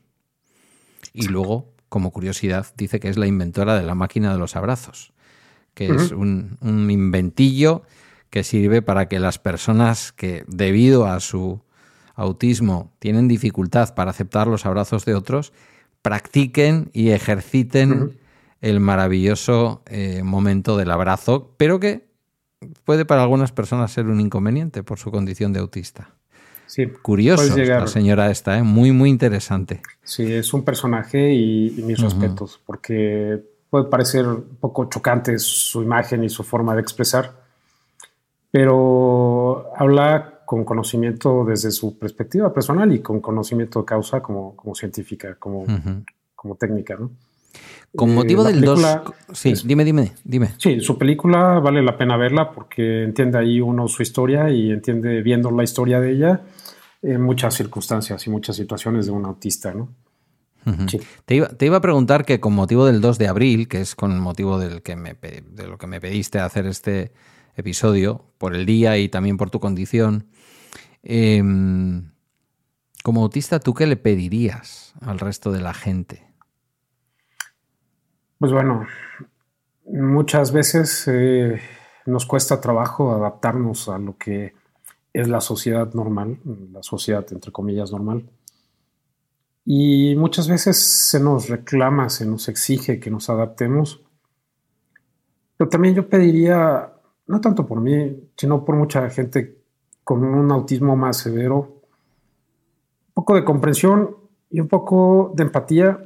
Y 1.12 1.28
luego, 1.28 1.74
como 1.90 2.12
curiosidad, 2.12 2.68
dice 2.78 3.02
que 3.02 3.10
es 3.10 3.18
la 3.18 3.28
inventora 3.28 3.78
de 3.78 3.84
la 3.84 3.96
máquina 3.96 4.32
de 4.32 4.40
los 4.40 4.56
abrazos, 4.56 5.12
que 5.74 5.88
es 5.88 6.14
un, 6.14 6.58
un 6.62 6.90
inventillo 6.90 7.84
que 8.30 8.46
sirve 8.46 8.82
para 8.82 9.10
que 9.10 9.20
las 9.20 9.40
personas 9.40 10.14
que, 10.14 10.46
debido 10.48 11.06
a 11.06 11.20
su 11.20 11.65
autismo, 12.16 12.94
tienen 13.00 13.28
dificultad 13.28 13.94
para 13.94 14.12
aceptar 14.12 14.48
los 14.48 14.66
abrazos 14.66 15.06
de 15.06 15.16
otros, 15.16 15.54
practiquen 16.02 16.90
y 16.94 17.10
ejerciten 17.10 18.18
el 18.62 18.80
maravilloso 18.80 19.82
eh, 19.86 20.24
momento 20.24 20.78
del 20.78 20.92
abrazo, 20.92 21.54
pero 21.58 21.80
que 21.80 22.08
puede 22.84 23.06
para 23.06 23.24
algunas 23.24 23.52
personas 23.52 23.92
ser 23.92 24.08
un 24.08 24.20
inconveniente 24.20 24.84
por 24.84 24.98
su 24.98 25.12
condición 25.12 25.54
de 25.54 25.60
autista. 25.60 26.10
Sí, 26.68 26.88
Curioso 26.88 27.56
la 27.58 27.88
señora 27.88 28.32
esta, 28.32 28.58
¿eh? 28.58 28.64
muy, 28.64 28.92
muy 28.92 29.10
interesante. 29.10 29.82
Sí, 30.04 30.34
es 30.34 30.54
un 30.54 30.64
personaje 30.64 31.34
y, 31.34 31.72
mis 31.86 32.00
respetos, 32.00 32.60
porque 32.66 33.44
puede 33.70 33.86
parecer 33.86 34.28
un 34.28 34.58
poco 34.60 34.86
chocante 34.90 35.38
su 35.38 35.84
imagen 35.84 36.24
y 36.24 36.30
su 36.30 36.44
forma 36.44 36.74
de 36.76 36.82
expresar, 36.82 37.34
pero 38.52 39.72
habla 39.78 40.35
con 40.46 40.64
conocimiento 40.64 41.44
desde 41.46 41.72
su 41.72 41.98
perspectiva 41.98 42.54
personal 42.54 42.94
y 42.94 43.00
con 43.00 43.20
conocimiento 43.20 43.80
de 43.80 43.86
causa 43.86 44.22
como, 44.22 44.56
como 44.56 44.76
científica, 44.76 45.36
como, 45.36 45.66
como 46.36 46.56
técnica, 46.56 46.96
¿no? 46.96 47.12
Con 47.96 48.10
eh, 48.10 48.14
motivo 48.14 48.44
del 48.44 48.62
2. 48.62 48.82
Sí, 49.32 49.54
dime, 49.64 49.86
dime, 49.86 50.12
dime. 50.24 50.52
Sí, 50.58 50.82
su 50.82 50.98
película 50.98 51.60
vale 51.60 51.82
la 51.82 51.98
pena 51.98 52.18
verla 52.18 52.52
porque 52.52 53.04
entiende 53.04 53.38
ahí 53.38 53.62
uno 53.62 53.88
su 53.88 54.04
historia 54.04 54.50
y 54.50 54.72
entiende 54.72 55.22
viendo 55.22 55.50
la 55.52 55.64
historia 55.64 56.00
de 56.00 56.12
ella 56.12 56.42
en 57.02 57.22
muchas 57.22 57.54
circunstancias 57.54 58.26
y 58.28 58.30
muchas 58.30 58.56
situaciones 58.56 59.06
de 59.06 59.12
un 59.12 59.26
autista, 59.26 59.74
¿no? 59.74 59.90
te, 61.26 61.36
iba, 61.36 61.78
a 61.78 61.82
preguntar 61.82 62.26
que 62.26 62.40
con 62.40 62.54
motivo 62.54 62.88
del 62.88 63.00
2 63.00 63.20
de 63.20 63.28
abril, 63.28 63.68
que 63.68 63.82
es 63.82 63.94
con 63.94 64.20
motivo 64.20 64.58
del 64.58 64.82
que 64.82 64.96
me, 64.96 65.14
de 65.14 65.68
lo 65.68 65.78
que 65.78 65.86
me 65.86 66.02
pediste 66.02 66.40
hacer 66.40 66.66
este 66.66 67.12
episodio, 67.56 68.26
por 68.38 68.56
el 68.56 68.66
día 68.66 68.98
y 68.98 69.10
también 69.10 69.38
por 69.38 69.50
tu 69.50 69.60
condición, 69.60 70.28
em, 71.04 72.12
como 73.04 73.22
autista, 73.22 73.60
¿tú 73.60 73.74
qué 73.74 73.86
le 73.86 73.98
pedirías 73.98 74.94
al 75.02 75.20
resto 75.20 75.52
de 75.52 75.62
la 75.62 75.74
gente? 75.74 76.26
Pues 78.40 78.52
bueno, 78.52 78.86
muchas 79.86 80.52
veces 80.52 81.08
eh, 81.08 81.62
nos 82.06 82.26
cuesta 82.26 82.60
trabajo 82.60 83.14
adaptarnos 83.14 83.90
a 83.90 83.98
lo 83.98 84.18
que 84.18 84.54
es 85.14 85.28
la 85.28 85.40
sociedad 85.40 85.94
normal, 85.94 86.40
la 86.74 86.84
sociedad 86.84 87.26
entre 87.32 87.52
comillas 87.52 87.92
normal. 87.92 88.30
Y 89.64 90.16
muchas 90.16 90.48
veces 90.48 90.78
se 90.78 91.20
nos 91.20 91.50
reclama, 91.50 92.10
se 92.10 92.26
nos 92.26 92.50
exige 92.50 93.00
que 93.00 93.10
nos 93.10 93.30
adaptemos. 93.30 94.02
Pero 95.58 95.70
también 95.70 95.96
yo 95.96 96.10
pediría, 96.10 96.95
no 97.28 97.42
tanto 97.42 97.66
por 97.66 97.82
mí, 97.82 98.30
sino 98.38 98.64
por 98.64 98.76
mucha 98.76 99.10
gente 99.10 99.62
con 100.04 100.24
un 100.24 100.52
autismo 100.52 100.96
más 100.96 101.18
severo, 101.18 101.82
un 103.08 103.14
poco 103.14 103.36
de 103.36 103.44
comprensión 103.44 104.16
y 104.50 104.60
un 104.60 104.68
poco 104.68 105.34
de 105.36 105.44
empatía 105.44 106.00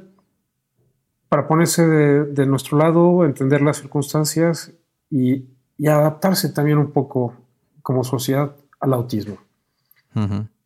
para 1.28 1.46
ponerse 1.46 1.86
de, 1.86 2.46
nuestro 2.46 2.78
lado, 2.78 3.24
entender 3.24 3.62
las 3.62 3.76
circunstancias 3.76 4.72
y, 5.10 5.46
adaptarse 5.86 6.50
también 6.50 6.76
un 6.76 6.92
poco 6.92 7.34
como 7.82 8.04
sociedad 8.04 8.54
al 8.80 8.92
autismo. 8.92 9.38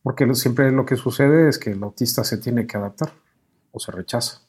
Porque 0.02 0.34
siempre 0.34 0.72
lo 0.72 0.84
que 0.84 0.96
sucede 0.96 1.48
es 1.48 1.58
que 1.58 1.70
el 1.70 1.82
autista 1.82 2.24
se 2.24 2.38
tiene 2.38 2.66
que 2.66 2.76
adaptar 2.76 3.12
o 3.70 3.78
se 3.78 3.92
rechaza. 3.92 4.40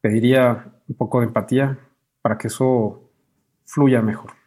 Pediría 0.00 0.72
un 0.88 0.96
poco 0.96 1.20
de 1.20 1.26
empatía 1.26 1.78
para 2.22 2.38
que 2.38 2.48
eso 2.48 3.10
fluya 3.64 4.00
mejor. 4.00 4.41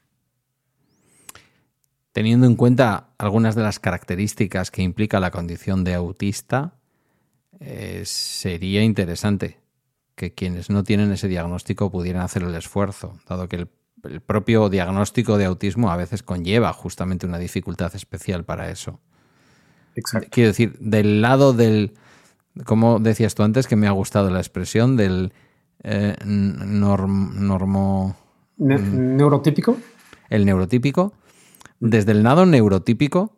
Teniendo 2.16 2.47
en 2.47 2.55
cuenta 2.55 3.09
algunas 3.18 3.55
de 3.55 3.61
las 3.61 3.78
características 3.78 4.72
que 4.72 4.82
implica 4.82 5.20
la 5.20 5.32
condición 5.32 5.84
de 5.84 5.95
autista, 5.95 6.76
eh, 7.59 8.03
sería 8.05 8.84
interesante 8.84 9.59
que 10.16 10.34
quienes 10.34 10.70
no 10.70 10.86
tienen 10.86 11.11
ese 11.11 11.28
diagnóstico 11.28 11.91
pudieran 11.91 12.22
hacer 12.22 12.43
el 12.43 12.55
esfuerzo, 12.55 13.20
dado 13.28 13.49
que 13.49 13.57
el, 13.57 14.22
propio 14.26 14.70
diagnóstico 14.70 15.38
de 15.38 15.43
autismo 15.43 15.91
a 15.91 15.97
veces 15.97 16.24
conlleva 16.24 16.72
justamente 16.72 17.26
una 17.26 17.38
dificultad 17.38 17.93
especial 17.97 18.45
para 18.45 18.70
eso. 18.70 19.01
Exacto. 19.97 20.30
Quiero 20.32 20.51
decir, 20.51 20.78
del 20.80 21.22
lado 21.22 21.51
del, 21.51 21.95
como 22.63 22.99
decías 22.99 23.36
tú 23.36 23.43
antes, 23.43 23.68
que 23.68 23.76
me 23.76 23.88
ha 23.88 23.91
gustado 23.91 24.30
la 24.30 24.39
expresión 24.39 24.95
del 24.95 25.34
eh, 25.84 26.16
normo... 26.24 28.16
¿Neurotípico? 28.57 29.76
El 30.30 30.45
neurotípico. 30.45 31.11
Desde 31.80 32.14
el 32.14 32.24
lado 32.24 32.46
neurotípico, 32.46 33.36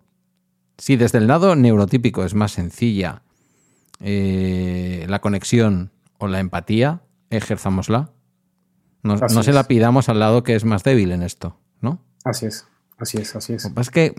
sí, 0.78 0.96
desde 0.96 1.18
el 1.18 1.28
lado 1.28 1.56
neurotípico 1.56 2.24
es 2.24 2.34
más 2.34 2.52
sencilla 2.52 3.24
eh, 4.00 5.06
la 5.10 5.20
conexión 5.20 5.92
o 6.20 6.28
la 6.28 6.40
empatía, 6.40 7.02
ejerzámosla. 7.30 8.12
No, 9.04 9.44
se 9.44 9.54
la 9.54 9.64
pidamos 9.64 10.10
al 10.10 10.20
lado 10.20 10.44
que 10.44 10.56
es 10.56 10.66
más 10.66 10.84
débil 10.84 11.12
en 11.12 11.24
esto, 11.24 11.58
¿no? 11.82 12.02
Así 12.26 12.46
es, 12.46 12.68
así 12.98 13.18
es, 13.18 13.36
así 13.36 13.54
es. 13.54 13.66
es 13.66 13.90
que 13.90 14.14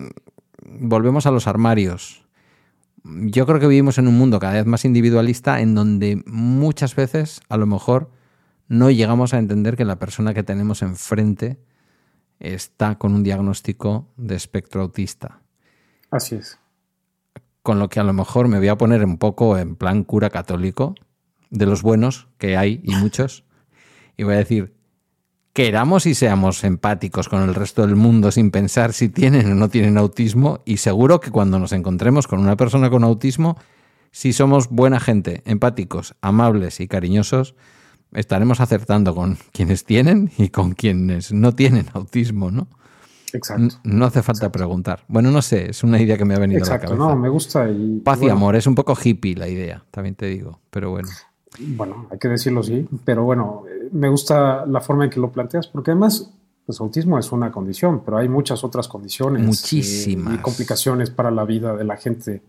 volvemos 0.62 1.26
a 1.26 1.30
los 1.30 1.46
armarios. 1.46 2.24
Yo 3.04 3.46
creo 3.46 3.60
que 3.60 3.66
vivimos 3.66 3.98
en 3.98 4.08
un 4.08 4.16
mundo 4.16 4.38
cada 4.38 4.54
vez 4.54 4.66
más 4.66 4.84
individualista 4.84 5.60
en 5.60 5.74
donde 5.74 6.22
muchas 6.26 6.94
veces 6.94 7.40
a 7.48 7.56
lo 7.56 7.66
mejor 7.66 8.10
no 8.66 8.90
llegamos 8.90 9.34
a 9.34 9.38
entender 9.38 9.76
que 9.76 9.84
la 9.84 9.98
persona 9.98 10.34
que 10.34 10.42
tenemos 10.42 10.82
enfrente 10.82 11.58
está 12.40 12.98
con 12.98 13.14
un 13.14 13.22
diagnóstico 13.22 14.08
de 14.16 14.34
espectro 14.36 14.82
autista. 14.82 15.40
Así 16.10 16.36
es. 16.36 16.58
Con 17.62 17.78
lo 17.78 17.88
que 17.88 18.00
a 18.00 18.04
lo 18.04 18.12
mejor 18.12 18.48
me 18.48 18.58
voy 18.58 18.68
a 18.68 18.78
poner 18.78 19.04
un 19.04 19.18
poco 19.18 19.58
en 19.58 19.76
plan 19.76 20.04
cura 20.04 20.30
católico 20.30 20.94
de 21.50 21.66
los 21.66 21.82
buenos, 21.82 22.28
que 22.38 22.56
hay 22.56 22.80
y 22.84 22.94
muchos, 22.94 23.44
y 24.16 24.24
voy 24.24 24.34
a 24.34 24.38
decir, 24.38 24.74
queramos 25.52 26.06
y 26.06 26.14
seamos 26.14 26.62
empáticos 26.64 27.28
con 27.28 27.42
el 27.42 27.54
resto 27.54 27.86
del 27.86 27.96
mundo 27.96 28.30
sin 28.30 28.50
pensar 28.50 28.92
si 28.92 29.08
tienen 29.08 29.50
o 29.50 29.54
no 29.54 29.68
tienen 29.68 29.98
autismo, 29.98 30.60
y 30.64 30.78
seguro 30.78 31.20
que 31.20 31.30
cuando 31.30 31.58
nos 31.58 31.72
encontremos 31.72 32.26
con 32.26 32.40
una 32.40 32.56
persona 32.56 32.90
con 32.90 33.04
autismo, 33.04 33.56
si 34.10 34.32
somos 34.32 34.68
buena 34.68 35.00
gente, 35.00 35.42
empáticos, 35.44 36.14
amables 36.20 36.80
y 36.80 36.88
cariñosos, 36.88 37.54
estaremos 38.12 38.60
acertando 38.60 39.14
con 39.14 39.38
quienes 39.52 39.84
tienen 39.84 40.30
y 40.38 40.48
con 40.48 40.72
quienes 40.72 41.32
no 41.32 41.54
tienen 41.54 41.86
autismo, 41.92 42.50
¿no? 42.50 42.68
Exacto. 43.32 43.78
No 43.84 44.06
hace 44.06 44.22
falta 44.22 44.50
preguntar. 44.50 45.04
Bueno, 45.08 45.30
no 45.30 45.42
sé, 45.42 45.70
es 45.70 45.84
una 45.84 46.00
idea 46.00 46.16
que 46.16 46.24
me 46.24 46.34
ha 46.34 46.38
venido 46.38 46.64
a 46.64 46.68
la 46.68 46.78
cabeza. 46.78 46.96
no, 46.96 47.16
me 47.16 47.28
gusta. 47.28 47.68
Y, 47.70 48.00
Paz 48.00 48.22
y 48.22 48.28
amor, 48.28 48.56
es 48.56 48.66
un 48.66 48.74
poco 48.74 48.96
hippie 49.02 49.34
la 49.36 49.48
idea, 49.48 49.84
también 49.90 50.14
te 50.14 50.26
digo, 50.26 50.60
pero 50.70 50.90
bueno. 50.90 51.08
Bueno, 51.58 52.06
hay 52.10 52.18
que 52.18 52.28
decirlo 52.28 52.62
sí, 52.62 52.86
pero 53.04 53.24
bueno, 53.24 53.64
me 53.92 54.08
gusta 54.08 54.64
la 54.66 54.80
forma 54.80 55.04
en 55.04 55.10
que 55.10 55.20
lo 55.20 55.32
planteas, 55.32 55.66
porque 55.66 55.90
además, 55.90 56.30
pues 56.64 56.80
autismo 56.80 57.18
es 57.18 57.32
una 57.32 57.50
condición, 57.50 58.02
pero 58.04 58.18
hay 58.18 58.28
muchas 58.28 58.64
otras 58.64 58.86
condiciones. 58.86 59.44
Muchísimas. 59.44 60.34
y 60.34 60.38
complicaciones 60.38 61.10
para 61.10 61.30
la 61.30 61.44
vida 61.44 61.74
de 61.74 61.84
la 61.84 61.96
gente. 61.96 62.42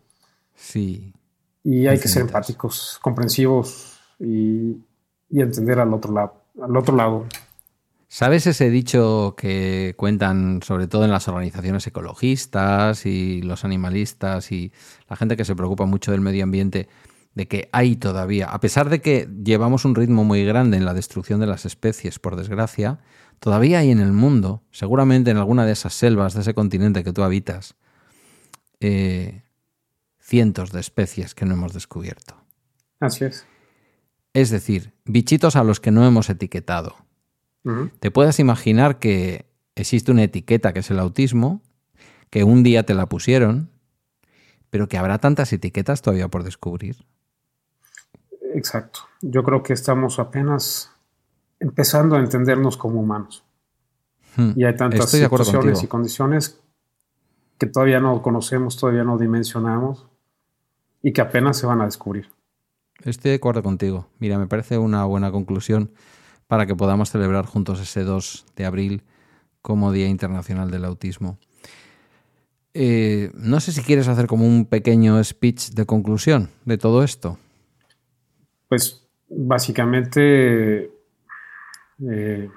Sí. 0.56 1.14
Y 1.64 1.88
hay 1.88 2.00
que 2.00 2.08
ser 2.08 2.22
empáticos, 2.22 3.00
comprensivos 3.02 4.00
y, 4.20 4.78
entender 5.30 5.80
al 5.80 5.94
otro 5.94 6.14
lado. 6.14 6.34
Al 6.62 6.76
otro 6.76 6.96
lado. 6.96 7.26
¿Sabes 8.08 8.48
ese 8.48 8.70
dicho 8.70 9.36
que 9.38 9.94
cuentan 9.98 10.62
sobre 10.64 10.88
todo 10.88 11.06
en 11.06 11.12
las 11.12 11.28
organizaciones 11.28 11.86
ecologistas 11.86 13.06
y 13.06 13.42
los 13.44 13.64
animalistas 13.66 14.52
y 14.52 14.72
la 15.08 15.16
gente 15.16 15.38
que 15.38 15.46
se 15.46 15.56
preocupa 15.56 15.86
mucho 15.86 16.12
del 16.12 16.22
medio 16.22 16.44
ambiente? 16.44 16.88
de 17.36 17.48
que 17.48 17.70
hay 17.72 17.96
todavía, 17.96 18.48
a 18.48 18.60
pesar 18.60 18.90
de 18.90 19.02
que 19.02 19.30
llevamos 19.46 19.86
un 19.86 19.94
ritmo 19.94 20.26
muy 20.26 20.44
grande 20.44 20.78
en 20.78 20.84
la 20.84 20.96
destrucción 20.96 21.40
de 21.40 21.46
las 21.46 21.64
especies, 21.64 22.18
por 22.18 22.36
desgracia, 22.36 23.00
Todavía 23.40 23.80
hay 23.80 23.92
en 23.92 24.00
el 24.00 24.12
mundo, 24.12 24.64
seguramente 24.72 25.32
en 25.32 25.38
alguna 25.38 25.66
de 25.66 25.72
esas 25.72 25.94
selvas 25.94 26.34
de 26.34 26.42
ese 26.42 26.54
continente 26.54 27.04
que 27.04 27.14
tú 27.14 27.24
habitas, 27.24 27.76
eh, 28.82 29.44
cientos 30.20 30.72
de 30.72 30.82
especies 30.82 31.36
que 31.36 31.46
no 31.46 31.54
hemos 31.54 31.74
descubierto. 31.74 32.36
Así 33.00 33.26
es. 33.26 33.46
Es 34.34 34.50
decir, 34.50 34.94
bichitos 35.06 35.56
a 35.56 35.64
los 35.64 35.80
que 35.80 35.92
no 35.92 36.06
hemos 36.06 36.30
etiquetado. 36.30 36.96
Te 38.00 38.10
puedes 38.10 38.40
imaginar 38.40 38.98
que 38.98 39.46
existe 39.76 40.12
una 40.12 40.24
etiqueta 40.24 40.74
que 40.74 40.80
es 40.80 40.90
el 40.90 40.98
autismo, 40.98 41.62
que 42.32 42.44
un 42.44 42.64
día 42.64 42.84
te 42.84 42.96
la 42.96 43.08
pusieron, 43.08 43.70
pero 44.70 44.88
que 44.88 44.98
habrá 44.98 45.20
tantas 45.20 45.54
etiquetas 45.54 46.02
todavía 46.02 46.30
por 46.30 46.44
descubrir. 46.44 47.06
Exacto. 48.56 49.02
Yo 49.22 49.44
creo 49.44 49.62
que 49.62 49.74
estamos 49.74 50.18
apenas 50.20 50.92
empezando 51.60 52.16
a 52.16 52.20
entendernos 52.20 52.78
como 52.78 53.02
humanos. 53.02 53.44
Hmm. 54.36 54.52
Y 54.56 54.64
hay 54.64 54.76
tantas 54.76 55.10
situaciones 55.10 55.84
y 55.84 55.88
condiciones 55.88 56.60
que 57.58 57.68
todavía 57.68 58.00
no 58.00 58.22
conocemos, 58.22 58.78
todavía 58.78 59.04
no 59.04 59.18
dimensionamos 59.18 60.08
y 61.04 61.14
que 61.14 61.22
apenas 61.22 61.58
se 61.58 61.68
van 61.68 61.82
a 61.82 61.86
descubrir. 61.86 62.30
Estoy 63.06 63.32
de 63.32 63.36
acuerdo 63.36 63.64
contigo. 63.64 64.08
Mira, 64.20 64.38
me 64.38 64.48
parece 64.48 64.78
una 64.78 65.06
buena 65.06 65.32
conclusión 65.32 65.92
para 66.48 66.66
que 66.66 66.76
podamos 66.76 67.12
celebrar 67.12 67.46
juntos 67.46 67.80
ese 67.80 68.04
2 68.04 68.46
de 68.56 68.66
abril 68.66 69.04
como 69.62 69.92
Día 69.92 70.08
Internacional 70.08 70.72
del 70.72 70.86
Autismo. 70.86 71.38
Eh, 72.74 73.32
no 73.34 73.60
sé 73.60 73.72
si 73.72 73.82
quieres 73.82 74.08
hacer 74.08 74.28
como 74.28 74.46
un 74.46 74.66
pequeño 74.66 75.24
speech 75.24 75.72
de 75.72 75.86
conclusión 75.86 76.50
de 76.66 76.78
todo 76.78 77.04
esto. 77.04 77.38
Pues 78.68 79.08
básicamente 79.30 80.92
eh, 82.10 82.50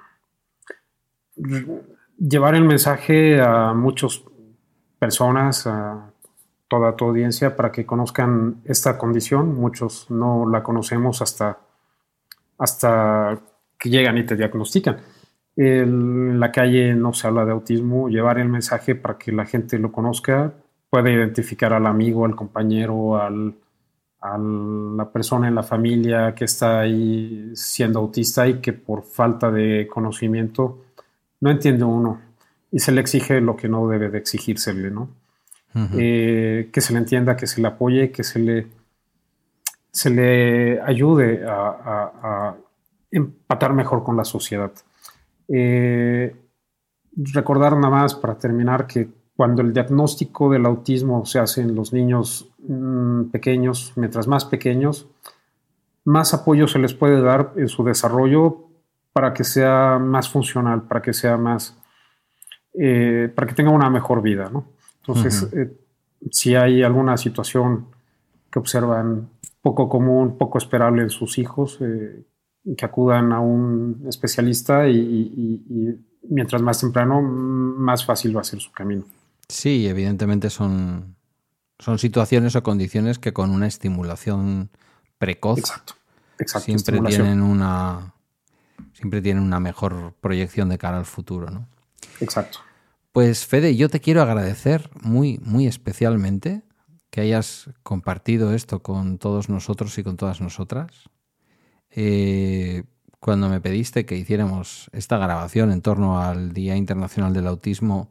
llevar 2.18 2.54
el 2.54 2.64
mensaje 2.64 3.40
a 3.40 3.72
muchas 3.74 4.22
personas, 4.98 5.66
a 5.66 6.11
toda 6.72 6.96
tu 6.96 7.04
audiencia, 7.04 7.54
para 7.54 7.70
que 7.70 7.84
conozcan 7.84 8.62
esta 8.64 8.96
condición. 8.96 9.54
Muchos 9.54 10.10
no 10.10 10.48
la 10.48 10.62
conocemos 10.62 11.20
hasta, 11.20 11.58
hasta 12.56 13.38
que 13.78 13.90
llegan 13.90 14.16
y 14.16 14.24
te 14.24 14.36
diagnostican. 14.36 14.96
En 15.54 16.40
la 16.40 16.50
calle 16.50 16.94
no 16.94 17.12
se 17.12 17.26
habla 17.26 17.44
de 17.44 17.52
autismo, 17.52 18.08
llevar 18.08 18.38
el 18.38 18.48
mensaje 18.48 18.94
para 18.94 19.18
que 19.18 19.32
la 19.32 19.44
gente 19.44 19.78
lo 19.78 19.92
conozca, 19.92 20.54
puede 20.88 21.12
identificar 21.12 21.74
al 21.74 21.84
amigo, 21.84 22.24
al 22.24 22.34
compañero, 22.34 23.20
al, 23.20 23.54
a 24.22 24.38
la 24.38 25.12
persona 25.12 25.48
en 25.48 25.54
la 25.54 25.62
familia 25.62 26.34
que 26.34 26.46
está 26.46 26.80
ahí 26.80 27.50
siendo 27.54 27.98
autista 27.98 28.48
y 28.48 28.62
que 28.62 28.72
por 28.72 29.02
falta 29.02 29.50
de 29.50 29.86
conocimiento 29.92 30.84
no 31.38 31.50
entiende 31.50 31.84
uno 31.84 32.18
y 32.70 32.78
se 32.78 32.92
le 32.92 33.02
exige 33.02 33.42
lo 33.42 33.56
que 33.56 33.68
no 33.68 33.86
debe 33.88 34.08
de 34.08 34.16
exigírsele, 34.16 34.90
¿no? 34.90 35.21
Eh, 35.74 36.68
que 36.72 36.80
se 36.80 36.92
le 36.92 36.98
entienda, 36.98 37.36
que 37.36 37.46
se 37.46 37.60
le 37.60 37.68
apoye, 37.68 38.10
que 38.10 38.24
se 38.24 38.38
le, 38.38 38.66
se 39.90 40.10
le 40.10 40.80
ayude 40.82 41.44
a 41.46 42.54
empatar 43.10 43.72
mejor 43.74 44.02
con 44.02 44.16
la 44.16 44.24
sociedad. 44.24 44.72
Eh, 45.48 46.34
recordar 47.34 47.76
nada 47.76 47.90
más 47.90 48.14
para 48.14 48.38
terminar 48.38 48.86
que 48.86 49.08
cuando 49.36 49.62
el 49.62 49.72
diagnóstico 49.72 50.50
del 50.50 50.66
autismo 50.66 51.24
se 51.26 51.38
hace 51.38 51.60
en 51.60 51.74
los 51.74 51.92
niños 51.92 52.50
mm, 52.66 53.24
pequeños, 53.24 53.92
mientras 53.96 54.26
más 54.26 54.44
pequeños, 54.44 55.08
más 56.04 56.34
apoyo 56.34 56.66
se 56.66 56.78
les 56.78 56.94
puede 56.94 57.20
dar 57.20 57.52
en 57.56 57.68
su 57.68 57.84
desarrollo 57.84 58.68
para 59.12 59.34
que 59.34 59.44
sea 59.44 59.98
más 60.00 60.28
funcional, 60.28 60.82
para 60.82 61.02
que 61.02 61.12
sea 61.12 61.36
más, 61.36 61.76
eh, 62.74 63.30
para 63.34 63.46
que 63.46 63.54
tenga 63.54 63.70
una 63.70 63.90
mejor 63.90 64.22
vida, 64.22 64.50
Entonces, 65.06 65.48
eh, 65.52 65.76
si 66.30 66.54
hay 66.54 66.82
alguna 66.82 67.16
situación 67.16 67.86
que 68.50 68.58
observan 68.58 69.28
poco 69.60 69.88
común, 69.88 70.38
poco 70.38 70.58
esperable 70.58 71.02
en 71.02 71.10
sus 71.10 71.38
hijos, 71.38 71.78
que 71.78 72.84
acudan 72.84 73.32
a 73.32 73.40
un 73.40 74.04
especialista 74.08 74.88
y, 74.88 75.98
mientras 76.28 76.62
más 76.62 76.80
temprano, 76.80 77.20
más 77.20 78.04
fácil 78.04 78.36
va 78.36 78.42
a 78.42 78.44
ser 78.44 78.60
su 78.60 78.70
camino. 78.70 79.04
Sí, 79.48 79.88
evidentemente 79.88 80.50
son, 80.50 81.16
son 81.78 81.98
situaciones 81.98 82.54
o 82.54 82.62
condiciones 82.62 83.18
que 83.18 83.32
con 83.32 83.50
una 83.50 83.66
estimulación 83.66 84.70
precoz 85.18 85.60
siempre 86.46 87.00
tienen 87.00 87.42
una 87.42 88.14
siempre 88.92 89.20
tienen 89.22 89.42
una 89.42 89.60
mejor 89.60 90.14
proyección 90.20 90.68
de 90.68 90.78
cara 90.78 90.98
al 90.98 91.06
futuro, 91.06 91.50
¿no? 91.50 91.66
Exacto. 92.20 92.60
Pues 93.12 93.46
Fede, 93.46 93.76
yo 93.76 93.90
te 93.90 94.00
quiero 94.00 94.22
agradecer 94.22 94.88
muy, 95.02 95.38
muy 95.44 95.66
especialmente 95.66 96.62
que 97.10 97.20
hayas 97.20 97.68
compartido 97.82 98.54
esto 98.54 98.82
con 98.82 99.18
todos 99.18 99.50
nosotros 99.50 99.98
y 99.98 100.02
con 100.02 100.16
todas 100.16 100.40
nosotras. 100.40 101.10
Eh, 101.90 102.84
cuando 103.20 103.50
me 103.50 103.60
pediste 103.60 104.06
que 104.06 104.16
hiciéramos 104.16 104.88
esta 104.94 105.18
grabación 105.18 105.72
en 105.72 105.82
torno 105.82 106.22
al 106.22 106.54
Día 106.54 106.74
Internacional 106.74 107.34
del 107.34 107.48
Autismo, 107.48 108.10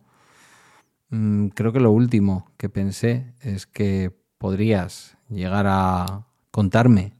mm, 1.09 1.47
creo 1.47 1.73
que 1.73 1.79
lo 1.79 1.91
último 1.91 2.51
que 2.57 2.69
pensé 2.69 3.33
es 3.41 3.65
que 3.65 4.15
podrías 4.37 5.17
llegar 5.29 5.65
a 5.67 6.27
contarme 6.51 7.13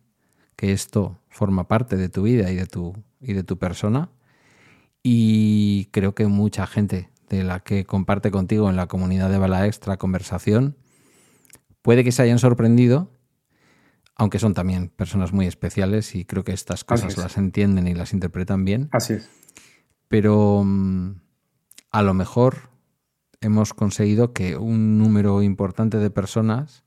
que 0.55 0.71
esto 0.71 1.17
forma 1.29 1.67
parte 1.67 1.97
de 1.97 2.09
tu 2.09 2.21
vida 2.21 2.51
y 2.51 2.55
de 2.57 2.67
tu, 2.67 2.93
y 3.19 3.33
de 3.33 3.43
tu 3.43 3.57
persona. 3.57 4.11
Y 5.01 5.85
creo 5.91 6.13
que 6.13 6.27
mucha 6.27 6.67
gente 6.67 7.09
de 7.37 7.43
la 7.43 7.61
que 7.61 7.85
comparte 7.85 8.31
contigo 8.31 8.69
en 8.69 8.75
la 8.75 8.87
comunidad 8.87 9.29
de 9.29 9.37
Bala 9.37 9.65
Extra 9.65 9.97
conversación 9.97 10.77
puede 11.81 12.03
que 12.03 12.11
se 12.11 12.21
hayan 12.21 12.39
sorprendido 12.39 13.09
aunque 14.21 14.37
son 14.37 14.53
también 14.53 14.89
personas 14.89 15.33
muy 15.33 15.47
especiales 15.47 16.13
y 16.13 16.25
creo 16.25 16.43
que 16.43 16.51
estas 16.51 16.83
cosas 16.83 17.17
las 17.17 17.37
entienden 17.37 17.87
y 17.87 17.95
las 17.95 18.13
interpretan 18.13 18.65
bien. 18.65 18.87
Así 18.91 19.13
es. 19.13 19.27
Pero 20.09 20.61
mm, 20.63 21.21
a 21.89 22.03
lo 22.03 22.13
mejor 22.13 22.69
hemos 23.39 23.73
conseguido 23.73 24.31
que 24.31 24.57
un 24.57 24.99
número 24.99 25.41
importante 25.41 25.97
de 25.97 26.11
personas, 26.11 26.83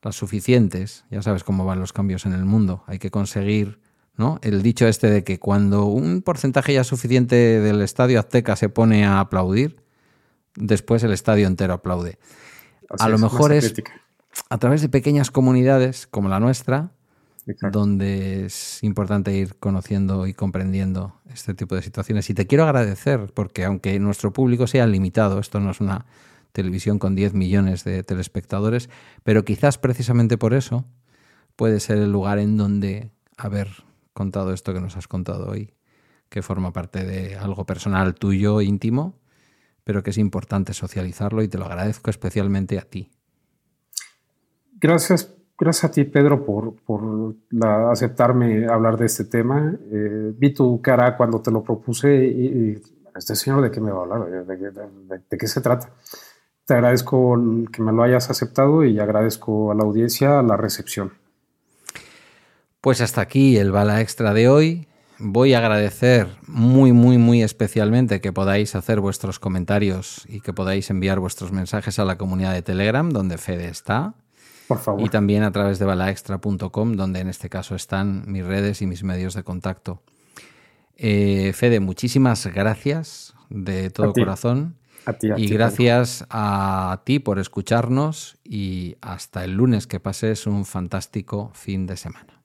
las 0.00 0.16
suficientes, 0.16 1.04
ya 1.10 1.20
sabes 1.20 1.44
cómo 1.44 1.66
van 1.66 1.78
los 1.78 1.92
cambios 1.92 2.24
en 2.24 2.32
el 2.32 2.46
mundo, 2.46 2.84
hay 2.86 2.98
que 2.98 3.10
conseguir, 3.10 3.80
¿no? 4.16 4.38
El 4.42 4.62
dicho 4.62 4.86
este 4.86 5.10
de 5.10 5.24
que 5.24 5.38
cuando 5.38 5.86
un 5.86 6.22
porcentaje 6.22 6.74
ya 6.74 6.84
suficiente 6.84 7.36
del 7.60 7.82
estadio 7.82 8.18
azteca 8.18 8.56
se 8.56 8.68
pone 8.68 9.04
a 9.04 9.20
aplaudir, 9.20 9.76
después 10.54 11.02
el 11.02 11.12
estadio 11.12 11.46
entero 11.46 11.74
aplaude. 11.74 12.18
a 12.98 13.08
lo 13.08 13.18
mejor 13.18 13.52
es 13.52 13.74
a 14.50 14.58
través 14.58 14.82
de 14.82 14.88
pequeñas 14.88 15.30
comunidades 15.30 16.06
como 16.06 16.28
la 16.28 16.40
nuestra, 16.40 16.90
donde 17.72 18.46
es 18.46 18.82
importante 18.82 19.34
ir 19.34 19.56
conociendo 19.56 20.26
y 20.26 20.34
comprendiendo 20.34 21.14
este 21.32 21.54
tipo 21.54 21.74
de 21.76 21.82
situaciones. 21.82 22.28
Y 22.28 22.34
te 22.34 22.46
quiero 22.46 22.64
agradecer, 22.64 23.32
porque 23.34 23.64
aunque 23.64 23.98
nuestro 24.00 24.32
público 24.32 24.66
sea 24.66 24.86
limitado, 24.86 25.38
esto 25.38 25.60
no 25.60 25.70
es 25.70 25.80
una 25.80 26.06
televisión 26.52 26.98
con 26.98 27.14
10 27.14 27.34
millones 27.34 27.84
de 27.84 28.02
telespectadores, 28.02 28.88
pero 29.22 29.44
quizás 29.44 29.78
precisamente 29.78 30.38
por 30.38 30.54
eso 30.54 30.84
puede 31.54 31.80
ser 31.80 31.98
el 31.98 32.10
lugar 32.10 32.38
en 32.38 32.56
donde 32.56 33.10
haber 33.36 33.68
contado 34.16 34.52
esto 34.52 34.72
que 34.74 34.80
nos 34.80 34.96
has 34.96 35.06
contado 35.06 35.50
hoy, 35.50 35.74
que 36.28 36.42
forma 36.42 36.72
parte 36.72 37.04
de 37.04 37.36
algo 37.36 37.64
personal 37.66 38.14
tuyo, 38.14 38.60
íntimo, 38.60 39.14
pero 39.84 40.02
que 40.02 40.10
es 40.10 40.18
importante 40.18 40.72
socializarlo 40.72 41.42
y 41.42 41.48
te 41.48 41.58
lo 41.58 41.66
agradezco 41.66 42.10
especialmente 42.10 42.78
a 42.78 42.82
ti. 42.82 43.10
Gracias, 44.80 45.32
gracias 45.56 45.84
a 45.84 45.90
ti, 45.92 46.04
Pedro, 46.04 46.44
por, 46.44 46.74
por 46.82 47.36
aceptarme 47.92 48.66
hablar 48.66 48.96
de 48.96 49.06
este 49.06 49.24
tema. 49.24 49.74
Eh, 49.92 50.32
vi 50.36 50.52
tu 50.52 50.80
cara 50.80 51.16
cuando 51.16 51.40
te 51.40 51.50
lo 51.50 51.62
propuse 51.62 52.26
y, 52.26 52.82
este 53.14 53.36
señor 53.36 53.62
de 53.62 53.70
qué 53.70 53.80
me 53.80 53.90
va 53.90 54.00
a 54.00 54.02
hablar, 54.02 54.46
de, 54.46 55.38
qué 55.38 55.46
se 55.46 55.60
trata. 55.60 55.90
Te 56.66 56.74
agradezco 56.74 57.38
que 57.72 57.80
me 57.80 57.92
lo 57.92 58.02
hayas 58.02 58.28
aceptado 58.28 58.84
y 58.84 58.98
agradezco 58.98 59.70
a 59.70 59.74
la 59.74 59.84
audiencia 59.84 60.42
la 60.42 60.56
recepción. 60.56 61.12
Pues 62.86 63.00
hasta 63.00 63.20
aquí 63.20 63.56
el 63.56 63.72
bala 63.72 64.00
extra 64.00 64.32
de 64.32 64.48
hoy. 64.48 64.86
Voy 65.18 65.54
a 65.54 65.58
agradecer 65.58 66.28
muy, 66.46 66.92
muy, 66.92 67.18
muy 67.18 67.42
especialmente 67.42 68.20
que 68.20 68.32
podáis 68.32 68.76
hacer 68.76 69.00
vuestros 69.00 69.40
comentarios 69.40 70.24
y 70.28 70.38
que 70.38 70.52
podáis 70.52 70.88
enviar 70.88 71.18
vuestros 71.18 71.50
mensajes 71.50 71.98
a 71.98 72.04
la 72.04 72.16
comunidad 72.16 72.52
de 72.52 72.62
Telegram, 72.62 73.10
donde 73.10 73.38
Fede 73.38 73.66
está. 73.66 74.14
Y 74.98 75.08
también 75.08 75.42
a 75.42 75.50
través 75.50 75.80
de 75.80 75.84
balaextra.com, 75.84 76.92
donde 76.92 77.18
en 77.18 77.28
este 77.28 77.48
caso 77.48 77.74
están 77.74 78.22
mis 78.30 78.46
redes 78.46 78.80
y 78.82 78.86
mis 78.86 79.02
medios 79.02 79.34
de 79.34 79.42
contacto. 79.42 80.00
Eh, 80.96 81.52
Fede, 81.56 81.80
muchísimas 81.80 82.46
gracias 82.46 83.34
de 83.50 83.90
todo 83.90 84.12
corazón. 84.12 84.76
y 85.36 85.48
gracias 85.48 86.24
a 86.30 87.02
ti 87.04 87.18
por 87.18 87.40
escucharnos 87.40 88.36
y 88.44 88.94
hasta 89.00 89.42
el 89.42 89.54
lunes 89.54 89.88
que 89.88 89.98
pases 89.98 90.46
un 90.46 90.64
fantástico 90.64 91.50
fin 91.52 91.88
de 91.88 91.96
semana. 91.96 92.35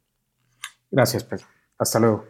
Gracias, 0.92 1.24
Pedro. 1.24 1.48
Hasta 1.80 2.00
luego. 2.00 2.26